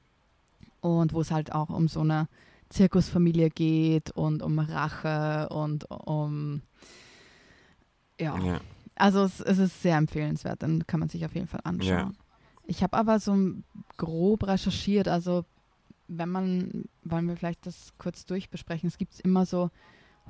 und 0.79 1.13
wo 1.13 1.21
es 1.21 1.31
halt 1.31 1.51
auch 1.51 1.69
um 1.69 1.87
so 1.87 1.99
eine 2.01 2.29
Zirkusfamilie 2.69 3.49
geht 3.49 4.11
und 4.11 4.41
um 4.41 4.59
Rache 4.59 5.49
und 5.49 5.89
um 5.89 6.61
ja, 8.19 8.37
ja. 8.37 8.61
also 8.95 9.23
es, 9.23 9.41
es 9.41 9.57
ist 9.57 9.81
sehr 9.81 9.97
empfehlenswert, 9.97 10.63
dann 10.63 10.85
kann 10.87 10.99
man 10.99 11.09
sich 11.09 11.25
auf 11.25 11.33
jeden 11.33 11.47
Fall 11.47 11.61
anschauen. 11.63 12.15
Ich 12.65 12.83
habe 12.83 12.95
aber 12.95 13.19
so 13.19 13.35
grob 13.97 14.47
recherchiert, 14.47 15.07
also 15.07 15.43
wenn 16.17 16.29
man, 16.29 16.85
wollen 17.03 17.27
wir 17.27 17.37
vielleicht 17.37 17.65
das 17.65 17.93
kurz 17.97 18.25
durchbesprechen, 18.25 18.87
es 18.87 18.97
gibt 18.97 19.19
immer 19.21 19.45
so 19.45 19.69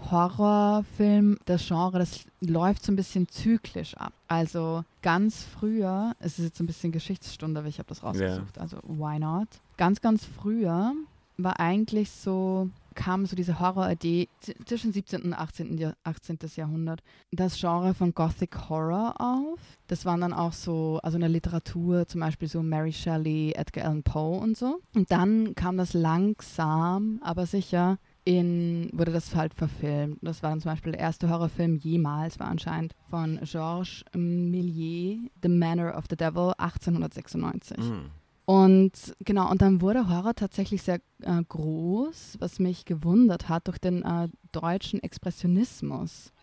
Horrorfilm, 0.10 1.38
das 1.46 1.68
Genre, 1.68 2.00
das 2.00 2.26
läuft 2.40 2.84
so 2.84 2.92
ein 2.92 2.96
bisschen 2.96 3.28
zyklisch 3.28 3.96
ab. 3.96 4.14
Also 4.28 4.84
ganz 5.02 5.44
früher, 5.44 6.16
es 6.20 6.40
ist 6.40 6.46
jetzt 6.46 6.60
ein 6.60 6.68
bisschen 6.68 6.92
Geschichtsstunde, 6.92 7.60
aber 7.60 7.70
ich 7.70 7.80
habe 7.80 7.90
das 7.90 8.04
rausgesucht, 8.04 8.58
also 8.58 8.78
why 8.84 9.20
not? 9.20 9.48
Ganz, 9.78 10.02
ganz 10.02 10.26
früher 10.26 10.94
war 11.38 11.60
eigentlich 11.60 12.12
so, 12.12 12.70
kam 12.96 13.26
so 13.26 13.36
diese 13.36 13.60
Horror-Idee 13.60 14.30
zwischen 14.66 14.92
17. 14.92 15.22
und 15.22 15.34
18. 15.34 15.78
Jahr, 15.78 15.96
18. 16.04 16.40
Jahrhundert, 16.56 17.02
das 17.32 17.60
Genre 17.60 17.94
von 17.94 18.14
Gothic 18.14 18.70
Horror 18.70 19.16
auf. 19.20 19.60
Das 19.88 20.06
waren 20.06 20.22
dann 20.22 20.34
auch 20.34 20.54
so, 20.54 21.00
also 21.04 21.16
in 21.16 21.22
der 21.22 21.30
Literatur 21.30 22.08
zum 22.08 22.22
Beispiel 22.22 22.48
so 22.48 22.62
Mary 22.62 22.94
Shelley, 22.94 23.54
Edgar 23.56 23.86
Allan 23.86 24.04
Poe 24.04 24.40
und 24.40 24.58
so. 24.58 24.80
Und 24.96 25.12
dann 25.12 25.56
kam 25.56 25.78
das 25.78 25.94
langsam, 25.94 27.20
aber 27.24 27.46
sicher 27.46 27.98
in, 28.24 28.90
wurde 28.94 29.12
das 29.12 29.36
halt 29.36 29.54
verfilmt. 29.54 30.20
Das 30.22 30.44
war 30.44 30.52
dann 30.52 30.62
zum 30.62 30.72
Beispiel 30.72 30.92
der 30.92 31.02
erste 31.02 31.30
Horrorfilm 31.30 31.78
jemals, 31.78 32.40
war 32.40 32.48
anscheinend 32.48 32.94
von 33.10 33.40
Georges 33.44 34.06
Méliès, 34.14 35.30
The 35.42 35.50
Manor 35.50 35.98
of 35.98 36.06
the 36.10 36.16
Devil, 36.16 36.54
1896. 36.58 37.78
Mhm. 37.78 38.21
Und 38.52 39.16
genau, 39.22 39.50
und 39.50 39.62
dann 39.62 39.80
wurde 39.80 40.10
Horror 40.10 40.36
tatsächlich 40.36 40.82
sehr 40.82 41.00
äh, 41.22 41.42
groß, 41.48 42.36
was 42.40 42.60
mich 42.60 42.84
gewundert 42.84 43.48
hat, 43.48 43.70
durch 43.70 43.78
den 43.78 44.04
äh, 44.04 44.28
deutschen 44.52 45.02
Expressionismus. 45.02 46.34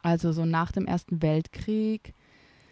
Also 0.00 0.30
so 0.30 0.44
nach 0.44 0.70
dem 0.70 0.86
Ersten 0.86 1.20
Weltkrieg 1.20 2.14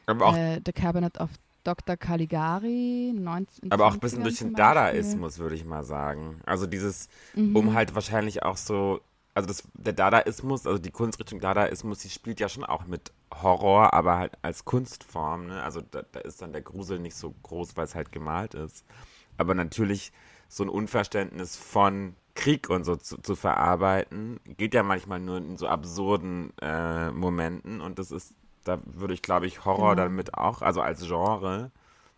äh, 0.06 0.60
The 0.64 0.72
Cabinet 0.72 1.18
of 1.18 1.30
Dr. 1.64 1.96
Caligari, 1.96 3.12
19. 3.12 3.72
Aber 3.72 3.86
auch 3.86 3.94
ein 3.94 3.98
bisschen 3.98 4.22
durch 4.22 4.38
den 4.38 4.54
Dadaismus, 4.54 5.40
würde 5.40 5.56
ich 5.56 5.64
mal 5.64 5.82
sagen. 5.82 6.40
Also 6.46 6.68
dieses, 6.68 7.08
mhm. 7.34 7.56
um 7.56 7.74
halt 7.74 7.92
wahrscheinlich 7.96 8.44
auch 8.44 8.56
so, 8.56 9.00
also 9.34 9.48
das, 9.48 9.64
der 9.74 9.94
Dadaismus, 9.94 10.64
also 10.64 10.78
die 10.78 10.92
Kunstrichtung 10.92 11.40
Dadaismus, 11.40 11.98
die 11.98 12.08
spielt 12.08 12.38
ja 12.38 12.48
schon 12.48 12.62
auch 12.62 12.86
mit 12.86 13.10
Horror, 13.34 13.92
aber 13.92 14.18
halt 14.18 14.32
als 14.42 14.64
Kunstform. 14.64 15.48
Ne? 15.48 15.62
Also 15.62 15.80
da, 15.80 16.02
da 16.12 16.20
ist 16.20 16.42
dann 16.42 16.52
der 16.52 16.62
Grusel 16.62 16.98
nicht 16.98 17.16
so 17.16 17.34
groß, 17.42 17.76
weil 17.76 17.84
es 17.84 17.94
halt 17.94 18.12
gemalt 18.12 18.54
ist. 18.54 18.84
Aber 19.36 19.54
natürlich 19.54 20.12
so 20.48 20.62
ein 20.64 20.68
Unverständnis 20.68 21.56
von 21.56 22.14
Krieg 22.34 22.70
und 22.70 22.84
so 22.84 22.96
zu, 22.96 23.20
zu 23.20 23.34
verarbeiten, 23.34 24.40
geht 24.44 24.74
ja 24.74 24.82
manchmal 24.82 25.20
nur 25.20 25.38
in 25.38 25.56
so 25.56 25.66
absurden 25.66 26.52
äh, 26.60 27.10
Momenten 27.10 27.80
und 27.80 27.98
das 27.98 28.10
ist 28.10 28.34
da 28.66 28.80
würde 28.84 29.14
ich, 29.14 29.22
glaube 29.22 29.46
ich, 29.46 29.64
Horror 29.64 29.94
genau. 29.94 30.08
damit 30.08 30.34
auch, 30.34 30.62
also 30.62 30.80
als 30.80 31.06
Genre, 31.06 31.70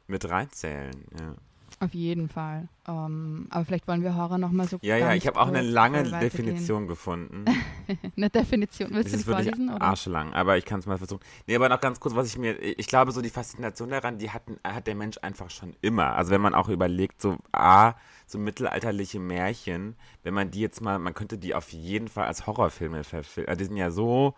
mit 0.07 0.29
reinzählen. 0.29 1.05
Ja. 1.19 1.35
Auf 1.81 1.95
jeden 1.95 2.29
Fall. 2.29 2.69
Um, 2.89 2.95
ähm, 2.95 3.47
aber 3.51 3.65
vielleicht 3.65 3.87
wollen 3.87 4.03
wir 4.03 4.17
Horror 4.17 4.39
nochmal 4.39 4.67
so. 4.67 4.79
Ja, 4.83 4.97
ja, 4.97 5.15
ich 5.15 5.27
habe 5.27 5.39
auch 5.39 5.47
eine 5.47 5.61
lange 5.61 6.03
Definition 6.03 6.89
gefunden. 6.89 7.45
eine 8.17 8.31
Definition, 8.31 8.91
willst 8.93 9.15
das 9.15 9.25
du 9.25 9.27
die 9.27 9.33
vorlesen? 9.33 9.69
Oder? 9.69 9.83
Arschlang, 9.83 10.33
aber 10.33 10.57
ich 10.57 10.65
kann 10.65 10.81
es 10.81 10.87
mal 10.87 10.99
versuchen. 10.99 11.21
Nee, 11.47 11.55
aber 11.55 11.69
noch 11.69 11.81
ganz 11.81 12.01
kurz, 12.01 12.17
was 12.17 12.27
ich 12.27 12.39
mir, 12.39 12.59
ich 12.61 12.87
glaube, 12.89 13.13
so 13.13 13.21
die 13.21 13.31
Faszination 13.31 13.91
daran, 13.91 14.19
die 14.19 14.31
hatten, 14.31 14.57
hat 14.65 14.87
der 14.87 14.97
Mensch 14.97 15.19
einfach 15.23 15.51
schon 15.51 15.77
immer. 15.81 16.17
Also 16.17 16.33
wenn 16.33 16.41
man 16.41 16.55
auch 16.55 16.69
überlegt, 16.69 17.23
so 17.23 17.37
A, 17.53 17.95
so 18.27 18.39
mittelalterliche 18.39 19.21
Märchen, 19.21 19.95
wenn 20.25 20.35
man 20.35 20.51
die 20.51 20.61
jetzt 20.61 20.81
mal, 20.81 20.99
man 20.99 21.15
könnte 21.15 21.39
die 21.39 21.55
auf 21.55 21.73
jeden 21.73 22.09
Fall 22.09 22.27
als 22.27 22.47
Horrorfilme 22.47 23.05
verfilmen. 23.05 23.49
Also 23.49 23.59
die 23.59 23.65
sind 23.67 23.77
ja 23.77 23.91
so 23.91 24.35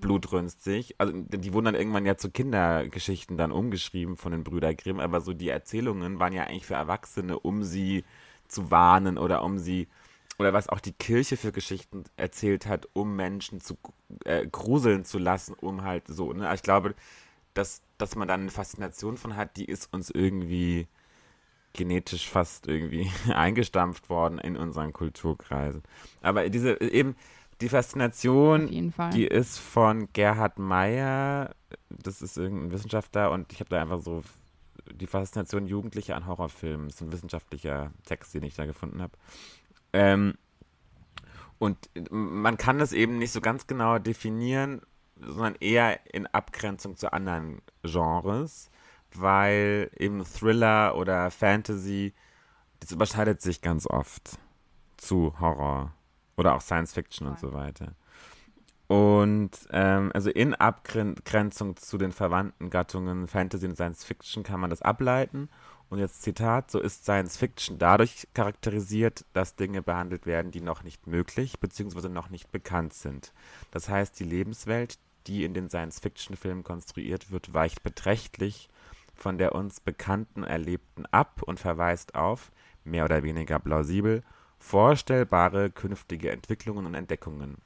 blutrünstig. 0.00 0.94
Also 0.98 1.12
die 1.14 1.52
wurden 1.52 1.66
dann 1.66 1.74
irgendwann 1.74 2.06
ja 2.06 2.16
zu 2.16 2.30
Kindergeschichten 2.30 3.36
dann 3.36 3.52
umgeschrieben 3.52 4.16
von 4.16 4.32
den 4.32 4.44
Brüder 4.44 4.74
Grimm, 4.74 5.00
aber 5.00 5.20
so 5.20 5.32
die 5.32 5.48
Erzählungen 5.48 6.18
waren 6.18 6.32
ja 6.32 6.44
eigentlich 6.44 6.66
für 6.66 6.74
Erwachsene, 6.74 7.38
um 7.38 7.62
sie 7.62 8.04
zu 8.48 8.70
warnen 8.70 9.18
oder 9.18 9.42
um 9.42 9.58
sie 9.58 9.88
oder 10.38 10.52
was 10.52 10.68
auch 10.68 10.80
die 10.80 10.92
Kirche 10.92 11.36
für 11.36 11.52
Geschichten 11.52 12.04
erzählt 12.16 12.66
hat, 12.66 12.88
um 12.92 13.14
Menschen 13.14 13.60
zu 13.60 13.76
äh, 14.24 14.46
gruseln 14.46 15.04
zu 15.04 15.18
lassen, 15.18 15.54
um 15.54 15.82
halt 15.82 16.08
so, 16.08 16.32
ne? 16.32 16.52
Ich 16.54 16.62
glaube, 16.62 16.94
dass, 17.54 17.82
dass 17.98 18.16
man 18.16 18.28
da 18.28 18.34
eine 18.34 18.50
Faszination 18.50 19.16
von 19.16 19.36
hat, 19.36 19.56
die 19.56 19.64
ist 19.64 19.92
uns 19.92 20.10
irgendwie 20.10 20.88
genetisch 21.72 22.28
fast 22.28 22.66
irgendwie 22.66 23.10
eingestampft 23.32 24.08
worden 24.10 24.38
in 24.38 24.56
unseren 24.56 24.92
Kulturkreisen. 24.92 25.82
Aber 26.22 26.48
diese 26.48 26.80
eben, 26.80 27.16
die 27.60 27.68
Faszination, 27.68 28.68
die 29.12 29.26
ist 29.26 29.58
von 29.58 30.08
Gerhard 30.12 30.58
Meyer, 30.58 31.54
das 31.88 32.22
ist 32.22 32.36
irgendein 32.36 32.72
Wissenschaftler 32.72 33.30
und 33.30 33.52
ich 33.52 33.60
habe 33.60 33.70
da 33.70 33.80
einfach 33.80 34.00
so 34.00 34.22
die 34.92 35.06
Faszination 35.06 35.66
Jugendlicher 35.66 36.16
an 36.16 36.26
Horrorfilmen, 36.26 36.88
das 36.88 36.96
ist 36.96 37.02
ein 37.02 37.12
wissenschaftlicher 37.12 37.92
Text, 38.04 38.34
den 38.34 38.42
ich 38.42 38.54
da 38.54 38.66
gefunden 38.66 39.00
habe. 39.00 39.12
Ähm, 39.92 40.34
und 41.58 41.78
man 42.10 42.56
kann 42.56 42.78
das 42.78 42.92
eben 42.92 43.18
nicht 43.18 43.32
so 43.32 43.40
ganz 43.40 43.66
genau 43.66 43.98
definieren, 43.98 44.82
sondern 45.20 45.54
eher 45.60 46.00
in 46.12 46.26
Abgrenzung 46.26 46.96
zu 46.96 47.12
anderen 47.12 47.62
Genres, 47.82 48.70
weil 49.14 49.90
eben 49.96 50.24
Thriller 50.24 50.96
oder 50.96 51.30
Fantasy, 51.30 52.12
das 52.80 52.92
überschneidet 52.92 53.40
sich 53.40 53.62
ganz 53.62 53.86
oft 53.86 54.38
zu 54.96 55.38
Horror. 55.38 55.92
Oder 56.36 56.54
auch 56.54 56.60
Science 56.60 56.92
Fiction 56.92 57.26
und 57.26 57.38
so 57.38 57.52
weiter. 57.52 57.94
Und 58.86 59.50
ähm, 59.70 60.10
also 60.12 60.30
in 60.30 60.54
Abgrenzung 60.54 61.76
zu 61.76 61.96
den 61.96 62.12
verwandten 62.12 62.70
Gattungen 62.70 63.28
Fantasy 63.28 63.66
und 63.66 63.76
Science 63.76 64.04
Fiction 64.04 64.42
kann 64.42 64.60
man 64.60 64.70
das 64.70 64.82
ableiten. 64.82 65.48
Und 65.88 65.98
jetzt 65.98 66.22
Zitat, 66.22 66.70
so 66.70 66.80
ist 66.80 67.04
Science 67.04 67.36
Fiction 67.36 67.78
dadurch 67.78 68.28
charakterisiert, 68.34 69.24
dass 69.32 69.56
Dinge 69.56 69.82
behandelt 69.82 70.26
werden, 70.26 70.50
die 70.50 70.60
noch 70.60 70.82
nicht 70.82 71.06
möglich 71.06 71.60
bzw. 71.60 72.08
noch 72.08 72.30
nicht 72.30 72.50
bekannt 72.52 72.94
sind. 72.94 73.32
Das 73.70 73.88
heißt, 73.88 74.18
die 74.18 74.24
Lebenswelt, 74.24 74.98
die 75.26 75.44
in 75.44 75.54
den 75.54 75.70
Science-Fiction-Filmen 75.70 76.64
konstruiert 76.64 77.30
wird, 77.30 77.54
weicht 77.54 77.82
beträchtlich 77.82 78.68
von 79.14 79.38
der 79.38 79.54
uns 79.54 79.80
bekannten 79.80 80.42
Erlebten 80.42 81.06
ab 81.06 81.42
und 81.42 81.60
verweist 81.60 82.14
auf, 82.14 82.50
mehr 82.84 83.04
oder 83.04 83.22
weniger 83.22 83.58
plausibel, 83.58 84.22
vorstellbare 84.64 85.70
künftige 85.70 86.32
Entwicklungen 86.32 86.86
und 86.86 86.94
Entdeckungen. 86.94 87.58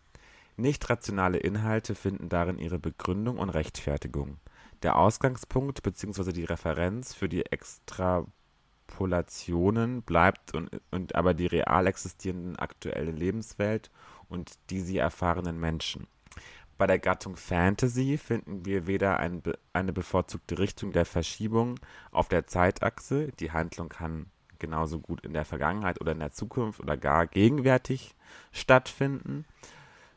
Nicht-rationale 0.56 1.38
Inhalte 1.38 1.94
finden 1.94 2.28
darin 2.28 2.58
ihre 2.58 2.80
Begründung 2.80 3.38
und 3.38 3.50
Rechtfertigung. 3.50 4.38
Der 4.82 4.96
Ausgangspunkt 4.96 5.84
bzw. 5.84 6.32
die 6.32 6.42
Referenz 6.42 7.14
für 7.14 7.28
die 7.28 7.46
Extrapolationen 7.46 10.02
bleibt 10.02 10.56
und, 10.56 10.70
und 10.90 11.14
aber 11.14 11.34
die 11.34 11.46
real 11.46 11.86
existierende 11.86 12.58
aktuelle 12.58 13.12
Lebenswelt 13.12 13.92
und 14.28 14.54
die 14.70 14.80
sie 14.80 14.98
erfahrenen 14.98 15.60
Menschen. 15.60 16.08
Bei 16.78 16.88
der 16.88 16.98
Gattung 16.98 17.36
Fantasy 17.36 18.18
finden 18.18 18.64
wir 18.64 18.88
weder 18.88 19.20
ein, 19.20 19.40
eine 19.72 19.92
bevorzugte 19.92 20.58
Richtung 20.58 20.90
der 20.90 21.04
Verschiebung 21.04 21.78
auf 22.10 22.28
der 22.28 22.48
Zeitachse, 22.48 23.28
die 23.38 23.52
Handlung 23.52 23.88
kann 23.88 24.32
genauso 24.58 25.00
gut 25.00 25.24
in 25.24 25.32
der 25.32 25.44
Vergangenheit 25.44 26.00
oder 26.00 26.12
in 26.12 26.20
der 26.20 26.32
Zukunft 26.32 26.80
oder 26.80 26.96
gar 26.96 27.26
gegenwärtig 27.26 28.14
stattfinden, 28.52 29.44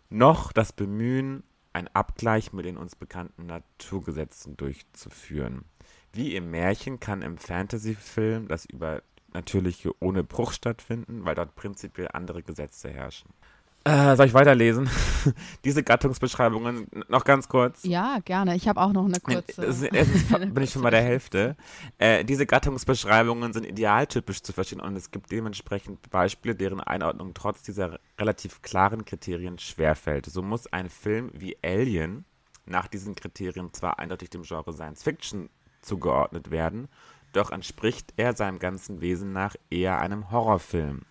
noch 0.10 0.52
das 0.52 0.74
Bemühen, 0.74 1.44
einen 1.74 1.88
Abgleich 1.90 2.52
mit 2.52 2.66
den 2.66 2.78
uns 2.78 2.96
bekannten 2.96 3.46
Naturgesetzen 3.46 4.58
durchzuführen. 4.58 5.64
Wie 6.12 6.36
im 6.36 6.52
Märchen 6.52 7.00
kann 7.00 7.22
im 7.22 7.38
Fantasyfilm 7.38 8.50
das 8.50 8.66
Übernatürliche 8.66 9.94
ohne 10.02 10.24
Bruch 10.24 10.52
stattfinden, 10.52 11.24
weil 11.24 11.36
dort 11.36 11.56
prinzipiell 11.56 12.10
andere 12.12 12.44
Gesetze 12.44 12.90
herrschen. 12.90 13.30
Äh, 13.84 14.16
soll 14.16 14.28
ich 14.28 14.34
weiterlesen? 14.36 14.88
Diese 15.66 15.82
Gattungsbeschreibungen 15.82 16.88
noch 17.08 17.24
ganz 17.24 17.50
kurz. 17.50 17.84
Ja, 17.84 18.20
gerne. 18.24 18.56
Ich 18.56 18.68
habe 18.68 18.80
auch 18.80 18.92
noch 18.92 19.06
eine 19.06 19.20
kurze. 19.20 19.88
Erstens 19.88 20.30
bin 20.54 20.64
ich 20.64 20.72
schon 20.72 20.84
bei 20.84 20.92
der 20.92 21.02
Hälfte. 21.02 21.56
Äh, 21.98 22.24
diese 22.24 22.46
Gattungsbeschreibungen 22.46 23.54
sind 23.54 23.66
idealtypisch 23.66 24.44
zu 24.44 24.54
verstehen 24.54 24.82
und 24.82 24.96
es 24.96 25.10
gibt 25.10 25.32
dementsprechend 25.32 26.12
Beispiele, 26.12 26.54
deren 26.54 26.80
Einordnung 26.80 27.34
trotz 27.34 27.64
dieser 27.64 28.00
relativ 28.20 28.62
klaren 28.62 29.04
Kriterien 29.04 29.58
schwerfällt. 29.58 30.28
So 30.28 30.44
muss 30.44 30.72
ein 30.72 30.90
Film 30.90 31.32
wie 31.34 31.58
Alien 31.64 32.26
nach 32.68 32.88
diesen 32.88 33.16
Kriterien 33.16 33.74
zwar 33.74 33.98
eindeutig 33.98 34.30
dem 34.30 34.44
Genre 34.44 34.74
Science 34.74 35.02
Fiction 35.02 35.50
zugeordnet 35.82 36.52
werden, 36.52 36.88
doch 37.34 37.52
entspricht 37.52 38.14
er 38.18 38.36
seinem 38.36 38.60
ganzen 38.60 39.02
Wesen 39.02 39.34
nach 39.34 39.56
eher 39.72 40.00
einem 40.00 40.30
Horrorfilm. 40.30 41.02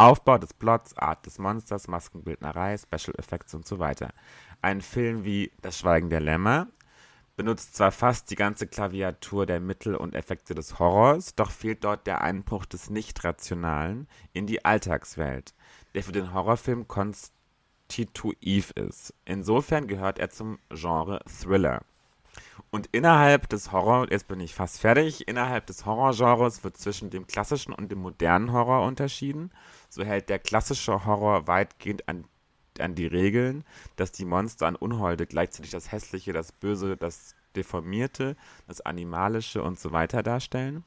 Aufbau 0.00 0.38
des 0.38 0.54
Plots, 0.54 0.96
Art 0.96 1.26
des 1.26 1.38
Monsters, 1.38 1.86
Maskenbildnerei, 1.86 2.78
Special 2.78 3.14
Effects 3.18 3.52
und 3.52 3.66
so 3.66 3.78
weiter. 3.78 4.14
Ein 4.62 4.80
Film 4.80 5.24
wie 5.24 5.52
Das 5.60 5.78
Schweigen 5.78 6.08
der 6.08 6.20
Lämmer 6.20 6.68
benutzt 7.36 7.74
zwar 7.76 7.92
fast 7.92 8.30
die 8.30 8.34
ganze 8.34 8.66
Klaviatur 8.66 9.44
der 9.44 9.60
Mittel 9.60 9.94
und 9.94 10.14
Effekte 10.14 10.54
des 10.54 10.78
Horrors, 10.78 11.34
doch 11.34 11.50
fehlt 11.50 11.84
dort 11.84 12.06
der 12.06 12.22
Einbruch 12.22 12.64
des 12.64 12.88
Nicht-Rationalen 12.88 14.08
in 14.32 14.46
die 14.46 14.64
Alltagswelt, 14.64 15.52
der 15.94 16.02
für 16.02 16.12
den 16.12 16.32
Horrorfilm 16.32 16.88
konstitutiv 16.88 18.70
ist. 18.70 19.12
Insofern 19.26 19.86
gehört 19.86 20.18
er 20.18 20.30
zum 20.30 20.58
Genre 20.70 21.20
Thriller. 21.26 21.82
Und 22.70 22.88
innerhalb 22.92 23.48
des 23.48 23.72
Horror, 23.72 24.10
jetzt 24.10 24.28
bin 24.28 24.40
ich 24.40 24.54
fast 24.54 24.80
fertig, 24.80 25.26
innerhalb 25.28 25.66
des 25.66 25.84
Horrorgenres 25.84 26.62
wird 26.62 26.76
zwischen 26.76 27.10
dem 27.10 27.26
klassischen 27.26 27.72
und 27.72 27.90
dem 27.90 28.00
modernen 28.00 28.52
Horror 28.52 28.86
unterschieden. 28.86 29.50
So 29.90 30.04
hält 30.04 30.28
der 30.28 30.38
klassische 30.38 31.04
Horror 31.04 31.46
weitgehend 31.46 32.08
an, 32.08 32.24
an 32.78 32.94
die 32.94 33.06
Regeln, 33.06 33.64
dass 33.96 34.12
die 34.12 34.24
Monster 34.24 34.66
an 34.66 34.76
Unholde 34.76 35.26
gleichzeitig 35.26 35.72
das 35.72 35.92
Hässliche, 35.92 36.32
das 36.32 36.52
Böse, 36.52 36.96
das 36.96 37.34
Deformierte, 37.56 38.36
das 38.68 38.80
Animalische 38.80 39.62
und 39.62 39.78
so 39.78 39.90
weiter 39.90 40.22
darstellen. 40.22 40.84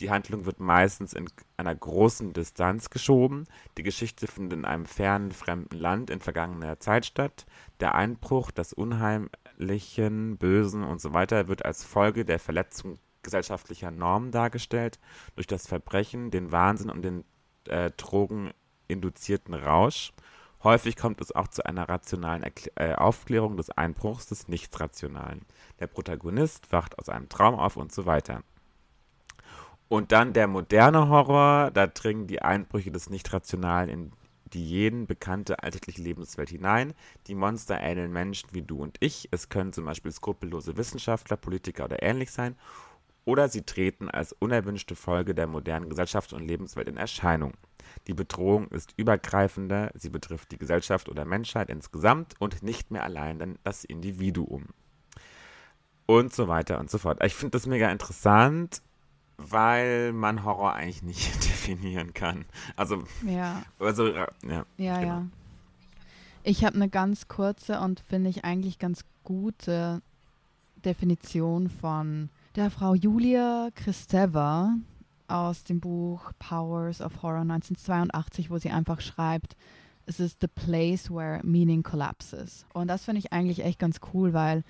Die 0.00 0.10
Handlung 0.10 0.46
wird 0.46 0.60
meistens 0.60 1.12
in 1.12 1.28
einer 1.56 1.74
großen 1.74 2.32
Distanz 2.32 2.90
geschoben. 2.90 3.46
Die 3.76 3.82
Geschichte 3.82 4.28
findet 4.28 4.60
in 4.60 4.64
einem 4.64 4.86
fernen, 4.86 5.32
fremden 5.32 5.76
Land 5.76 6.10
in 6.10 6.20
vergangener 6.20 6.78
Zeit 6.78 7.06
statt. 7.06 7.46
Der 7.80 7.96
Einbruch, 7.96 8.52
das 8.52 8.72
Unheimlichen, 8.72 10.36
Bösen 10.36 10.84
und 10.84 11.00
so 11.00 11.12
weiter 11.12 11.48
wird 11.48 11.64
als 11.64 11.84
Folge 11.84 12.24
der 12.24 12.38
Verletzung 12.38 12.98
gesellschaftlicher 13.22 13.90
Normen 13.90 14.30
dargestellt, 14.30 15.00
durch 15.34 15.46
das 15.46 15.66
Verbrechen, 15.66 16.30
den 16.30 16.52
Wahnsinn 16.52 16.90
und 16.90 17.02
den 17.02 17.24
äh, 17.68 17.90
drogeninduzierten 17.96 19.54
Rausch. 19.54 20.12
Häufig 20.62 20.96
kommt 20.96 21.20
es 21.20 21.30
auch 21.30 21.48
zu 21.48 21.66
einer 21.66 21.88
rationalen 21.88 22.42
Erkl 22.42 22.70
äh, 22.76 22.94
Aufklärung 22.94 23.56
des 23.56 23.70
Einbruchs 23.70 24.26
des 24.26 24.48
Nichts-Rationalen. 24.48 25.42
Der 25.78 25.86
Protagonist 25.86 26.72
wacht 26.72 26.98
aus 26.98 27.10
einem 27.10 27.28
Traum 27.28 27.54
auf 27.56 27.76
und 27.76 27.92
so 27.92 28.06
weiter. 28.06 28.42
Und 29.88 30.12
dann 30.12 30.32
der 30.32 30.48
moderne 30.48 31.08
Horror, 31.08 31.70
da 31.70 31.86
dringen 31.86 32.26
die 32.26 32.40
Einbrüche 32.40 32.90
des 32.90 33.10
Nicht-Rationalen 33.10 33.90
in 33.90 34.12
die 34.54 34.64
jeden 34.66 35.06
bekannte 35.06 35.62
alltägliche 35.62 36.00
Lebenswelt 36.00 36.48
hinein. 36.48 36.94
Die 37.26 37.34
Monster 37.34 37.80
ähneln 37.80 38.12
Menschen 38.12 38.48
wie 38.52 38.62
du 38.62 38.82
und 38.82 38.96
ich. 39.00 39.28
Es 39.32 39.48
können 39.48 39.72
zum 39.72 39.84
Beispiel 39.84 40.12
skrupellose 40.12 40.76
Wissenschaftler, 40.76 41.36
Politiker 41.36 41.84
oder 41.84 42.02
ähnlich 42.02 42.30
sein. 42.30 42.56
Oder 43.24 43.48
sie 43.48 43.62
treten 43.62 44.10
als 44.10 44.32
unerwünschte 44.32 44.96
Folge 44.96 45.34
der 45.34 45.46
modernen 45.46 45.88
Gesellschaft 45.88 46.32
und 46.32 46.46
Lebenswelt 46.46 46.88
in 46.88 46.96
Erscheinung. 46.96 47.54
Die 48.06 48.14
Bedrohung 48.14 48.68
ist 48.68 48.92
übergreifender, 48.96 49.90
sie 49.94 50.10
betrifft 50.10 50.52
die 50.52 50.58
Gesellschaft 50.58 51.08
oder 51.08 51.24
Menschheit 51.24 51.70
insgesamt 51.70 52.34
und 52.38 52.62
nicht 52.62 52.90
mehr 52.90 53.02
allein 53.02 53.58
das 53.64 53.84
Individuum. 53.84 54.66
Und 56.06 56.34
so 56.34 56.48
weiter 56.48 56.78
und 56.80 56.90
so 56.90 56.98
fort. 56.98 57.24
Ich 57.24 57.34
finde 57.34 57.52
das 57.52 57.66
mega 57.66 57.90
interessant, 57.90 58.82
weil 59.38 60.12
man 60.12 60.44
Horror 60.44 60.74
eigentlich 60.74 61.02
nicht 61.02 61.34
definieren 61.44 62.12
kann. 62.12 62.44
Also, 62.76 63.04
ja. 63.26 63.62
Also, 63.78 64.08
ja. 64.08 64.28
Ja, 64.42 64.66
genau. 65.00 65.00
ja. 65.00 65.26
Ich 66.42 66.62
habe 66.62 66.76
eine 66.76 66.90
ganz 66.90 67.26
kurze 67.28 67.80
und 67.80 68.00
finde 68.00 68.28
ich 68.28 68.44
eigentlich 68.44 68.78
ganz 68.78 69.06
gute 69.24 70.02
Definition 70.84 71.70
von 71.70 72.28
der 72.54 72.70
Frau 72.70 72.94
Julia 72.94 73.70
Kristeva 73.74 74.76
aus 75.26 75.64
dem 75.64 75.80
Buch 75.80 76.30
Powers 76.38 77.00
of 77.00 77.22
Horror 77.22 77.40
1982, 77.40 78.48
wo 78.48 78.58
sie 78.58 78.70
einfach 78.70 79.00
schreibt, 79.00 79.56
es 80.06 80.20
ist 80.20 80.40
the 80.40 80.46
place 80.46 81.10
where 81.10 81.40
meaning 81.42 81.82
collapses. 81.82 82.64
Und 82.72 82.86
das 82.88 83.04
finde 83.04 83.18
ich 83.18 83.32
eigentlich 83.32 83.64
echt 83.64 83.80
ganz 83.80 83.98
cool, 84.12 84.34
weil 84.34 84.62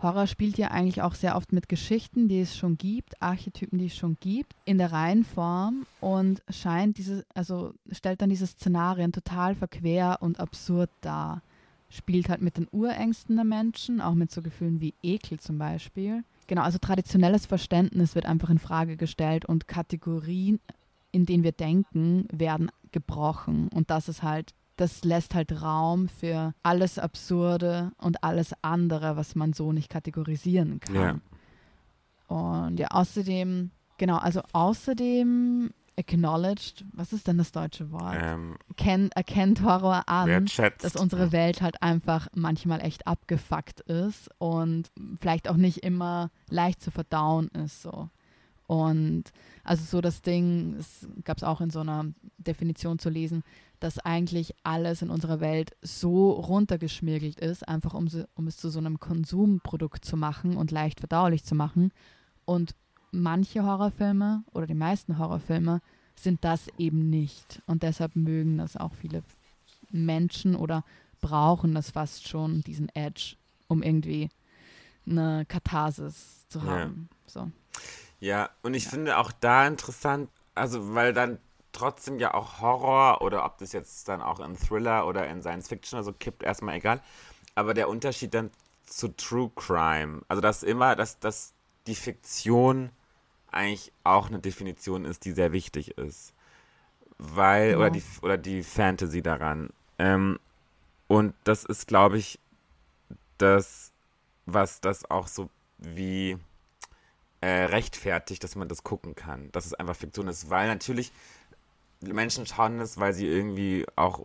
Horror 0.00 0.28
spielt 0.28 0.56
ja 0.56 0.68
eigentlich 0.68 1.02
auch 1.02 1.14
sehr 1.14 1.34
oft 1.34 1.52
mit 1.52 1.68
Geschichten, 1.68 2.28
die 2.28 2.40
es 2.40 2.56
schon 2.56 2.78
gibt, 2.78 3.20
Archetypen, 3.20 3.78
die 3.78 3.86
es 3.86 3.96
schon 3.96 4.16
gibt, 4.20 4.54
in 4.64 4.78
der 4.78 4.92
Reihenform 4.92 5.86
und 6.00 6.42
scheint 6.48 6.98
diese, 6.98 7.24
also 7.34 7.74
stellt 7.90 8.22
dann 8.22 8.30
diese 8.30 8.46
Szenarien 8.46 9.10
total 9.10 9.56
verquer 9.56 10.18
und 10.20 10.38
absurd 10.38 10.90
dar. 11.00 11.42
Spielt 11.88 12.28
halt 12.28 12.40
mit 12.40 12.56
den 12.56 12.68
Urängsten 12.70 13.34
der 13.34 13.44
Menschen, 13.44 14.00
auch 14.00 14.14
mit 14.14 14.30
so 14.30 14.42
Gefühlen 14.42 14.80
wie 14.80 14.94
Ekel 15.02 15.40
zum 15.40 15.58
Beispiel. 15.58 16.24
Genau, 16.46 16.62
also 16.62 16.78
traditionelles 16.78 17.46
Verständnis 17.46 18.14
wird 18.14 18.26
einfach 18.26 18.50
in 18.50 18.58
Frage 18.58 18.96
gestellt 18.96 19.44
und 19.44 19.68
Kategorien, 19.68 20.60
in 21.10 21.26
denen 21.26 21.44
wir 21.44 21.52
denken, 21.52 22.26
werden 22.32 22.70
gebrochen. 22.90 23.68
Und 23.68 23.90
das 23.90 24.08
ist 24.08 24.22
halt, 24.22 24.54
das 24.76 25.04
lässt 25.04 25.34
halt 25.34 25.62
Raum 25.62 26.08
für 26.08 26.54
alles 26.62 26.98
Absurde 26.98 27.92
und 27.98 28.24
alles 28.24 28.52
andere, 28.62 29.16
was 29.16 29.34
man 29.34 29.52
so 29.52 29.72
nicht 29.72 29.88
kategorisieren 29.88 30.80
kann. 30.80 30.94
Ja. 30.94 31.18
Und 32.36 32.78
ja, 32.78 32.88
außerdem, 32.88 33.70
genau, 33.98 34.16
also 34.16 34.40
außerdem 34.52 35.70
acknowledged, 36.02 36.84
was 36.92 37.12
ist 37.12 37.28
denn 37.28 37.38
das 37.38 37.52
deutsche 37.52 37.90
Wort? 37.92 38.18
Ähm, 38.20 38.56
Ken, 38.76 39.10
erkennt 39.12 39.62
Horror 39.62 40.08
an, 40.08 40.46
dass 40.78 40.96
unsere 40.96 41.32
Welt 41.32 41.62
halt 41.62 41.82
einfach 41.82 42.28
manchmal 42.34 42.80
echt 42.80 43.06
abgefuckt 43.06 43.80
ist 43.80 44.28
und 44.38 44.90
vielleicht 45.20 45.48
auch 45.48 45.56
nicht 45.56 45.78
immer 45.78 46.30
leicht 46.48 46.82
zu 46.82 46.90
verdauen 46.90 47.48
ist 47.48 47.82
so. 47.82 48.08
Und 48.66 49.24
also 49.64 49.84
so 49.84 50.00
das 50.00 50.22
Ding, 50.22 50.76
es 50.78 51.06
gab 51.24 51.36
es 51.36 51.44
auch 51.44 51.60
in 51.60 51.70
so 51.70 51.80
einer 51.80 52.06
Definition 52.38 52.98
zu 52.98 53.10
lesen, 53.10 53.44
dass 53.80 53.98
eigentlich 53.98 54.54
alles 54.62 55.02
in 55.02 55.10
unserer 55.10 55.40
Welt 55.40 55.76
so 55.82 56.30
runtergeschmirgelt 56.30 57.38
ist, 57.40 57.68
einfach 57.68 57.94
um, 57.94 58.08
um 58.34 58.46
es 58.46 58.56
zu 58.56 58.70
so 58.70 58.78
einem 58.78 58.98
Konsumprodukt 59.00 60.04
zu 60.04 60.16
machen 60.16 60.56
und 60.56 60.70
leicht 60.70 61.00
verdaulich 61.00 61.44
zu 61.44 61.54
machen. 61.54 61.92
Und 62.44 62.74
manche 63.12 63.62
Horrorfilme 63.64 64.42
oder 64.52 64.66
die 64.66 64.74
meisten 64.74 65.18
Horrorfilme 65.18 65.80
sind 66.16 66.44
das 66.44 66.68
eben 66.78 67.10
nicht. 67.10 67.62
Und 67.66 67.82
deshalb 67.82 68.16
mögen 68.16 68.58
das 68.58 68.76
auch 68.76 68.94
viele 68.94 69.22
Menschen 69.90 70.56
oder 70.56 70.84
brauchen 71.20 71.74
das 71.74 71.90
fast 71.90 72.28
schon, 72.28 72.62
diesen 72.62 72.88
Edge, 72.94 73.36
um 73.68 73.82
irgendwie 73.82 74.30
eine 75.06 75.44
Katharsis 75.46 76.48
zu 76.48 76.62
haben. 76.62 77.08
Ja, 77.10 77.16
so. 77.26 77.50
ja 78.20 78.50
und 78.62 78.74
ich 78.74 78.84
ja. 78.84 78.90
finde 78.90 79.18
auch 79.18 79.32
da 79.32 79.66
interessant, 79.66 80.30
also 80.54 80.94
weil 80.94 81.12
dann 81.12 81.38
trotzdem 81.72 82.18
ja 82.18 82.34
auch 82.34 82.60
Horror 82.60 83.22
oder 83.22 83.44
ob 83.44 83.58
das 83.58 83.72
jetzt 83.72 84.08
dann 84.08 84.20
auch 84.20 84.40
in 84.40 84.56
Thriller 84.56 85.06
oder 85.06 85.26
in 85.28 85.42
Science 85.42 85.68
Fiction 85.68 85.98
oder 85.98 86.04
so 86.04 86.12
kippt, 86.12 86.42
erstmal 86.42 86.76
egal. 86.76 87.00
Aber 87.54 87.74
der 87.74 87.88
Unterschied 87.88 88.34
dann 88.34 88.50
zu 88.86 89.08
True 89.08 89.50
Crime, 89.54 90.22
also 90.28 90.40
dass 90.40 90.62
immer, 90.62 90.96
dass, 90.96 91.18
dass 91.18 91.54
die 91.86 91.94
Fiktion 91.94 92.90
eigentlich 93.52 93.92
auch 94.04 94.28
eine 94.28 94.38
Definition 94.38 95.04
ist, 95.04 95.24
die 95.24 95.32
sehr 95.32 95.52
wichtig 95.52 95.96
ist. 95.98 96.32
Weil, 97.18 97.72
ja. 97.72 97.76
oder, 97.76 97.90
die, 97.90 98.02
oder 98.22 98.38
die 98.38 98.62
Fantasy 98.62 99.22
daran. 99.22 99.70
Ähm, 99.98 100.38
und 101.08 101.34
das 101.44 101.64
ist, 101.64 101.86
glaube 101.86 102.18
ich, 102.18 102.38
das, 103.38 103.92
was 104.46 104.80
das 104.80 105.08
auch 105.10 105.28
so 105.28 105.48
wie 105.78 106.38
äh, 107.40 107.64
rechtfertigt, 107.64 108.42
dass 108.42 108.56
man 108.56 108.68
das 108.68 108.82
gucken 108.82 109.14
kann, 109.14 109.50
dass 109.52 109.66
es 109.66 109.74
einfach 109.74 109.96
Fiktion 109.96 110.28
ist. 110.28 110.48
Weil 110.50 110.68
natürlich 110.68 111.12
Menschen 112.00 112.46
schauen 112.46 112.80
es, 112.80 112.98
weil 112.98 113.12
sie 113.12 113.26
irgendwie 113.26 113.86
auch 113.96 114.24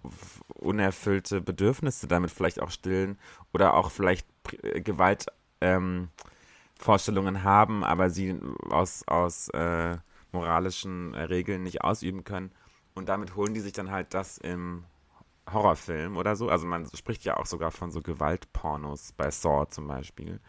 unerfüllte 0.56 1.42
Bedürfnisse 1.42 2.08
damit 2.08 2.32
vielleicht 2.32 2.62
auch 2.62 2.72
stillen 2.72 3.18
oder 3.54 3.76
auch 3.76 3.92
vielleicht 3.92 4.26
Gewalt 4.84 5.28
ähm, 5.62 6.10
Vorstellungen 6.80 7.44
haben, 7.44 7.84
aber 7.84 8.10
sie 8.10 8.40
aus, 8.70 9.04
aus 9.08 9.50
äh, 9.50 9.98
moralischen 10.32 11.14
äh, 11.14 11.24
Regeln 11.24 11.64
nicht 11.64 11.82
ausüben 11.82 12.24
können. 12.24 12.52
Und 12.96 13.10
damit 13.10 13.36
holen 13.36 13.54
die 13.54 13.60
sich 13.60 13.74
dann 13.74 13.92
halt 13.92 14.14
das 14.14 14.38
im 14.38 14.84
Horrorfilm 15.52 16.18
oder 16.18 16.36
so. 16.36 16.50
Also 16.50 16.66
man 16.66 16.88
spricht 16.94 17.24
ja 17.24 17.38
auch 17.38 17.46
sogar 17.46 17.72
von 17.72 17.92
so 17.92 18.02
Gewaltpornos 18.02 19.14
bei 19.14 19.32
Saw 19.32 19.68
zum 19.70 19.88
Beispiel. 19.88 20.40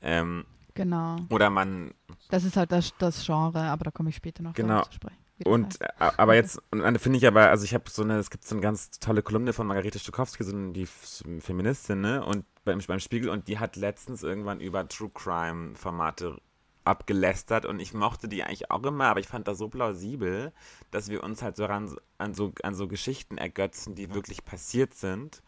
Ähm, 0.00 0.44
genau. 0.74 1.16
Oder 1.30 1.50
man. 1.50 1.92
Das 2.30 2.44
ist 2.44 2.56
halt 2.56 2.72
das, 2.72 2.92
das 2.98 3.24
Genre, 3.24 3.62
aber 3.62 3.84
da 3.84 3.90
komme 3.90 4.10
ich 4.10 4.16
später 4.16 4.42
noch 4.42 4.54
genau. 4.54 4.82
zu 4.82 4.92
sprechen. 4.92 5.16
Und 5.44 5.80
äh, 5.80 5.88
aber 5.98 6.34
jetzt, 6.34 6.60
und 6.70 6.80
dann 6.80 6.98
finde 6.98 7.18
ich 7.18 7.26
aber, 7.26 7.48
also 7.50 7.64
ich 7.64 7.74
habe 7.74 7.84
so 7.90 8.02
eine, 8.02 8.18
es 8.18 8.30
gibt 8.30 8.44
so 8.44 8.54
eine 8.54 8.62
ganz 8.62 8.90
tolle 8.90 9.22
Kolumne 9.22 9.52
von 9.52 9.66
Margarete 9.66 9.98
Stokowski, 9.98 10.44
so 10.44 10.54
eine, 10.54 10.72
die 10.72 10.86
Feministin, 10.86 12.00
ne? 12.00 12.24
Und 12.24 12.44
beim, 12.64 12.80
beim 12.86 13.00
Spiegel 13.00 13.28
und 13.30 13.48
die 13.48 13.58
hat 13.58 13.76
letztens 13.76 14.22
irgendwann 14.22 14.60
über 14.60 14.86
True 14.88 15.10
Crime 15.12 15.74
Formate 15.74 16.40
abgelästert 16.84 17.64
und 17.64 17.80
ich 17.80 17.94
mochte 17.94 18.28
die 18.28 18.42
eigentlich 18.42 18.70
auch 18.70 18.82
immer, 18.82 19.06
aber 19.06 19.20
ich 19.20 19.28
fand 19.28 19.46
das 19.46 19.58
so 19.58 19.68
plausibel, 19.68 20.52
dass 20.90 21.08
wir 21.08 21.22
uns 21.22 21.42
halt 21.42 21.56
so 21.56 21.66
an, 21.66 21.96
an, 22.18 22.34
so, 22.34 22.52
an 22.62 22.74
so 22.74 22.88
Geschichten 22.88 23.38
ergötzen, 23.38 23.94
die 23.94 24.12
wirklich 24.14 24.44
passiert 24.44 24.94
sind. 24.94 25.42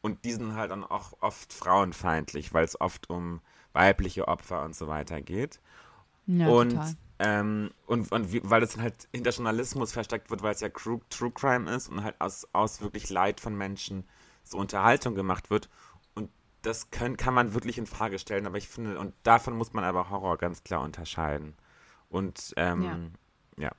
Und 0.00 0.24
die 0.24 0.32
sind 0.32 0.54
halt 0.54 0.70
dann 0.70 0.84
auch 0.84 1.14
oft 1.20 1.52
frauenfeindlich, 1.52 2.54
weil 2.54 2.64
es 2.64 2.80
oft 2.80 3.10
um 3.10 3.40
weibliche 3.72 4.28
Opfer 4.28 4.62
und 4.64 4.74
so 4.74 4.86
weiter 4.86 5.20
geht. 5.20 5.60
Ja, 6.26 6.48
und 6.48 6.70
total. 6.70 6.94
Ähm, 7.20 7.70
und, 7.86 8.12
und 8.12 8.32
wie, 8.32 8.40
weil 8.44 8.60
das 8.60 8.76
halt 8.78 9.08
hinter 9.12 9.30
Journalismus 9.30 9.92
versteckt 9.92 10.30
wird, 10.30 10.42
weil 10.42 10.54
es 10.54 10.60
ja 10.60 10.68
True, 10.68 11.00
True 11.10 11.32
Crime 11.32 11.68
ist 11.74 11.88
und 11.88 12.04
halt 12.04 12.20
aus, 12.20 12.46
aus 12.52 12.80
wirklich 12.80 13.10
Leid 13.10 13.40
von 13.40 13.56
Menschen 13.56 14.04
so 14.44 14.56
Unterhaltung 14.56 15.14
gemacht 15.14 15.50
wird. 15.50 15.68
Das 16.62 16.90
können, 16.90 17.16
kann 17.16 17.34
man 17.34 17.54
wirklich 17.54 17.78
in 17.78 17.86
Frage 17.86 18.18
stellen, 18.18 18.46
aber 18.46 18.58
ich 18.58 18.68
finde, 18.68 18.98
und 18.98 19.14
davon 19.22 19.56
muss 19.56 19.72
man 19.72 19.84
aber 19.84 20.10
Horror 20.10 20.38
ganz 20.38 20.64
klar 20.64 20.82
unterscheiden. 20.82 21.54
Und 22.08 22.52
ähm, 22.56 22.82
ja. 23.56 23.64
ja. 23.64 23.72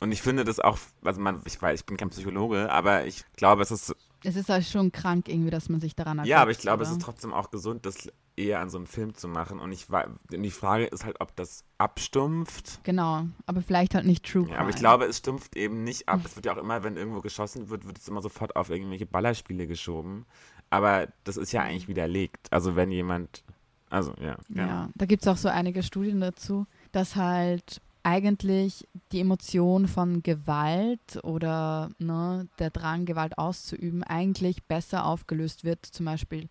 Und 0.00 0.12
ich 0.12 0.22
finde 0.22 0.44
das 0.44 0.60
auch, 0.60 0.78
also 1.02 1.20
man, 1.20 1.40
ich 1.44 1.60
weiß, 1.60 1.80
ich 1.80 1.86
bin 1.86 1.96
kein 1.96 2.10
Psychologe, 2.10 2.70
aber 2.70 3.06
ich 3.06 3.24
glaube, 3.36 3.62
es 3.62 3.70
ist. 3.70 3.94
Es 4.22 4.36
ist 4.36 4.48
halt 4.48 4.64
schon 4.64 4.90
krank 4.90 5.28
irgendwie, 5.28 5.50
dass 5.50 5.68
man 5.68 5.80
sich 5.80 5.94
daran 5.94 6.18
ergibt. 6.18 6.30
Ja, 6.30 6.40
aber 6.40 6.50
ich 6.50 6.58
glaube, 6.58 6.82
oder? 6.82 6.90
es 6.90 6.96
ist 6.96 7.02
trotzdem 7.02 7.32
auch 7.32 7.50
gesund, 7.50 7.84
das 7.84 8.08
eher 8.36 8.60
an 8.60 8.70
so 8.70 8.78
einem 8.78 8.86
Film 8.86 9.14
zu 9.14 9.28
machen. 9.28 9.60
Und 9.60 9.72
ich 9.72 9.90
war, 9.90 10.08
die 10.30 10.50
Frage 10.50 10.86
ist 10.86 11.04
halt, 11.04 11.20
ob 11.20 11.36
das 11.36 11.64
abstumpft. 11.78 12.80
Genau, 12.82 13.26
aber 13.46 13.62
vielleicht 13.62 13.94
halt 13.94 14.06
nicht 14.06 14.24
True. 14.24 14.48
Ja, 14.48 14.58
aber 14.58 14.70
ich 14.70 14.76
glaube, 14.76 15.04
es 15.04 15.18
stumpft 15.18 15.56
eben 15.56 15.84
nicht 15.84 16.08
ab. 16.08 16.20
es 16.24 16.34
wird 16.36 16.46
ja 16.46 16.54
auch 16.54 16.58
immer, 16.58 16.82
wenn 16.82 16.96
irgendwo 16.96 17.20
geschossen 17.20 17.68
wird, 17.70 17.86
wird 17.86 17.98
es 17.98 18.08
immer 18.08 18.22
sofort 18.22 18.56
auf 18.56 18.70
irgendwelche 18.70 19.06
Ballerspiele 19.06 19.66
geschoben. 19.66 20.26
Aber 20.74 21.06
das 21.22 21.36
ist 21.36 21.52
ja 21.52 21.62
eigentlich 21.62 21.86
widerlegt. 21.86 22.48
Also 22.50 22.74
wenn 22.74 22.90
jemand, 22.90 23.44
also 23.90 24.12
ja. 24.20 24.36
Ja, 24.48 24.66
ja 24.66 24.88
da 24.96 25.06
gibt 25.06 25.22
es 25.22 25.28
auch 25.28 25.36
so 25.36 25.48
einige 25.48 25.84
Studien 25.84 26.20
dazu, 26.20 26.66
dass 26.90 27.14
halt 27.14 27.80
eigentlich 28.02 28.88
die 29.12 29.20
Emotion 29.20 29.86
von 29.86 30.24
Gewalt 30.24 31.22
oder 31.22 31.90
ne, 31.98 32.48
der 32.58 32.70
Drang, 32.70 33.04
Gewalt 33.04 33.38
auszuüben, 33.38 34.02
eigentlich 34.02 34.64
besser 34.64 35.06
aufgelöst 35.06 35.62
wird, 35.62 35.86
zum 35.86 36.06
Beispiel 36.06 36.48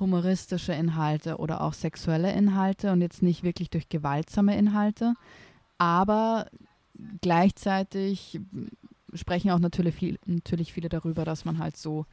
humoristische 0.00 0.72
Inhalte 0.72 1.36
oder 1.36 1.60
auch 1.60 1.74
sexuelle 1.74 2.32
Inhalte 2.32 2.90
und 2.90 3.02
jetzt 3.02 3.22
nicht 3.22 3.42
wirklich 3.42 3.68
durch 3.68 3.90
gewaltsame 3.90 4.56
Inhalte. 4.56 5.12
Aber 5.76 6.46
gleichzeitig 7.20 8.40
sprechen 9.14 9.50
auch 9.50 9.58
natürlich, 9.58 9.94
viel, 9.94 10.18
natürlich 10.26 10.72
viele 10.72 10.88
darüber, 10.88 11.24
dass 11.24 11.44
man 11.44 11.58
halt 11.58 11.76
so 11.76 12.06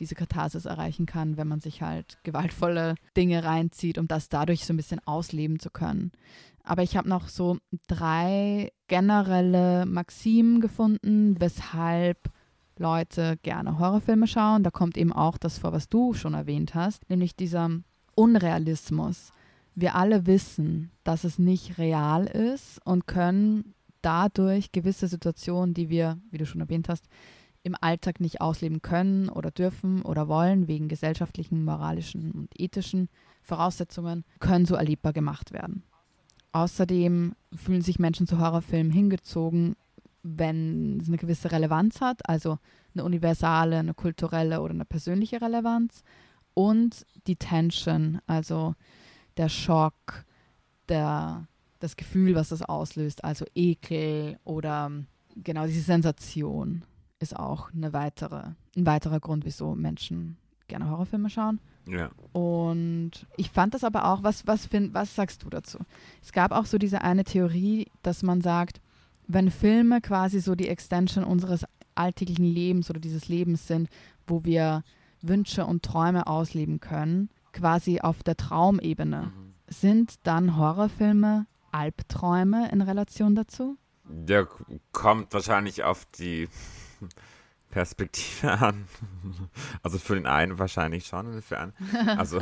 diese 0.00 0.14
Katharsis 0.14 0.64
erreichen 0.64 1.06
kann, 1.06 1.36
wenn 1.36 1.48
man 1.48 1.60
sich 1.60 1.82
halt 1.82 2.18
gewaltvolle 2.22 2.94
Dinge 3.16 3.44
reinzieht, 3.44 3.98
um 3.98 4.08
das 4.08 4.28
dadurch 4.28 4.64
so 4.64 4.72
ein 4.72 4.76
bisschen 4.76 5.00
ausleben 5.06 5.58
zu 5.58 5.70
können. 5.70 6.12
Aber 6.64 6.82
ich 6.82 6.96
habe 6.96 7.08
noch 7.08 7.28
so 7.28 7.58
drei 7.86 8.72
generelle 8.88 9.86
Maximen 9.86 10.60
gefunden, 10.60 11.40
weshalb 11.40 12.30
Leute 12.78 13.38
gerne 13.42 13.78
Horrorfilme 13.78 14.26
schauen. 14.26 14.62
Da 14.62 14.70
kommt 14.70 14.96
eben 14.96 15.12
auch 15.12 15.38
das 15.38 15.58
vor, 15.58 15.72
was 15.72 15.88
du 15.88 16.12
schon 16.12 16.34
erwähnt 16.34 16.74
hast, 16.74 17.08
nämlich 17.08 17.36
dieser 17.36 17.70
Unrealismus. 18.14 19.32
Wir 19.74 19.94
alle 19.94 20.26
wissen, 20.26 20.90
dass 21.04 21.24
es 21.24 21.38
nicht 21.38 21.78
real 21.78 22.26
ist 22.26 22.84
und 22.84 23.06
können 23.06 23.74
dadurch 24.06 24.70
gewisse 24.70 25.08
Situationen, 25.08 25.74
die 25.74 25.88
wir, 25.88 26.18
wie 26.30 26.38
du 26.38 26.46
schon 26.46 26.60
erwähnt 26.60 26.88
hast, 26.88 27.08
im 27.64 27.74
Alltag 27.80 28.20
nicht 28.20 28.40
ausleben 28.40 28.80
können 28.80 29.28
oder 29.28 29.50
dürfen 29.50 30.02
oder 30.02 30.28
wollen, 30.28 30.68
wegen 30.68 30.86
gesellschaftlichen, 30.86 31.64
moralischen 31.64 32.30
und 32.30 32.60
ethischen 32.60 33.08
Voraussetzungen, 33.42 34.24
können 34.38 34.64
so 34.64 34.76
erlebbar 34.76 35.12
gemacht 35.12 35.52
werden. 35.52 35.82
Außerdem 36.52 37.34
fühlen 37.52 37.82
sich 37.82 37.98
Menschen 37.98 38.28
zu 38.28 38.38
Horrorfilmen 38.38 38.92
hingezogen, 38.92 39.74
wenn 40.22 41.00
es 41.00 41.08
eine 41.08 41.16
gewisse 41.16 41.50
Relevanz 41.50 42.00
hat, 42.00 42.28
also 42.28 42.58
eine 42.94 43.04
universale, 43.04 43.78
eine 43.78 43.94
kulturelle 43.94 44.60
oder 44.60 44.74
eine 44.74 44.84
persönliche 44.84 45.40
Relevanz. 45.42 46.04
Und 46.54 47.04
die 47.26 47.36
Tension, 47.36 48.20
also 48.26 48.74
der 49.36 49.48
Schock, 49.48 50.24
der, 50.88 51.48
das 51.78 51.96
Gefühl, 51.96 52.34
was 52.34 52.48
das 52.50 52.62
auslöst, 52.62 53.24
also 53.24 53.44
Ekel 53.54 54.38
oder 54.44 54.90
genau 55.36 55.66
diese 55.66 55.82
Sensation 55.82 56.84
ist 57.18 57.36
auch 57.36 57.72
eine 57.72 57.92
weitere, 57.92 58.50
ein 58.76 58.86
weiterer 58.86 59.20
Grund, 59.20 59.44
wieso 59.44 59.74
Menschen 59.74 60.36
gerne 60.68 60.90
Horrorfilme 60.90 61.30
schauen. 61.30 61.60
Ja. 61.88 62.10
Und 62.32 63.26
ich 63.36 63.50
fand 63.50 63.74
das 63.74 63.84
aber 63.84 64.06
auch, 64.06 64.22
was, 64.22 64.46
was, 64.46 64.66
find, 64.66 64.92
was 64.94 65.14
sagst 65.14 65.44
du 65.44 65.50
dazu? 65.50 65.78
Es 66.22 66.32
gab 66.32 66.52
auch 66.52 66.66
so 66.66 66.78
diese 66.78 67.02
eine 67.02 67.24
Theorie, 67.24 67.86
dass 68.02 68.22
man 68.22 68.40
sagt, 68.40 68.80
wenn 69.28 69.50
Filme 69.50 70.00
quasi 70.00 70.40
so 70.40 70.54
die 70.54 70.68
Extension 70.68 71.24
unseres 71.24 71.64
alltäglichen 71.94 72.44
Lebens 72.44 72.90
oder 72.90 73.00
dieses 73.00 73.28
Lebens 73.28 73.66
sind, 73.66 73.88
wo 74.26 74.44
wir 74.44 74.82
Wünsche 75.22 75.64
und 75.64 75.82
Träume 75.82 76.26
ausleben 76.26 76.80
können, 76.80 77.30
quasi 77.52 78.00
auf 78.00 78.22
der 78.22 78.36
Traumebene, 78.36 79.32
mhm. 79.34 79.54
sind 79.68 80.14
dann 80.24 80.56
Horrorfilme 80.56 81.46
Albträume 81.76 82.70
in 82.70 82.80
Relation 82.80 83.34
dazu? 83.34 83.76
Der 84.04 84.48
kommt 84.92 85.32
wahrscheinlich 85.34 85.84
auf 85.84 86.06
die 86.18 86.48
Perspektive 87.70 88.52
an. 88.52 88.88
Also 89.82 89.98
für 89.98 90.14
den 90.14 90.26
einen 90.26 90.58
wahrscheinlich 90.58 91.06
schon 91.06 91.26
und 91.26 91.42
für 91.42 91.54
den 91.56 91.72
anderen. 91.72 92.18
Also. 92.18 92.40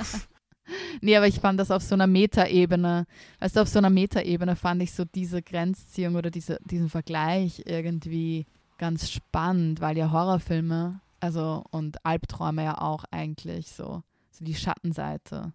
nee, 1.00 1.16
aber 1.16 1.26
ich 1.26 1.40
fand 1.40 1.58
das 1.58 1.70
auf 1.70 1.82
so 1.82 1.94
einer 1.94 2.06
Metaebene, 2.06 3.06
weißt 3.40 3.56
du, 3.56 3.60
auf 3.60 3.68
so 3.68 3.78
einer 3.78 3.90
Metaebene 3.90 4.56
fand 4.56 4.82
ich 4.82 4.92
so 4.92 5.04
diese 5.04 5.42
Grenzziehung 5.42 6.14
oder 6.14 6.30
diese, 6.30 6.58
diesen 6.64 6.88
Vergleich 6.88 7.62
irgendwie 7.66 8.46
ganz 8.78 9.10
spannend, 9.10 9.80
weil 9.80 9.98
ja 9.98 10.10
Horrorfilme, 10.10 11.00
also 11.20 11.64
und 11.70 12.04
Albträume 12.04 12.64
ja 12.64 12.78
auch 12.78 13.04
eigentlich 13.10 13.72
so, 13.72 14.02
so 14.30 14.44
die 14.44 14.54
Schattenseite 14.54 15.52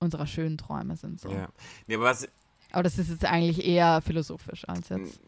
unserer 0.00 0.26
schönen 0.26 0.58
Träume 0.58 0.96
sind 0.96 1.20
so. 1.20 1.30
Ja. 1.30 1.48
Nee, 1.86 1.96
aber, 1.96 2.04
was, 2.04 2.28
aber 2.72 2.82
das 2.82 2.98
ist 2.98 3.10
jetzt 3.10 3.24
eigentlich 3.24 3.64
eher 3.64 4.00
philosophisch 4.02 4.68
als 4.68 4.88
jetzt. 4.88 5.20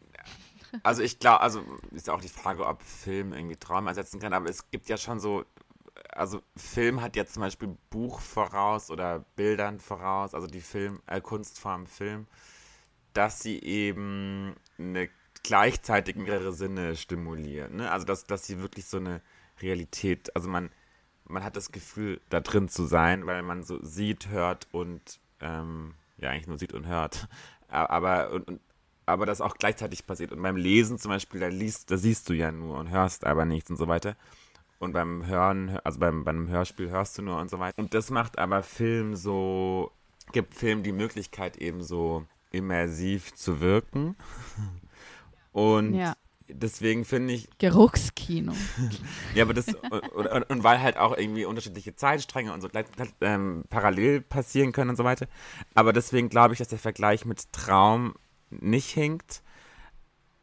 Also 0.83 1.01
ich 1.01 1.19
glaube, 1.19 1.41
also 1.41 1.63
ist 1.91 2.09
auch 2.09 2.21
die 2.21 2.29
Frage, 2.29 2.65
ob 2.65 2.81
Film 2.81 3.33
irgendwie 3.33 3.57
Traum 3.57 3.87
ersetzen 3.87 4.19
kann, 4.19 4.33
aber 4.33 4.49
es 4.49 4.69
gibt 4.71 4.87
ja 4.87 4.95
schon 4.97 5.19
so, 5.19 5.43
also 6.11 6.41
Film 6.55 7.01
hat 7.01 7.15
ja 7.15 7.25
zum 7.25 7.41
Beispiel 7.41 7.75
Buch 7.89 8.21
voraus 8.21 8.89
oder 8.89 9.25
Bildern 9.35 9.79
voraus, 9.79 10.33
also 10.33 10.47
die 10.47 10.61
Film, 10.61 11.01
äh, 11.07 11.19
Kunstform 11.19 11.87
Film, 11.87 12.27
dass 13.13 13.41
sie 13.41 13.61
eben 13.61 14.55
eine 14.77 15.09
gleichzeitig 15.43 16.15
mehrere 16.15 16.53
Sinne 16.53 16.95
stimulieren. 16.95 17.77
Ne? 17.77 17.91
Also 17.91 18.05
dass, 18.05 18.25
dass 18.25 18.45
sie 18.45 18.59
wirklich 18.59 18.85
so 18.85 18.97
eine 18.97 19.21
Realität, 19.61 20.35
also 20.35 20.49
man, 20.49 20.69
man 21.25 21.43
hat 21.43 21.55
das 21.55 21.71
Gefühl, 21.71 22.21
da 22.29 22.39
drin 22.39 22.69
zu 22.69 22.85
sein, 22.85 23.25
weil 23.25 23.41
man 23.41 23.63
so 23.63 23.83
sieht, 23.83 24.29
hört 24.29 24.67
und 24.71 25.19
ähm, 25.39 25.95
ja 26.21 26.29
eigentlich 26.29 26.47
nur 26.47 26.57
sieht 26.57 26.73
und 26.73 26.87
hört. 26.87 27.27
Aber 27.67 28.31
und, 28.31 28.47
und 28.47 28.61
aber 29.05 29.25
das 29.25 29.41
auch 29.41 29.55
gleichzeitig 29.55 30.05
passiert. 30.05 30.31
Und 30.31 30.41
beim 30.41 30.55
Lesen 30.55 30.97
zum 30.97 31.09
Beispiel, 31.09 31.39
da, 31.39 31.47
liest, 31.47 31.91
da 31.91 31.97
siehst 31.97 32.29
du 32.29 32.33
ja 32.33 32.51
nur 32.51 32.77
und 32.77 32.89
hörst 32.89 33.25
aber 33.25 33.45
nichts 33.45 33.69
und 33.69 33.77
so 33.77 33.87
weiter. 33.87 34.15
Und 34.79 34.93
beim 34.93 35.25
Hören, 35.25 35.77
also 35.83 35.99
beim, 35.99 36.23
beim 36.23 36.47
Hörspiel 36.47 36.89
hörst 36.89 37.17
du 37.17 37.21
nur 37.21 37.39
und 37.39 37.49
so 37.49 37.59
weiter. 37.59 37.77
Und 37.77 37.93
das 37.93 38.09
macht 38.09 38.39
aber 38.39 38.63
Film 38.63 39.15
so, 39.15 39.91
gibt 40.31 40.55
Film 40.55 40.81
die 40.81 40.91
Möglichkeit 40.91 41.57
eben 41.57 41.83
so 41.83 42.25
immersiv 42.51 43.33
zu 43.33 43.59
wirken. 43.59 44.15
Und 45.51 45.95
ja. 45.95 46.15
Deswegen 46.53 47.05
finde 47.05 47.33
ich. 47.33 47.49
Geruchskino. 47.57 48.53
ja, 49.35 49.43
aber 49.43 49.53
das, 49.53 49.67
und, 49.67 50.27
und, 50.27 50.49
und, 50.49 50.63
weil 50.63 50.81
halt 50.81 50.97
auch 50.97 51.17
irgendwie 51.17 51.45
unterschiedliche 51.45 51.95
Zeitstränge 51.95 52.53
und 52.53 52.61
so 52.61 52.69
gleich, 52.69 52.85
ähm, 53.21 53.63
parallel 53.69 54.21
passieren 54.21 54.71
können 54.71 54.91
und 54.91 54.95
so 54.95 55.03
weiter. 55.03 55.27
Aber 55.73 55.93
deswegen 55.93 56.29
glaube 56.29 56.53
ich, 56.53 56.59
dass 56.59 56.69
der 56.69 56.79
Vergleich 56.79 57.25
mit 57.25 57.51
Traum 57.51 58.15
nicht 58.49 58.89
hinkt. 58.89 59.41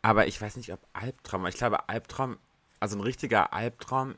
Aber 0.03 0.27
ich 0.27 0.41
weiß 0.41 0.57
nicht, 0.57 0.73
ob 0.73 0.81
Albtraum. 0.93 1.47
Ich 1.47 1.57
glaube, 1.57 1.89
Albtraum, 1.89 2.39
also 2.81 2.97
ein 2.97 3.03
richtiger 3.03 3.53
Albtraum 3.53 4.15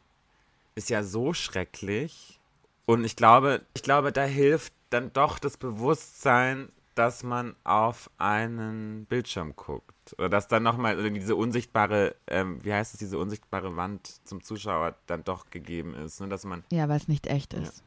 ist 0.75 0.91
ja 0.91 1.03
so 1.03 1.33
schrecklich. 1.33 2.41
Und 2.87 3.05
ich 3.05 3.17
glaube, 3.17 3.65
ich 3.75 3.83
glaube, 3.83 4.13
da 4.13 4.25
hilft 4.25 4.73
dann 4.91 5.13
doch 5.13 5.39
das 5.39 5.57
Bewusstsein, 5.57 6.71
dass 6.95 7.23
man 7.23 7.55
auf 7.65 8.11
einen 8.19 9.07
Bildschirm 9.07 9.55
guckt. 9.57 9.95
Oder 10.19 10.29
dass 10.29 10.49
dann 10.49 10.63
nochmal 10.63 11.11
diese 11.11 11.37
unsichtbare, 11.37 12.15
ähm, 12.27 12.65
wie 12.65 12.73
heißt 12.73 12.95
es, 12.95 12.99
diese 12.99 13.19
unsichtbare 13.19 13.77
Wand 13.77 14.27
zum 14.27 14.43
Zuschauer 14.43 14.97
dann 15.07 15.25
doch 15.25 15.51
gegeben 15.51 15.95
ist. 15.95 16.21
Ne? 16.21 16.29
Dass 16.29 16.45
man, 16.45 16.65
ja, 16.71 16.89
weil 16.89 16.97
es 16.97 17.09
nicht 17.09 17.27
echt 17.27 17.55
ist. 17.55 17.79
Ja. 17.79 17.85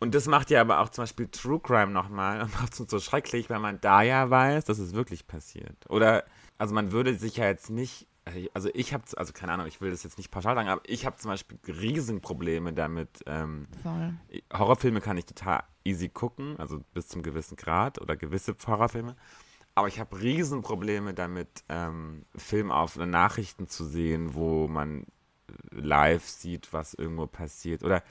Und 0.00 0.14
das 0.14 0.26
macht 0.26 0.50
ja 0.50 0.62
aber 0.62 0.80
auch 0.80 0.88
zum 0.88 1.02
Beispiel 1.02 1.28
True 1.28 1.60
Crime 1.60 1.92
nochmal 1.92 2.40
und 2.42 2.52
macht 2.54 2.72
es 2.72 2.90
so 2.90 2.98
schrecklich, 2.98 3.50
weil 3.50 3.60
man 3.60 3.80
da 3.80 4.02
ja 4.02 4.28
weiß, 4.30 4.64
dass 4.64 4.78
es 4.78 4.94
wirklich 4.94 5.26
passiert. 5.26 5.88
Oder, 5.88 6.24
also 6.58 6.74
man 6.74 6.90
würde 6.90 7.14
sich 7.14 7.36
ja 7.36 7.46
jetzt 7.46 7.70
nicht, 7.70 8.06
also 8.54 8.70
ich 8.74 8.94
habe, 8.94 9.04
also 9.16 9.32
keine 9.32 9.52
Ahnung, 9.52 9.66
ich 9.66 9.80
will 9.80 9.90
das 9.90 10.02
jetzt 10.02 10.16
nicht 10.16 10.30
pauschal 10.30 10.54
sagen, 10.54 10.68
aber 10.68 10.82
ich 10.86 11.04
habe 11.04 11.16
zum 11.16 11.30
Beispiel 11.30 11.58
Riesenprobleme 11.66 12.72
damit. 12.72 13.22
Ähm, 13.26 13.66
Voll. 13.82 14.14
Horrorfilme 14.52 15.00
kann 15.00 15.18
ich 15.18 15.26
total 15.26 15.64
easy 15.84 16.08
gucken, 16.08 16.56
also 16.58 16.80
bis 16.94 17.08
zum 17.08 17.22
gewissen 17.22 17.56
Grad 17.56 18.00
oder 18.00 18.16
gewisse 18.16 18.56
Horrorfilme. 18.66 19.16
Aber 19.80 19.88
ich 19.88 19.98
habe 19.98 20.20
Riesenprobleme 20.20 21.14
damit, 21.14 21.64
ähm, 21.70 22.26
Film 22.36 22.70
auf 22.70 22.96
Nachrichten 22.96 23.66
zu 23.66 23.86
sehen, 23.86 24.34
wo 24.34 24.68
man 24.68 25.06
live 25.70 26.28
sieht, 26.28 26.74
was 26.74 26.92
irgendwo 26.92 27.26
passiert. 27.26 27.82
Oder 27.82 28.02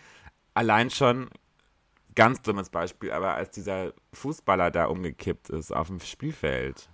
allein 0.56 0.90
schon, 0.90 1.30
ganz 2.16 2.42
dummes 2.42 2.72
Beispiel, 2.72 3.12
aber 3.12 3.36
als 3.36 3.52
dieser 3.52 3.94
Fußballer 4.14 4.72
da 4.72 4.86
umgekippt 4.86 5.52
ist 5.52 5.72
auf 5.72 5.90
dem 5.90 6.00
Spielfeld. 6.00 6.90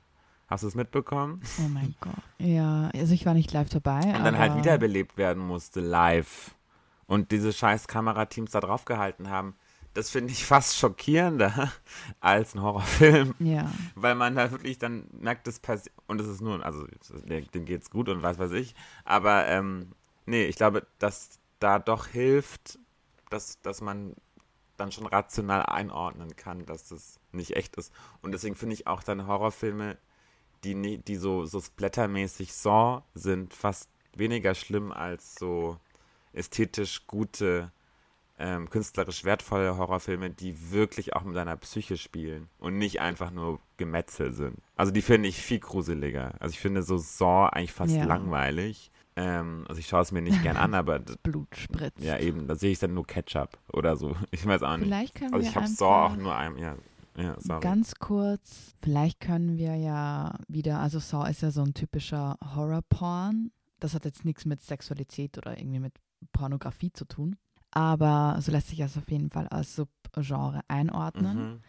Hast 0.49 0.63
du 0.63 0.67
es 0.67 0.75
mitbekommen? 0.75 1.41
Oh 1.59 1.69
mein 1.69 1.95
Gott. 2.01 2.13
Ja, 2.37 2.89
also 2.93 3.13
ich 3.13 3.25
war 3.25 3.33
nicht 3.33 3.53
live 3.53 3.69
dabei. 3.69 4.01
Und 4.01 4.25
dann 4.25 4.37
halt 4.37 4.57
wiederbelebt 4.57 5.17
werden 5.17 5.41
musste, 5.41 5.79
live. 5.79 6.53
Und 7.07 7.31
diese 7.31 7.53
scheiß 7.53 7.87
Kamerateams 7.87 8.51
da 8.51 8.59
drauf 8.59 8.83
gehalten 8.83 9.29
haben. 9.29 9.55
Das 9.95 10.09
finde 10.09 10.33
ich 10.33 10.45
fast 10.45 10.77
schockierender 10.77 11.71
als 12.19 12.53
ein 12.53 12.61
Horrorfilm. 12.61 13.33
Ja. 13.39 13.71
Weil 13.95 14.13
man 14.13 14.35
da 14.35 14.51
wirklich 14.51 14.77
dann 14.77 15.07
merkt, 15.11 15.47
das 15.47 15.59
passiert. 15.59 15.95
Und 16.05 16.21
es 16.21 16.27
ist 16.27 16.41
nur, 16.41 16.63
also 16.63 16.85
dem 17.23 17.65
geht's 17.65 17.89
gut 17.89 18.09
und 18.09 18.21
was 18.21 18.37
weiß 18.37 18.51
ich. 18.51 18.75
Aber 19.05 19.47
ähm, 19.47 19.93
nee, 20.25 20.45
ich 20.45 20.57
glaube, 20.57 20.85
dass 20.99 21.39
da 21.59 21.79
doch 21.79 22.07
hilft, 22.07 22.77
dass, 23.29 23.61
dass 23.61 23.81
man 23.81 24.15
dann 24.77 24.91
schon 24.91 25.07
rational 25.07 25.63
einordnen 25.63 26.35
kann, 26.35 26.65
dass 26.65 26.89
das 26.89 27.19
nicht 27.31 27.55
echt 27.55 27.77
ist. 27.77 27.93
Und 28.21 28.33
deswegen 28.33 28.55
finde 28.55 28.73
ich 28.73 28.87
auch 28.87 29.01
dann 29.01 29.27
Horrorfilme, 29.27 29.97
die, 30.65 30.97
die 30.97 31.15
so, 31.15 31.45
so 31.45 31.61
splattermäßig 31.61 32.53
Saw 32.53 33.03
sind, 33.13 33.53
fast 33.53 33.89
weniger 34.13 34.55
schlimm 34.55 34.91
als 34.91 35.35
so 35.35 35.77
ästhetisch 36.33 37.07
gute, 37.07 37.71
ähm, 38.37 38.69
künstlerisch 38.69 39.23
wertvolle 39.23 39.77
Horrorfilme, 39.77 40.29
die 40.29 40.71
wirklich 40.71 41.15
auch 41.15 41.23
mit 41.23 41.35
deiner 41.35 41.55
Psyche 41.55 41.97
spielen 41.97 42.49
und 42.59 42.77
nicht 42.77 42.99
einfach 42.99 43.31
nur 43.31 43.59
Gemetzel 43.77 44.33
sind. 44.33 44.57
Also 44.75 44.91
die 44.91 45.01
finde 45.01 45.29
ich 45.29 45.37
viel 45.37 45.59
gruseliger. 45.59 46.33
Also 46.39 46.51
ich 46.51 46.59
finde 46.59 46.83
so 46.83 46.97
Saw 46.97 47.47
eigentlich 47.47 47.71
fast 47.71 47.95
ja. 47.95 48.03
langweilig. 48.03 48.91
Ähm, 49.15 49.63
also 49.69 49.79
ich 49.79 49.87
schaue 49.87 50.01
es 50.01 50.11
mir 50.11 50.21
nicht 50.21 50.43
gern 50.43 50.57
an, 50.57 50.73
aber 50.75 50.99
das 50.99 51.17
Blut 51.17 51.55
spritzt. 51.55 52.03
Ja, 52.03 52.19
eben, 52.19 52.47
da 52.47 52.55
sehe 52.55 52.71
ich 52.71 52.79
dann 52.79 52.93
nur 52.93 53.07
Ketchup 53.07 53.57
oder 53.71 53.95
so. 53.95 54.15
Ich 54.31 54.45
weiß 54.45 54.63
auch 54.63 54.77
nicht. 54.77 54.87
Vielleicht 54.87 55.15
können 55.15 55.33
also 55.33 55.43
wir 55.43 55.49
ich 55.49 55.55
habe 55.55 55.67
Saw 55.67 56.07
auch 56.07 56.17
nur 56.17 56.35
einem, 56.35 56.57
ja. 56.57 56.75
Ja. 57.17 57.59
Ganz 57.59 57.95
kurz, 57.95 58.73
vielleicht 58.81 59.21
können 59.21 59.57
wir 59.57 59.75
ja 59.75 60.37
wieder, 60.49 60.81
also 60.81 60.99
Saw 60.99 61.29
ist 61.29 61.41
ja 61.41 61.51
so 61.51 61.63
ein 61.63 61.73
typischer 61.73 62.37
Horror-Porn. 62.55 63.51
Das 63.79 63.93
hat 63.93 64.03
jetzt 64.03 64.25
nichts 64.25 64.43
mit 64.43 64.61
Sexualität 64.61 65.37
oder 65.37 65.57
irgendwie 65.57 65.79
mit 65.79 65.93
Pornografie 66.33 66.91
zu 66.91 67.05
tun. 67.05 67.37
Aber 67.75 68.37
so 68.41 68.51
lässt 68.51 68.69
sich 68.69 68.79
das 68.79 68.97
auf 68.97 69.11
jeden 69.11 69.29
Fall 69.29 69.47
als 69.49 69.75
Subgenre 69.75 70.61
einordnen. 70.67 71.37
Mhm. 71.37 71.59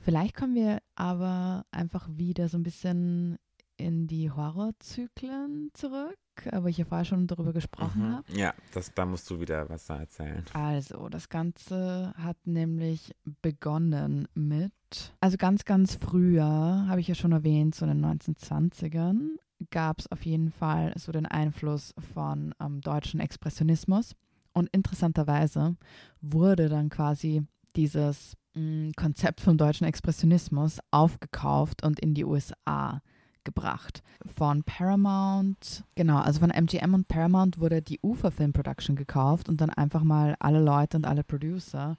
Vielleicht 0.00 0.34
können 0.34 0.54
wir 0.56 0.78
aber 0.96 1.64
einfach 1.70 2.08
wieder 2.10 2.48
so 2.48 2.58
ein 2.58 2.62
bisschen 2.64 3.38
in 3.76 4.06
die 4.06 4.30
Horrorzyklen 4.30 5.70
zurück, 5.74 6.18
wo 6.60 6.66
ich 6.66 6.78
ja 6.78 6.84
vorher 6.84 7.04
schon 7.04 7.26
darüber 7.26 7.52
gesprochen 7.52 8.08
Mhm. 8.08 8.12
habe. 8.16 8.32
Ja, 8.32 8.54
das, 8.74 8.92
da 8.94 9.06
musst 9.06 9.28
du 9.30 9.40
wieder 9.40 9.68
was 9.68 9.86
da 9.86 9.98
erzählen. 9.98 10.44
Also, 10.52 11.08
das 11.08 11.28
Ganze 11.28 12.12
hat 12.16 12.36
nämlich 12.44 13.14
begonnen 13.42 14.26
mit, 14.34 14.72
also 15.20 15.36
ganz, 15.36 15.64
ganz 15.64 15.94
früher, 15.94 16.44
habe 16.88 17.00
ich 17.00 17.08
ja 17.08 17.14
schon 17.14 17.32
erwähnt, 17.32 17.74
so 17.74 17.86
in 17.86 18.00
den 18.02 18.04
1920ern, 18.04 19.36
gab 19.70 20.00
es 20.00 20.10
auf 20.10 20.24
jeden 20.26 20.50
Fall 20.50 20.92
so 20.96 21.12
den 21.12 21.26
Einfluss 21.26 21.94
von 22.12 22.54
ähm, 22.60 22.80
deutschen 22.80 23.20
Expressionismus. 23.20 24.14
Und 24.52 24.68
interessanterweise 24.72 25.76
wurde 26.20 26.68
dann 26.68 26.88
quasi 26.90 27.42
dieses 27.76 28.36
mh, 28.54 28.92
Konzept 28.96 29.40
vom 29.40 29.56
deutschen 29.56 29.86
Expressionismus 29.86 30.78
aufgekauft 30.90 31.84
und 31.84 32.00
in 32.00 32.14
die 32.14 32.24
USA 32.24 33.00
gebracht. 33.44 34.02
Von 34.36 34.62
Paramount, 34.62 35.84
genau, 35.96 36.18
also 36.18 36.38
von 36.40 36.50
MGM 36.50 36.94
und 36.94 37.08
Paramount 37.08 37.58
wurde 37.58 37.82
die 37.82 37.98
Ufer 38.02 38.30
Film 38.30 38.52
Production 38.52 38.94
gekauft 38.94 39.48
und 39.48 39.60
dann 39.60 39.70
einfach 39.70 40.04
mal 40.04 40.36
alle 40.38 40.62
Leute 40.62 40.96
und 40.96 41.06
alle 41.06 41.24
Producer 41.24 41.96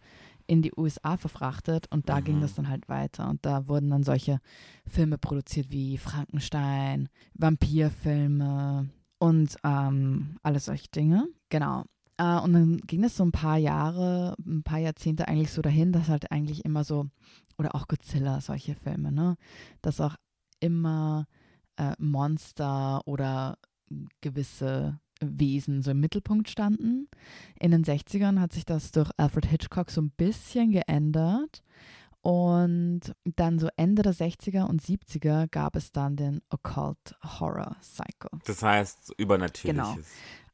in 0.48 0.62
die 0.62 0.72
USA 0.78 1.18
verfrachtet 1.18 1.88
und 1.92 2.08
da 2.08 2.20
ging 2.22 2.38
Mhm. 2.38 2.42
das 2.42 2.54
dann 2.56 2.70
halt 2.70 2.88
weiter 2.88 3.30
und 3.30 3.46
da 3.46 3.68
wurden 3.68 3.90
dann 3.90 4.04
solche 4.04 4.40
Filme 4.88 5.18
produziert 5.18 5.70
wie 5.72 5.98
Frankenstein, 5.98 7.10
Vampirfilme 7.34 8.90
und 9.20 9.56
ähm, 9.64 10.38
alle 10.44 10.60
solche 10.60 10.88
Dinge. 10.90 11.28
Genau. 11.50 11.84
Äh, 12.24 12.40
und 12.40 12.54
dann 12.54 12.78
ging 12.78 13.04
es 13.04 13.18
so 13.18 13.24
ein 13.24 13.32
paar 13.32 13.58
Jahre, 13.58 14.36
ein 14.46 14.64
paar 14.64 14.80
Jahrzehnte 14.80 15.28
eigentlich 15.28 15.52
so 15.52 15.62
dahin, 15.62 15.92
dass 15.92 16.08
halt 16.08 16.32
eigentlich 16.32 16.64
immer 16.66 16.84
so, 16.84 17.08
oder 17.58 17.76
auch 17.76 17.88
Godzilla, 17.88 18.42
solche 18.42 18.76
Filme, 18.76 19.12
ne? 19.12 19.36
Dass 19.82 20.00
auch 20.00 20.16
immer 20.60 21.28
äh, 21.78 21.94
Monster 21.98 23.02
oder 23.06 23.58
gewisse 24.22 25.00
Wesen 25.20 25.82
so 25.82 25.92
im 25.92 26.00
Mittelpunkt 26.00 26.50
standen. 26.50 27.08
In 27.60 27.72
den 27.72 27.84
60ern 27.84 28.40
hat 28.40 28.54
sich 28.54 28.66
das 28.66 28.92
durch 28.92 29.10
Alfred 29.18 29.46
Hitchcock 29.46 29.92
so 29.92 30.02
ein 30.02 30.12
bisschen 30.12 30.72
geändert. 30.72 31.64
Und 32.22 33.02
dann 33.36 33.60
so 33.60 33.68
Ende 33.76 34.02
der 34.02 34.14
60er 34.14 34.64
und 34.64 34.82
70er 34.82 35.50
gab 35.50 35.76
es 35.76 35.92
dann 35.92 36.16
den 36.16 36.42
Occult 36.50 37.18
Horror 37.22 37.76
Cycle. 37.82 38.40
Das 38.46 38.64
heißt, 38.64 39.14
Übernatürliches. 39.18 40.08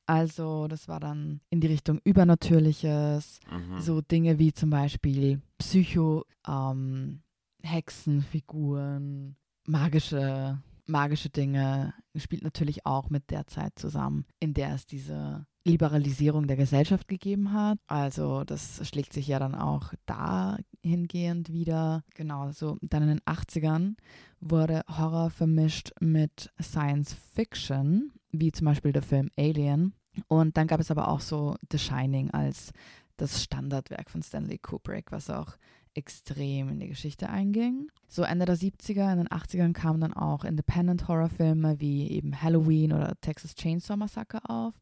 Also 0.09 0.67
das 0.67 0.87
war 0.87 0.99
dann 0.99 1.39
in 1.51 1.61
die 1.61 1.67
Richtung 1.67 1.99
Übernatürliches, 2.03 3.39
Mhm. 3.51 3.79
so 3.79 4.01
Dinge 4.01 4.39
wie 4.39 4.51
zum 4.53 4.71
Beispiel 4.71 5.39
Psycho, 5.59 6.25
ähm, 6.47 7.21
Hexenfiguren, 7.61 9.35
magische, 9.67 10.57
magische 10.87 11.29
Dinge, 11.29 11.93
spielt 12.15 12.43
natürlich 12.43 12.87
auch 12.87 13.11
mit 13.11 13.29
der 13.29 13.45
Zeit 13.45 13.77
zusammen, 13.77 14.25
in 14.39 14.55
der 14.55 14.73
es 14.73 14.87
diese 14.87 15.45
Liberalisierung 15.63 16.47
der 16.47 16.57
Gesellschaft 16.57 17.07
gegeben 17.07 17.53
hat. 17.53 17.77
Also 17.85 18.43
das 18.45 18.87
schlägt 18.87 19.13
sich 19.13 19.27
ja 19.27 19.37
dann 19.37 19.53
auch 19.53 19.93
dahingehend 20.07 21.51
wieder. 21.53 22.03
Genau, 22.15 22.51
so 22.51 22.77
dann 22.81 23.03
in 23.03 23.09
den 23.09 23.21
80ern 23.21 23.95
wurde 24.39 24.81
Horror 24.87 25.29
vermischt 25.29 25.91
mit 25.99 26.51
Science 26.59 27.13
Fiction, 27.35 28.11
wie 28.31 28.51
zum 28.51 28.65
Beispiel 28.65 28.91
der 28.91 29.03
Film 29.03 29.29
Alien. 29.37 29.93
Und 30.27 30.57
dann 30.57 30.67
gab 30.67 30.79
es 30.79 30.91
aber 30.91 31.07
auch 31.07 31.21
so 31.21 31.55
The 31.71 31.79
Shining 31.79 32.31
als 32.31 32.71
das 33.17 33.43
Standardwerk 33.43 34.09
von 34.09 34.23
Stanley 34.23 34.57
Kubrick, 34.57 35.11
was 35.11 35.29
auch 35.29 35.57
extrem 35.93 36.69
in 36.69 36.79
die 36.79 36.87
Geschichte 36.87 37.29
einging. 37.29 37.89
So 38.07 38.23
Ende 38.23 38.45
der 38.45 38.57
70er, 38.57 39.11
in 39.11 39.17
den 39.17 39.27
80ern 39.27 39.73
kamen 39.73 40.01
dann 40.01 40.13
auch 40.13 40.43
Independent-Horror-Filme 40.43 41.79
wie 41.79 42.09
eben 42.11 42.41
Halloween 42.41 42.93
oder 42.93 43.19
Texas 43.21 43.55
Chainsaw 43.55 43.97
Massacre 43.97 44.41
auf. 44.49 44.73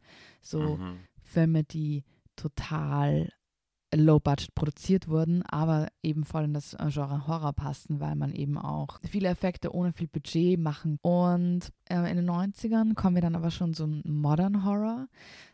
So 0.41 0.77
Mhm. 0.77 0.99
Filme, 1.23 1.63
die 1.63 2.03
total 2.35 3.29
low-budget 3.93 4.53
produziert 4.53 5.07
wurden, 5.07 5.43
aber 5.43 5.87
eben 6.03 6.23
voll 6.23 6.45
in 6.45 6.53
das 6.53 6.73
äh, 6.73 6.89
Genre 6.89 7.27
Horror 7.27 7.53
passten, 7.53 7.99
weil 7.99 8.15
man 8.15 8.33
eben 8.33 8.57
auch 8.57 8.99
viele 9.09 9.29
Effekte 9.29 9.73
ohne 9.73 9.93
viel 9.93 10.07
Budget 10.07 10.59
machen. 10.59 10.97
Und 11.01 11.71
äh, 11.89 12.09
in 12.09 12.17
den 12.17 12.29
90ern 12.29 12.95
kommen 12.95 13.15
wir 13.15 13.21
dann 13.21 13.35
aber 13.35 13.51
schon 13.51 13.73
zum 13.73 14.01
Modern 14.05 14.65
Horror. 14.65 15.07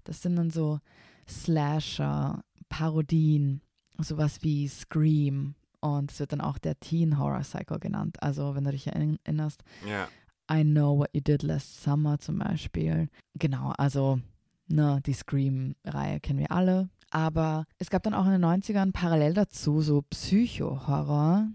Das 0.04 0.22
sind 0.22 0.36
dann 0.36 0.50
so 0.50 0.80
Slasher, 1.28 2.44
Parodien, 2.70 3.62
sowas 4.00 4.42
wie 4.42 4.68
Scream. 4.68 5.56
Und 5.80 6.12
es 6.12 6.20
wird 6.20 6.32
dann 6.32 6.42
auch 6.42 6.58
der 6.58 6.80
Teen 6.80 7.20
Horror 7.20 7.44
Cycle 7.44 7.80
genannt. 7.80 8.22
Also, 8.24 8.56
wenn 8.56 8.64
du 8.64 8.72
dich 8.72 8.88
erinnerst, 8.88 9.64
Ja. 9.88 10.08
I 10.52 10.64
Know 10.64 11.00
What 11.00 11.10
You 11.14 11.22
Did 11.22 11.44
Last 11.44 11.84
Summer 11.84 12.20
zum 12.20 12.40
Beispiel. 12.40 13.10
Genau, 13.36 13.74
also 13.78 14.20
ne, 14.68 15.00
die 15.06 15.14
Scream-Reihe 15.14 16.20
kennen 16.20 16.40
wir 16.40 16.52
alle. 16.52 16.90
Aber 17.14 17.66
es 17.78 17.90
gab 17.92 18.02
dann 18.04 18.16
auch 18.16 18.26
in 18.26 18.32
den 18.32 18.44
90ern 18.44 18.92
parallel 18.92 19.36
dazu 19.36 19.82
so 19.82 20.02
Psycho-Horror, 20.02 21.48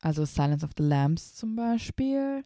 also 0.00 0.24
Silence 0.24 0.64
of 0.64 0.70
the 0.76 0.84
Lambs 0.84 1.34
zum 1.34 1.56
Beispiel, 1.56 2.44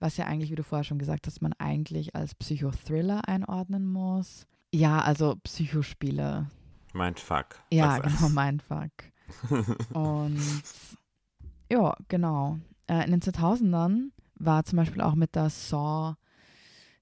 was 0.00 0.16
ja 0.16 0.24
eigentlich, 0.24 0.50
wie 0.50 0.54
du 0.56 0.62
vorher 0.64 0.84
schon 0.84 0.98
gesagt 0.98 1.26
hast, 1.26 1.42
man 1.42 1.52
eigentlich 1.58 2.14
als 2.16 2.34
Psychothriller 2.34 3.28
einordnen 3.28 3.86
muss. 3.86 4.46
Ja, 4.72 5.00
also 5.02 5.36
Psychospiele. 5.44 6.46
Mindfuck. 6.94 7.60
Ja, 7.70 7.98
Das- 8.00 8.16
genau, 8.16 8.30
Mindfuck. 8.30 8.90
Und 9.92 10.40
ja, 11.70 11.94
genau. 12.08 12.58
Äh, 12.86 13.04
in 13.04 13.10
den 13.10 13.20
2000ern 13.20 14.10
war 14.36 14.64
zum 14.64 14.76
Beispiel 14.78 15.02
auch 15.02 15.16
mit 15.16 15.34
der 15.34 15.50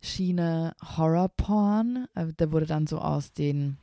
Saw-Schiene 0.01 0.75
Horror-Porn. 0.97 2.07
Äh, 2.15 2.33
der 2.33 2.51
wurde 2.53 2.67
dann 2.67 2.87
so 2.89 2.99
aus 2.99 3.33
den 3.33 3.77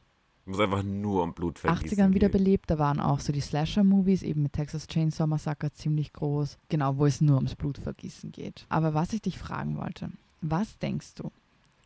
Muss 0.46 0.60
einfach 0.60 0.84
nur 0.84 1.24
um 1.24 1.34
Blut 1.34 1.60
vergießen 1.60 1.98
80ern 1.98 2.14
wieder 2.14 2.30
gehen. 2.30 2.44
belebt. 2.44 2.70
Da 2.72 2.80
waren 2.80 3.00
auch 3.00 3.20
so 3.20 3.32
die 3.32 3.42
Slasher-Movies, 3.42 4.24
eben 4.24 4.42
mit 4.44 4.54
Texas 4.54 4.88
Chainsaw 4.88 5.28
Massacre 5.28 5.72
ziemlich 5.72 6.14
groß. 6.14 6.58
Genau, 6.70 6.98
wo 6.98 7.06
es 7.06 7.22
nur 7.22 7.36
ums 7.36 7.56
Blutvergießen 7.56 8.32
geht. 8.32 8.66
Aber 8.70 8.94
was 8.94 9.14
ich 9.14 9.22
dich 9.22 9.38
fragen 9.38 9.78
wollte, 9.78 10.10
was 10.42 10.78
denkst 10.80 11.14
du? 11.16 11.32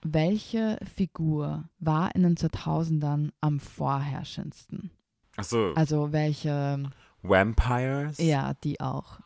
Welche 0.04 0.78
Figur 0.96 1.66
war 1.80 2.16
in 2.16 2.24
den 2.24 2.36
2000ern 2.38 3.32
am 3.42 3.60
vorherrschendsten? 3.60 4.92
Achso, 5.36 5.74
Also 5.74 6.12
welche, 6.14 6.90
Vampires? 7.24 8.18
ja, 8.20 8.54
die 8.64 8.80
auch. 8.80 9.20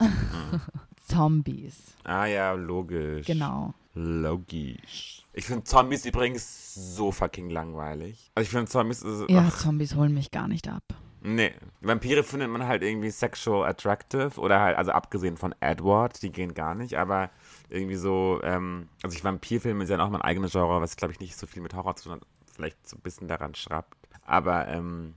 Mhm. 0.00 0.08
Zombies, 1.06 1.94
Ah 2.04 2.26
ja, 2.26 2.52
logisch. 2.52 3.26
genau. 3.26 3.74
Logisch. 3.94 5.24
Ich 5.32 5.46
finde 5.46 5.64
Zombies 5.64 6.04
übrigens 6.04 6.94
so 6.96 7.12
fucking 7.12 7.50
langweilig. 7.50 8.30
Also 8.34 8.44
ich 8.44 8.50
finde 8.50 8.70
Zombies 8.70 9.02
ist, 9.02 9.28
Ja, 9.28 9.46
ach, 9.48 9.58
Zombies 9.58 9.94
holen 9.94 10.14
mich 10.14 10.30
gar 10.30 10.48
nicht 10.48 10.68
ab. 10.68 10.82
nee. 11.20 11.52
Vampire 11.80 12.22
findet 12.22 12.50
man 12.50 12.66
halt 12.66 12.82
irgendwie 12.82 13.10
sexual 13.10 13.68
attractive 13.68 14.40
oder 14.40 14.60
halt, 14.60 14.76
also 14.76 14.92
abgesehen 14.92 15.36
von 15.36 15.54
Edward, 15.60 16.22
die 16.22 16.32
gehen 16.32 16.54
gar 16.54 16.74
nicht, 16.74 16.96
aber 16.98 17.30
irgendwie 17.68 17.96
so, 17.96 18.40
ähm, 18.42 18.88
also 19.02 19.16
ich 19.16 19.24
Vampirfilme 19.24 19.84
ist 19.84 19.90
ja 19.90 19.98
auch 19.98 20.10
mein 20.10 20.22
eigenes 20.22 20.52
Genre, 20.52 20.80
was 20.80 20.96
glaube 20.96 21.12
ich 21.12 21.20
nicht 21.20 21.36
so 21.36 21.46
viel 21.46 21.62
mit 21.62 21.74
Horror 21.74 21.96
zu 21.96 22.04
tun 22.04 22.12
hat, 22.12 22.26
vielleicht 22.54 22.88
so 22.88 22.96
ein 22.96 23.02
bisschen 23.02 23.28
daran 23.28 23.54
schrappt. 23.54 23.96
Aber 24.24 24.68
ähm, 24.68 25.14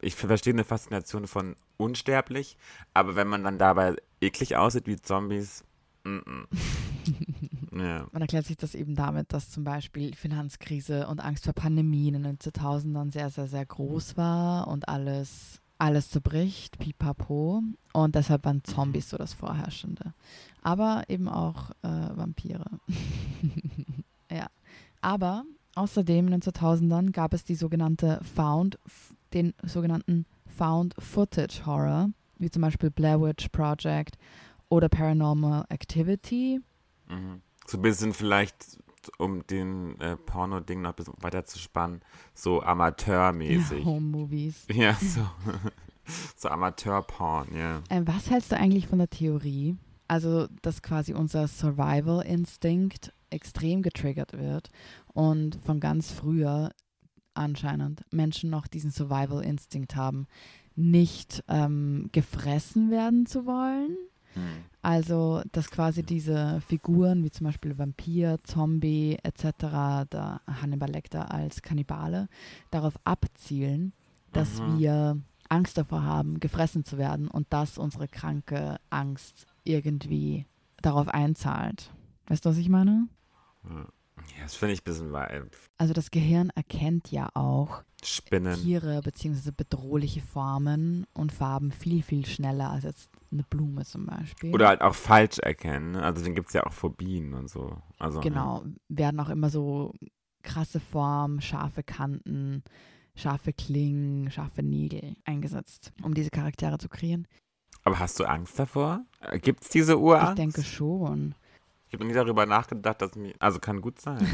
ich 0.00 0.14
verstehe 0.14 0.52
eine 0.52 0.64
Faszination 0.64 1.26
von 1.26 1.56
unsterblich, 1.76 2.56
aber 2.94 3.16
wenn 3.16 3.28
man 3.28 3.44
dann 3.44 3.58
dabei 3.58 3.94
eklig 4.20 4.56
aussieht 4.56 4.86
wie 4.86 4.96
Zombies, 5.00 5.64
mm 6.04 6.18
-mm. 6.18 6.46
ja. 7.72 8.06
Man 8.12 8.22
erklärt 8.22 8.46
sich 8.46 8.56
das 8.56 8.74
eben 8.74 8.94
damit, 8.94 9.32
dass 9.32 9.50
zum 9.50 9.64
Beispiel 9.64 10.14
Finanzkrise 10.14 11.06
und 11.06 11.20
Angst 11.20 11.44
vor 11.44 11.52
Pandemien 11.52 12.14
in 12.14 12.22
den 12.24 12.38
2000ern 12.38 13.12
sehr, 13.12 13.30
sehr, 13.30 13.46
sehr 13.46 13.64
groß 13.64 14.16
war 14.16 14.68
und 14.68 14.88
alles, 14.88 15.60
alles 15.78 16.10
zerbricht, 16.10 16.78
pipapo. 16.78 17.62
Und 17.92 18.14
deshalb 18.14 18.44
waren 18.44 18.64
Zombies 18.64 19.10
so 19.10 19.16
das 19.16 19.34
Vorherrschende. 19.34 20.14
Aber 20.62 21.04
eben 21.08 21.28
auch 21.28 21.70
äh, 21.82 22.16
Vampire. 22.16 22.66
ja. 24.30 24.46
Aber 25.00 25.44
außerdem 25.76 26.26
in 26.26 26.32
den 26.32 26.42
2000ern 26.42 27.12
gab 27.12 27.32
es 27.32 27.44
die 27.44 27.54
sogenannte 27.54 28.20
Found, 28.34 28.78
den 29.32 29.54
sogenannten 29.62 30.26
Found 30.46 30.94
Footage 30.98 31.64
Horror, 31.64 32.10
wie 32.38 32.50
zum 32.50 32.62
Beispiel 32.62 32.90
Blair 32.90 33.20
Witch 33.20 33.48
Project 33.50 34.18
oder 34.68 34.88
Paranormal 34.88 35.64
Activity. 35.68 36.60
Mhm. 37.08 37.42
So 37.70 37.78
ein 37.78 37.82
bisschen 37.82 38.12
vielleicht, 38.12 38.80
um 39.18 39.46
den 39.46 40.00
äh, 40.00 40.16
Porno-Ding 40.16 40.82
noch 40.82 40.90
ein 40.90 40.96
bisschen 40.96 41.14
weiter 41.20 41.44
zu 41.44 41.60
spannen, 41.60 42.00
so 42.34 42.60
amateurmäßig. 42.62 43.84
Home 43.84 44.08
Movies. 44.08 44.66
Ja, 44.72 44.94
so. 44.94 45.20
so 46.36 46.48
Amateur-Porn, 46.48 47.54
ja. 47.56 47.80
Ähm, 47.88 48.08
was 48.08 48.28
hältst 48.28 48.50
du 48.50 48.56
eigentlich 48.56 48.88
von 48.88 48.98
der 48.98 49.08
Theorie? 49.08 49.76
Also, 50.08 50.48
dass 50.62 50.82
quasi 50.82 51.14
unser 51.14 51.46
Survival-Instinkt 51.46 53.12
extrem 53.30 53.82
getriggert 53.82 54.32
wird 54.32 54.70
und 55.14 55.54
von 55.64 55.78
ganz 55.78 56.10
früher 56.10 56.72
anscheinend 57.34 58.02
Menschen 58.12 58.50
noch 58.50 58.66
diesen 58.66 58.90
Survival-Instinkt 58.90 59.94
haben, 59.94 60.26
nicht 60.74 61.44
ähm, 61.46 62.08
gefressen 62.10 62.90
werden 62.90 63.26
zu 63.26 63.46
wollen 63.46 63.96
Also, 64.82 65.42
dass 65.52 65.70
quasi 65.70 66.02
diese 66.02 66.60
Figuren, 66.66 67.22
wie 67.22 67.30
zum 67.30 67.44
Beispiel 67.46 67.76
Vampir, 67.78 68.38
Zombie 68.44 69.18
etc., 69.22 70.06
da 70.08 70.40
Hannibal 70.46 70.90
Lecter 70.90 71.30
als 71.30 71.60
Kannibale, 71.60 72.28
darauf 72.70 72.94
abzielen, 73.04 73.92
dass 74.32 74.60
Mhm. 74.60 74.78
wir 74.78 75.20
Angst 75.50 75.76
davor 75.76 76.02
haben, 76.02 76.40
gefressen 76.40 76.84
zu 76.84 76.96
werden 76.96 77.28
und 77.28 77.52
dass 77.52 77.76
unsere 77.76 78.08
kranke 78.08 78.78
Angst 78.88 79.46
irgendwie 79.64 80.46
darauf 80.80 81.08
einzahlt. 81.08 81.90
Weißt 82.28 82.44
du, 82.44 82.50
was 82.50 82.56
ich 82.56 82.68
meine? 82.68 83.08
Ja, 83.68 83.86
das 84.42 84.54
finde 84.54 84.74
ich 84.74 84.80
ein 84.80 84.84
bisschen 84.84 85.12
wild. 85.12 85.56
Also 85.78 85.92
das 85.92 86.10
Gehirn 86.10 86.50
erkennt 86.54 87.10
ja 87.10 87.28
auch 87.34 87.82
Spinnen. 88.02 88.54
Tiere 88.54 89.00
bzw. 89.02 89.50
bedrohliche 89.56 90.20
Formen 90.20 91.06
und 91.12 91.32
Farben 91.32 91.70
viel, 91.70 92.02
viel 92.02 92.24
schneller 92.26 92.70
als 92.70 92.84
jetzt 92.84 93.10
eine 93.30 93.42
Blume 93.42 93.84
zum 93.84 94.06
Beispiel. 94.06 94.54
Oder 94.54 94.68
halt 94.68 94.80
auch 94.80 94.94
falsch 94.94 95.38
erkennen. 95.38 95.92
Ne? 95.92 96.02
Also, 96.02 96.24
dann 96.24 96.34
gibt 96.34 96.48
es 96.48 96.54
ja 96.54 96.64
auch 96.64 96.72
Phobien 96.72 97.34
und 97.34 97.48
so. 97.48 97.76
Also, 97.98 98.20
Genau, 98.20 98.64
werden 98.88 99.20
auch 99.20 99.28
immer 99.28 99.50
so 99.50 99.94
krasse 100.42 100.80
Formen, 100.80 101.40
scharfe 101.40 101.82
Kanten, 101.82 102.62
scharfe 103.14 103.52
Klingen, 103.52 104.30
scharfe 104.30 104.62
Nägel 104.62 105.16
eingesetzt, 105.24 105.92
um 106.02 106.14
diese 106.14 106.30
Charaktere 106.30 106.78
zu 106.78 106.88
kreieren. 106.88 107.26
Aber 107.82 107.98
hast 107.98 108.18
du 108.20 108.24
Angst 108.24 108.58
davor? 108.58 109.04
Gibt 109.42 109.62
es 109.62 109.68
diese 109.68 109.98
Urangst? 109.98 110.30
Ich 110.30 110.36
denke 110.36 110.62
schon. 110.62 111.34
Ich 111.90 111.94
habe 111.94 112.04
nie 112.04 112.12
darüber 112.14 112.46
nachgedacht, 112.46 113.02
dass 113.02 113.16
mir. 113.16 113.34
Also 113.40 113.58
kann 113.58 113.80
gut 113.80 114.00
sein. 114.00 114.24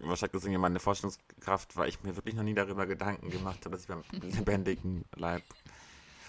Wahrscheinlich 0.00 0.34
ist 0.34 0.44
irgendwie 0.44 0.60
meine 0.60 0.80
Forschungskraft, 0.80 1.76
weil 1.76 1.88
ich 1.90 2.02
mir 2.02 2.16
wirklich 2.16 2.34
noch 2.34 2.42
nie 2.42 2.54
darüber 2.54 2.86
Gedanken 2.86 3.30
gemacht 3.30 3.58
habe, 3.64 3.70
dass 3.76 3.82
ich 3.82 3.88
beim 3.88 4.02
lebendigen 4.22 5.04
Leib. 5.14 5.42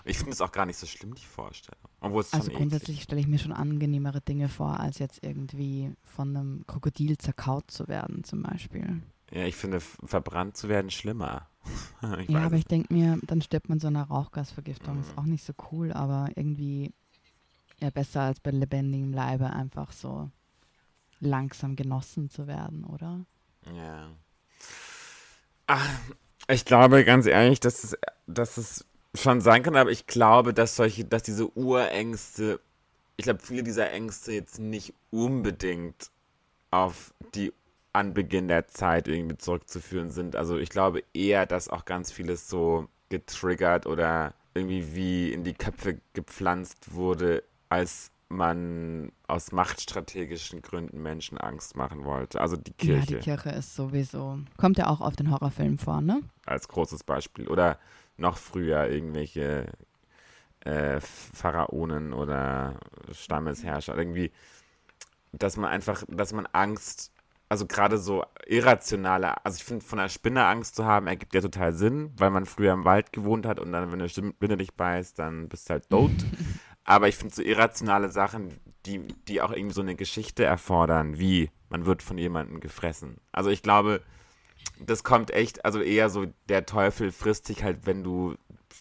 Ich 0.03 0.17
finde 0.17 0.31
es 0.31 0.41
auch 0.41 0.51
gar 0.51 0.65
nicht 0.65 0.77
so 0.77 0.85
schlimm, 0.85 1.15
die 1.15 1.25
Vorstellung. 1.25 1.81
Obwohl 2.01 2.21
es 2.21 2.33
Also 2.33 2.51
grundsätzlich 2.51 3.03
stelle 3.03 3.19
ich 3.21 3.27
mir 3.27 3.39
schon 3.39 3.51
angenehmere 3.51 4.21
Dinge 4.21 4.47
vor, 4.47 4.79
als 4.79 4.99
jetzt 4.99 5.23
irgendwie 5.23 5.93
von 6.03 6.35
einem 6.35 6.63
Krokodil 6.67 7.17
zerkaut 7.17 7.71
zu 7.71 7.87
werden 7.87 8.23
zum 8.23 8.43
Beispiel. 8.43 9.01
Ja, 9.31 9.43
ich 9.45 9.55
finde, 9.55 9.81
verbrannt 9.81 10.55
zu 10.55 10.69
werden 10.69 10.91
schlimmer. 10.91 11.49
ja, 12.27 12.39
aber 12.45 12.53
es 12.55 12.59
ich 12.59 12.65
denke 12.65 12.93
mir, 12.93 13.17
dann 13.23 13.41
stirbt 13.41 13.67
man 13.67 13.79
so 13.81 13.87
einer 13.87 14.03
Rauchgasvergiftung. 14.03 15.01
Ist 15.01 15.11
Mhm. 15.13 15.17
auch 15.19 15.25
nicht 15.25 15.43
so 15.43 15.53
cool, 15.71 15.91
aber 15.91 16.29
irgendwie 16.35 16.93
ja 17.79 17.89
besser 17.89 18.21
als 18.21 18.39
bei 18.39 18.51
lebendigem 18.51 19.13
Leibe 19.13 19.49
einfach 19.49 19.91
so 19.91 20.29
langsam 21.19 21.75
genossen 21.75 22.29
zu 22.29 22.47
werden, 22.47 22.83
oder? 22.83 23.25
Ja. 23.75 24.09
Ach, 25.67 25.99
ich 26.47 26.65
glaube 26.65 27.03
ganz 27.03 27.25
ehrlich, 27.25 27.59
dass 27.59 27.83
es, 27.83 27.97
dass 28.25 28.57
es 28.57 28.85
schon 29.15 29.41
sein 29.41 29.63
kann, 29.63 29.75
aber 29.75 29.91
ich 29.91 30.07
glaube, 30.07 30.53
dass 30.53 30.75
solche, 30.75 31.05
dass 31.05 31.23
diese 31.23 31.49
Urängste, 31.57 32.59
ich 33.17 33.23
glaube, 33.23 33.39
viele 33.41 33.63
dieser 33.63 33.91
Ängste 33.91 34.31
jetzt 34.31 34.59
nicht 34.59 34.93
unbedingt 35.11 36.11
auf 36.71 37.13
die 37.33 37.51
Anbeginn 37.93 38.47
der 38.47 38.67
Zeit 38.67 39.07
irgendwie 39.07 39.37
zurückzuführen 39.37 40.11
sind. 40.11 40.35
Also 40.35 40.57
ich 40.57 40.69
glaube 40.69 41.03
eher, 41.13 41.45
dass 41.45 41.69
auch 41.69 41.85
ganz 41.85 42.11
vieles 42.11 42.47
so 42.47 42.87
getriggert 43.09 43.87
oder 43.87 44.33
irgendwie 44.53 44.95
wie 44.95 45.31
in 45.31 45.43
die 45.43 45.53
Köpfe 45.53 45.99
gepflanzt 46.13 46.93
wurde, 46.93 47.43
als 47.69 48.11
man 48.29 49.11
aus 49.27 49.51
machtstrategischen 49.51 50.61
Gründen 50.61 51.01
Menschen 51.01 51.37
Angst 51.37 51.75
machen 51.75 52.03
wollte. 52.03 52.41
Also 52.41 52.57
die 52.57 52.73
Ja, 52.81 53.05
Kirche 53.05 53.05
die 53.05 53.15
Kirche 53.15 53.49
ist 53.49 53.75
sowieso. 53.75 54.39
Kommt 54.57 54.77
ja 54.77 54.87
auch 54.87 55.01
auf 55.01 55.15
den 55.15 55.31
Horrorfilm 55.31 55.77
vor, 55.77 56.01
ne? 56.01 56.21
als 56.45 56.67
großes 56.67 57.03
Beispiel. 57.03 57.47
Oder 57.47 57.79
noch 58.17 58.37
früher 58.37 58.87
irgendwelche 58.89 59.71
äh, 60.61 60.99
Pharaonen 61.01 62.13
oder 62.13 62.79
Stammesherrscher. 63.11 63.97
Irgendwie, 63.97 64.31
dass 65.31 65.57
man 65.57 65.69
einfach, 65.69 66.03
dass 66.07 66.33
man 66.33 66.47
Angst, 66.51 67.11
also 67.49 67.65
gerade 67.65 67.97
so 67.97 68.25
irrationale, 68.45 69.43
also 69.45 69.57
ich 69.57 69.63
finde, 69.63 69.85
von 69.85 69.99
einer 69.99 70.09
Spinne 70.09 70.45
Angst 70.45 70.75
zu 70.75 70.85
haben, 70.85 71.07
ergibt 71.07 71.33
ja 71.33 71.41
total 71.41 71.73
Sinn, 71.73 72.11
weil 72.17 72.29
man 72.31 72.45
früher 72.45 72.73
im 72.73 72.85
Wald 72.85 73.13
gewohnt 73.13 73.45
hat 73.45 73.59
und 73.59 73.71
dann, 73.71 73.91
wenn 73.91 74.01
eine 74.01 74.09
Spinne 74.09 74.57
dich 74.57 74.73
beißt, 74.73 75.19
dann 75.19 75.49
bist 75.49 75.69
du 75.69 75.73
halt 75.73 75.89
tot. 75.89 76.27
Aber 76.87 77.09
ich 77.09 77.17
finde 77.17 77.35
so 77.35 77.43
irrationale 77.43 78.09
Sachen, 78.09 78.59
die, 78.85 78.99
die 79.27 79.41
auch 79.41 79.51
irgendwie 79.51 79.75
so 79.75 79.81
eine 79.81 79.95
Geschichte 79.95 80.45
erfordern, 80.45 81.19
wie 81.19 81.51
man 81.69 81.85
wird 81.85 82.01
von 82.01 82.17
jemandem 82.17 82.61
gefressen. 82.61 83.17
Also 83.33 83.49
ich 83.49 83.61
glaube, 83.61 84.01
das 84.79 85.03
kommt 85.03 85.31
echt, 85.31 85.65
also 85.65 85.81
eher 85.81 86.09
so, 86.09 86.27
der 86.47 86.65
Teufel 86.65 87.11
frisst 87.11 87.49
dich 87.49 87.61
halt, 87.61 87.85
wenn 87.85 88.03
du 88.03 88.35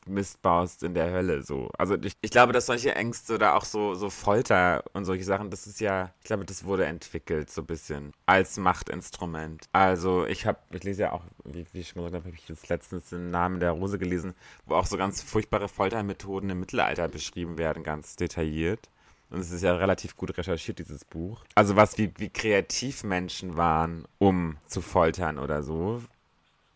Mist 0.08 0.42
baust 0.42 0.82
in 0.82 0.94
der 0.94 1.10
Hölle, 1.12 1.42
so. 1.42 1.70
Also 1.78 1.96
ich, 1.96 2.14
ich 2.20 2.30
glaube, 2.30 2.52
dass 2.52 2.66
solche 2.66 2.94
Ängste 2.94 3.34
oder 3.34 3.56
auch 3.56 3.64
so, 3.64 3.94
so 3.94 4.10
Folter 4.10 4.84
und 4.92 5.04
solche 5.04 5.24
Sachen, 5.24 5.50
das 5.50 5.66
ist 5.66 5.80
ja, 5.80 6.12
ich 6.20 6.26
glaube, 6.26 6.44
das 6.44 6.64
wurde 6.64 6.86
entwickelt 6.86 7.50
so 7.50 7.62
ein 7.62 7.66
bisschen 7.66 8.12
als 8.26 8.56
Machtinstrument. 8.56 9.66
Also 9.72 10.26
ich 10.26 10.46
habe, 10.46 10.58
ich 10.72 10.84
lese 10.84 11.02
ja 11.02 11.12
auch, 11.12 11.22
wie, 11.44 11.66
wie 11.72 11.80
ich 11.80 11.88
schon 11.88 12.02
gesagt 12.02 12.14
habe, 12.14 12.24
habe 12.26 12.36
ich 12.36 12.48
jetzt 12.48 12.68
letztens 12.68 13.10
den 13.10 13.30
Namen 13.30 13.60
der 13.60 13.72
Rose 13.72 13.98
gelesen, 13.98 14.34
wo 14.66 14.74
auch 14.74 14.86
so 14.86 14.96
ganz 14.96 15.22
furchtbare 15.22 15.68
Foltermethoden 15.68 16.50
im 16.50 16.60
Mittelalter 16.60 17.08
beschrieben 17.08 17.58
werden, 17.58 17.82
ganz 17.82 18.16
detailliert. 18.16 18.88
Und 19.30 19.40
es 19.40 19.50
ist 19.50 19.62
ja 19.62 19.74
relativ 19.74 20.16
gut 20.16 20.36
recherchiert, 20.38 20.78
dieses 20.78 21.04
Buch. 21.04 21.44
Also 21.56 21.74
was, 21.74 21.98
wie, 21.98 22.12
wie 22.18 22.30
kreativ 22.30 23.02
Menschen 23.02 23.56
waren, 23.56 24.04
um 24.18 24.56
zu 24.66 24.80
foltern 24.80 25.38
oder 25.38 25.62
so. 25.62 26.02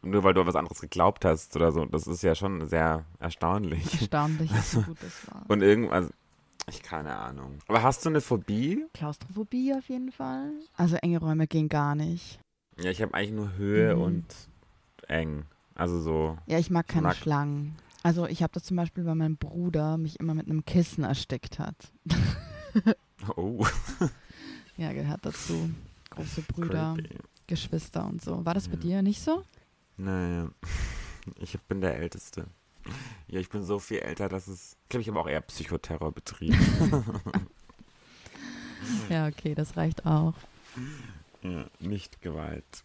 Nur 0.03 0.25
weil 0.25 0.33
du 0.35 0.47
was 0.47 0.57
anderes 0.57 0.81
geglaubt 0.81 1.25
hast 1.25 1.55
oder 1.57 1.73
so. 1.73 1.85
Das 1.85 2.07
ist 2.07 2.23
ja 2.23 2.35
schon 2.35 2.67
sehr 2.69 3.05
erstaunlich. 3.19 3.85
Erstaunlich, 4.01 4.51
wie 4.51 4.83
gut 4.83 4.99
das 5.03 5.27
war. 5.35 5.45
Und 5.49 5.63
irgendwas, 5.63 6.09
ich 6.69 6.83
keine 6.83 7.15
Ahnung. 7.17 7.59
Aber 7.69 7.83
hast 7.83 8.05
du 8.05 8.09
eine 8.09 8.21
Phobie? 8.21 8.87
Klaustrophobie 8.95 9.75
auf 9.75 9.89
jeden 9.89 10.11
Fall. 10.13 10.53
Also 10.77 10.97
enge 10.97 11.19
Räume 11.19 11.47
gehen 11.47 11.69
gar 11.69 11.95
nicht. 11.95 12.39
Ja, 12.81 12.91
ich 12.91 13.03
habe 13.03 13.13
eigentlich 13.15 13.33
nur 13.33 13.53
Höhe 13.57 13.95
Mhm. 13.97 14.03
und 14.03 14.25
eng. 15.09 15.45
Also 15.75 16.01
so. 16.01 16.39
Ja, 16.47 16.59
ich 16.59 16.71
mag 16.71 16.89
keine 16.89 17.09
mag- 17.09 17.17
Schlangen. 17.17 17.77
Also 18.03 18.27
ich 18.27 18.43
habe 18.43 18.53
das 18.55 18.65
zum 18.65 18.79
Beispiel, 18.79 19.05
weil 19.05 19.15
mein 19.17 19.37
Bruder 19.37 19.99
mich 19.99 20.19
immer 20.21 20.33
mit 20.35 20.49
einem 20.49 20.65
Kissen 20.65 21.05
erstickt 21.05 21.59
hat. 21.59 21.77
Oh, 23.37 23.67
Ja, 24.79 24.93
gehört 24.95 25.27
dazu. 25.27 25.69
Große 26.11 26.41
Brüder, 26.43 26.95
creepy. 26.97 27.19
Geschwister 27.47 28.07
und 28.07 28.23
so. 28.23 28.45
War 28.47 28.55
das 28.55 28.69
bei 28.69 28.77
Ja. 28.77 28.81
dir 28.81 29.03
nicht 29.03 29.21
so? 29.21 29.43
Naja. 30.01 30.51
Ich 31.39 31.61
bin 31.61 31.83
der 31.83 31.97
Älteste. 31.97 32.47
Ja, 33.29 33.39
ich 33.39 33.51
bin 33.51 33.63
so 33.63 33.79
viel 33.79 33.99
älter, 33.99 34.31
dass 34.31 34.49
es. 34.49 34.79
Ich 34.83 34.89
glaube, 34.89 35.03
ich 35.03 35.09
habe 35.09 35.21
auch 35.21 35.29
eher 35.29 35.43
Psychoterror 35.43 36.13
betrieben. 36.13 36.59
Ja, 39.11 39.29
okay, 39.29 39.55
das 39.55 39.77
reicht 39.77 40.07
auch. 40.07 40.33
Ja, 41.43 41.67
nicht 41.81 42.23
Gewalt. 42.23 42.85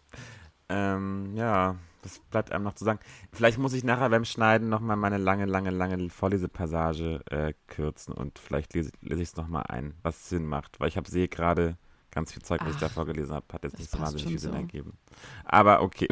Ähm, 0.68 1.34
ja, 1.34 1.76
das 2.02 2.18
bleibt 2.30 2.52
einem 2.52 2.64
noch 2.64 2.74
zu 2.74 2.84
sagen. 2.84 2.98
Vielleicht 3.32 3.56
muss 3.56 3.72
ich 3.72 3.82
nachher 3.82 4.10
beim 4.10 4.26
Schneiden 4.26 4.68
nochmal 4.68 4.96
meine 4.96 5.16
lange, 5.16 5.46
lange, 5.46 5.70
lange 5.70 6.10
Vorlesepassage 6.10 7.22
äh, 7.30 7.54
kürzen 7.66 8.12
und 8.12 8.38
vielleicht 8.38 8.74
lese, 8.74 8.90
lese 9.00 9.22
ich 9.22 9.30
es 9.30 9.36
nochmal 9.36 9.64
ein, 9.68 9.94
was 10.02 10.28
Sinn 10.28 10.44
macht. 10.44 10.78
Weil 10.80 10.88
ich 10.88 10.98
habe 10.98 11.10
sehe 11.10 11.28
gerade 11.28 11.78
ganz 12.10 12.32
viel 12.32 12.42
Zeug, 12.42 12.60
was 12.62 12.74
ich 12.74 12.80
da 12.80 12.88
vorgelesen 12.88 13.34
habe, 13.34 13.46
hat 13.52 13.64
jetzt 13.64 13.78
nicht 13.78 13.90
so 13.90 13.98
wahnsinnig 13.98 14.26
viel 14.26 14.38
Sinn 14.38 14.52
so. 14.52 14.58
ergeben. 14.58 14.98
Aber 15.44 15.80
okay. 15.82 16.08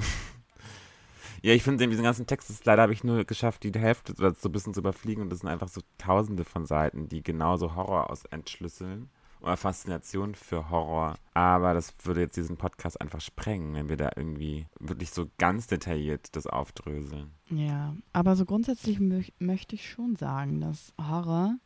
Ja, 1.44 1.52
ich 1.52 1.62
finde, 1.62 1.84
in 1.84 1.90
diesem 1.90 2.04
ganzen 2.04 2.26
Text 2.26 2.48
ist 2.48 2.64
leider 2.64 2.80
habe 2.80 2.94
ich 2.94 3.04
nur 3.04 3.22
geschafft, 3.26 3.64
die 3.64 3.78
Hälfte 3.78 4.14
oder 4.14 4.32
so 4.32 4.48
ein 4.48 4.52
bisschen 4.52 4.72
zu 4.72 4.80
überfliegen 4.80 5.22
und 5.22 5.28
das 5.28 5.40
sind 5.40 5.50
einfach 5.50 5.68
so 5.68 5.82
tausende 5.98 6.42
von 6.42 6.64
Seiten, 6.64 7.06
die 7.10 7.22
genauso 7.22 7.74
Horror 7.74 8.08
aus 8.08 8.24
entschlüsseln 8.24 9.10
oder 9.42 9.58
Faszination 9.58 10.34
für 10.34 10.70
Horror. 10.70 11.16
Aber 11.34 11.74
das 11.74 11.92
würde 12.02 12.22
jetzt 12.22 12.38
diesen 12.38 12.56
Podcast 12.56 12.98
einfach 12.98 13.20
sprengen, 13.20 13.74
wenn 13.74 13.90
wir 13.90 13.98
da 13.98 14.12
irgendwie 14.16 14.68
wirklich 14.80 15.10
so 15.10 15.26
ganz 15.36 15.66
detailliert 15.66 16.34
das 16.34 16.46
aufdröseln. 16.46 17.32
Ja, 17.50 17.94
aber 18.14 18.36
so 18.36 18.46
grundsätzlich 18.46 18.98
mö 18.98 19.20
möchte 19.38 19.74
ich 19.74 19.86
schon 19.86 20.16
sagen, 20.16 20.62
dass 20.62 20.94
Horror 20.98 21.58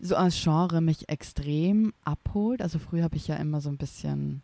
so 0.00 0.16
als 0.16 0.42
Genre 0.42 0.80
mich 0.80 1.08
extrem 1.08 1.92
abholt. 2.02 2.60
Also 2.62 2.80
früher 2.80 3.04
habe 3.04 3.14
ich 3.14 3.28
ja 3.28 3.36
immer 3.36 3.60
so 3.60 3.68
ein 3.68 3.78
bisschen 3.78 4.42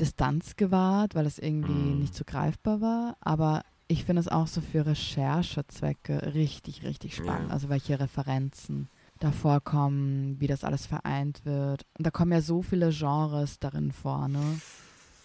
Distanz 0.00 0.56
gewahrt, 0.56 1.14
weil 1.14 1.26
es 1.26 1.38
irgendwie 1.38 1.94
Mm. 1.94 1.98
nicht 1.98 2.14
so 2.14 2.24
greifbar 2.26 2.80
war. 2.80 3.16
Aber 3.20 3.62
ich 3.88 4.04
finde 4.04 4.20
es 4.20 4.28
auch 4.28 4.46
so 4.46 4.60
für 4.60 4.86
Recherchezwecke 4.86 6.34
richtig, 6.34 6.82
richtig 6.84 7.16
spannend. 7.16 7.48
Ja. 7.48 7.54
Also 7.54 7.68
welche 7.68 7.98
Referenzen 8.00 8.88
da 9.18 9.32
vorkommen, 9.32 10.40
wie 10.40 10.46
das 10.46 10.64
alles 10.64 10.86
vereint 10.86 11.44
wird. 11.44 11.84
Und 11.98 12.06
da 12.06 12.10
kommen 12.10 12.32
ja 12.32 12.40
so 12.40 12.62
viele 12.62 12.90
Genres 12.90 13.58
darin 13.58 13.92
vor, 13.92 14.28
ne? 14.28 14.60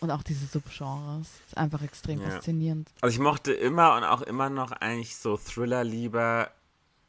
Und 0.01 0.11
auch 0.11 0.23
diese 0.23 0.45
Subgenres. 0.45 1.29
Ist 1.47 1.57
einfach 1.57 1.81
extrem 1.81 2.19
Ja. 2.19 2.29
faszinierend. 2.29 2.91
Also 3.01 3.13
ich 3.13 3.19
mochte 3.19 3.53
immer 3.53 3.95
und 3.95 4.03
auch 4.03 4.21
immer 4.21 4.49
noch 4.49 4.71
eigentlich 4.71 5.15
so 5.15 5.37
Thriller 5.37 5.83
lieber. 5.83 6.49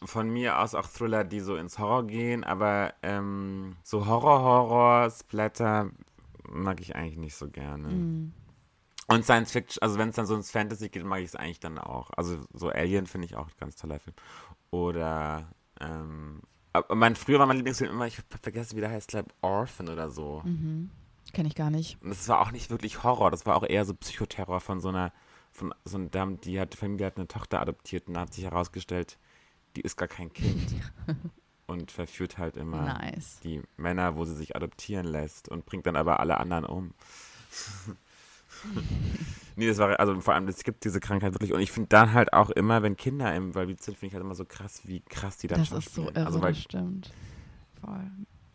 Von 0.04 0.28
mir 0.28 0.58
aus 0.60 0.74
auch 0.74 0.86
Thriller, 0.88 1.24
die 1.24 1.40
so 1.40 1.56
ins 1.56 1.78
Horror 1.78 2.06
gehen, 2.06 2.44
aber 2.44 2.92
ähm, 3.02 3.76
so 3.82 4.06
Horror, 4.06 4.40
Horror, 4.42 5.10
Splatter 5.10 5.90
mag 6.49 6.80
ich 6.80 6.97
eigentlich 6.97 7.18
nicht 7.18 7.34
so 7.34 7.51
gerne. 7.51 7.88
Mm. 7.88 8.32
Und 9.09 9.24
Science 9.24 9.53
Fiction, 9.53 9.82
also 9.82 9.99
wenn 9.99 10.09
es 10.09 10.16
dann 10.16 10.26
so 10.26 10.34
ins 10.34 10.51
Fantasy 10.51 10.88
geht, 10.88 11.05
mag 11.05 11.20
ich 11.20 11.26
es 11.26 11.36
eigentlich 11.36 11.61
dann 11.61 11.78
auch. 11.78 12.11
Also 12.16 12.38
so 12.53 12.68
Alien 12.68 13.07
finde 13.07 13.26
ich 13.26 13.36
auch 13.36 13.47
ein 13.47 13.55
ganz 13.59 13.76
toller 13.76 14.01
Film. 14.01 14.16
Oder, 14.70 15.49
ähm, 15.80 16.42
mein, 16.92 17.14
früher 17.14 17.38
war 17.38 17.47
mein 17.47 17.57
Lieblingsfilm 17.57 17.92
immer, 17.92 18.07
ich 18.07 18.18
hab 18.18 18.24
vergessen, 18.42 18.76
wie 18.76 18.80
der 18.80 18.90
heißt, 18.90 19.09
glaube 19.09 19.28
Orphan 19.42 19.88
oder 19.88 20.11
so. 20.11 20.42
Mhm. 20.44 20.90
Kenne 21.32 21.49
ich 21.49 21.55
gar 21.55 21.70
nicht. 21.70 22.01
Und 22.03 22.11
das 22.11 22.28
war 22.28 22.40
auch 22.40 22.51
nicht 22.51 22.70
wirklich 22.70 23.03
Horror, 23.03 23.30
das 23.30 23.47
war 23.47 23.57
auch 23.57 23.64
eher 23.64 23.84
so 23.84 23.94
Psychoterror 23.94 24.61
von 24.61 24.80
so 24.80 24.88
einer, 24.88 25.12
von 25.53 25.72
so 25.84 25.99
einer 25.99 26.09
Dame, 26.09 26.38
die 26.38 26.61
hat, 26.61 26.72
die 26.72 26.76
Familie 26.76 27.07
hat 27.07 27.16
eine 27.16 27.28
Tochter 27.28 27.61
adoptiert 27.61 28.09
und 28.09 28.14
da 28.14 28.20
hat 28.22 28.34
sich 28.34 28.44
herausgestellt, 28.44 29.18
die 29.76 29.82
ist 29.82 29.97
gar 29.97 30.09
kein 30.09 30.32
Kind. 30.32 30.74
und 31.66 31.90
verführt 31.90 32.38
halt 32.38 32.56
immer 32.56 32.82
Nice. 32.82 33.40
die 33.42 33.62
Männer, 33.76 34.16
wo 34.16 34.24
sie 34.24 34.34
sich 34.34 34.54
adoptieren 34.56 35.06
lässt 35.06 35.48
und 35.48 35.66
bringt 35.66 35.86
dann 35.86 35.96
aber 35.96 36.20
alle 36.20 36.38
anderen 36.38 36.64
um. 36.64 36.94
nee, 39.56 39.66
das 39.66 39.78
war, 39.78 39.98
also 40.00 40.20
vor 40.20 40.34
allem, 40.34 40.48
es 40.48 40.64
gibt 40.64 40.84
diese 40.84 41.00
Krankheit 41.00 41.34
wirklich. 41.34 41.52
Und 41.52 41.60
ich 41.60 41.72
finde 41.72 41.88
dann 41.88 42.12
halt 42.12 42.32
auch 42.32 42.50
immer, 42.50 42.82
wenn 42.82 42.96
Kinder 42.96 43.34
im 43.34 43.52
sind, 43.52 43.78
finde 43.80 44.06
ich 44.06 44.12
halt 44.14 44.24
immer 44.24 44.34
so 44.34 44.44
krass, 44.44 44.82
wie 44.84 45.00
krass 45.00 45.36
die 45.38 45.48
dann 45.48 45.58
Das 45.60 45.72
ist 45.72 45.94
so 45.94 46.02
schauspielen. 46.02 46.14
irre, 46.16 46.26
Also, 46.26 46.42
weil, 46.42 46.52
das 46.52 46.62
stimmt. 46.62 47.12
Voll. 47.80 48.10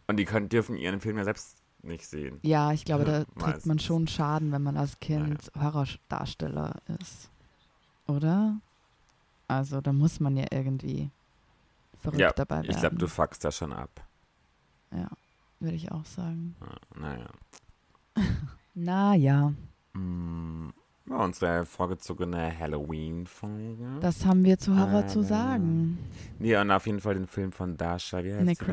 und 0.08 0.18
die 0.18 0.26
können, 0.26 0.50
dürfen 0.50 0.76
ihren 0.76 1.00
Film 1.00 1.18
ja 1.18 1.24
selbst 1.24 1.58
nicht 1.84 2.06
sehen. 2.06 2.40
Ja, 2.44 2.72
ich 2.74 2.86
glaube, 2.86 3.06
da 3.06 3.20
Ja, 3.20 3.26
trägt 3.40 3.66
man 3.66 3.80
schon 3.80 4.08
Schaden, 4.08 4.52
wenn 4.52 4.62
man 4.64 4.78
als 4.78 5.00
Kind 5.00 5.52
Horrordarsteller 5.60 6.76
ist. 7.00 7.30
Oder? 8.08 8.60
Also, 9.48 9.82
da 9.82 9.92
muss 9.94 10.20
man 10.20 10.38
ja 10.38 10.46
irgendwie 10.52 11.10
verrückt 12.02 12.20
Ja, 12.20 12.32
dabei 12.34 12.58
werden. 12.58 12.72
Ich 12.72 12.78
glaube, 12.78 12.96
du 12.98 13.08
fuckst 13.08 13.44
da 13.46 13.52
schon 13.52 13.72
ab. 13.74 14.06
Ja, 14.94 15.08
würde 15.60 15.76
ich 15.76 15.92
auch 15.92 16.06
sagen. 16.06 16.56
Ja, 16.62 17.00
naja. 17.00 17.30
Naja, 18.74 19.54
Mm, 19.94 20.70
ja, 21.10 21.16
unsere 21.18 21.66
vorgezogene 21.66 22.58
Halloween-Folge. 22.58 24.00
das 24.00 24.26
haben 24.26 24.46
wir 24.46 24.58
zu 24.58 24.78
Horror 24.80 25.06
zu 25.08 25.20
Äh, 25.20 25.24
sagen. 25.26 25.98
Nee, 26.40 26.56
und 26.56 26.72
auf 26.72 26.86
jeden 26.88 27.02
Fall 27.02 27.16
den 27.16 27.28
Film 27.28 27.52
von 27.52 27.76
Dasha. 27.76 28.24
Wie 28.24 28.34
heißt 28.34 28.46
Nick 28.46 28.60
die. 28.60 28.66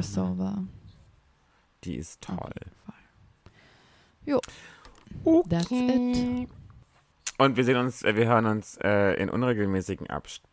Die 1.83 1.97
ist 1.97 2.29
Auf 2.31 2.37
toll. 2.39 2.53
jeden 2.63 2.77
Fall. 2.85 2.95
That's 5.49 5.71
it. 5.73 6.49
Und 7.39 7.57
wir 7.57 7.65
sehen 7.65 7.77
uns, 7.79 8.03
äh, 8.05 8.15
wir 8.15 8.27
hören 8.27 8.47
uns 8.47 8.77
äh, 8.83 9.15
in 9.21 9.31
unregelmäßigen 9.31 10.09
Abständen 10.09 10.48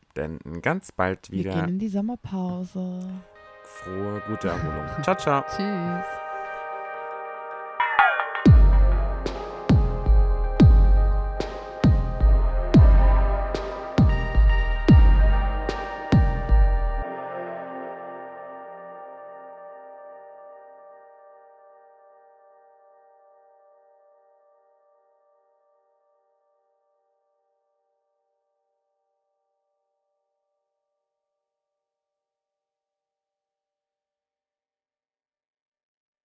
ganz 0.62 0.92
bald 0.92 1.30
Wir 1.32 1.40
wieder. 1.40 1.54
gehen 1.54 1.70
in 1.70 1.80
die 1.80 1.90
Sommerpause. 1.90 3.00
Frohe, 3.64 4.22
gute 4.28 4.48
Erholung. 4.50 4.86
ciao, 5.04 5.16
ciao. 5.16 5.44
Tschüss. 5.50 6.25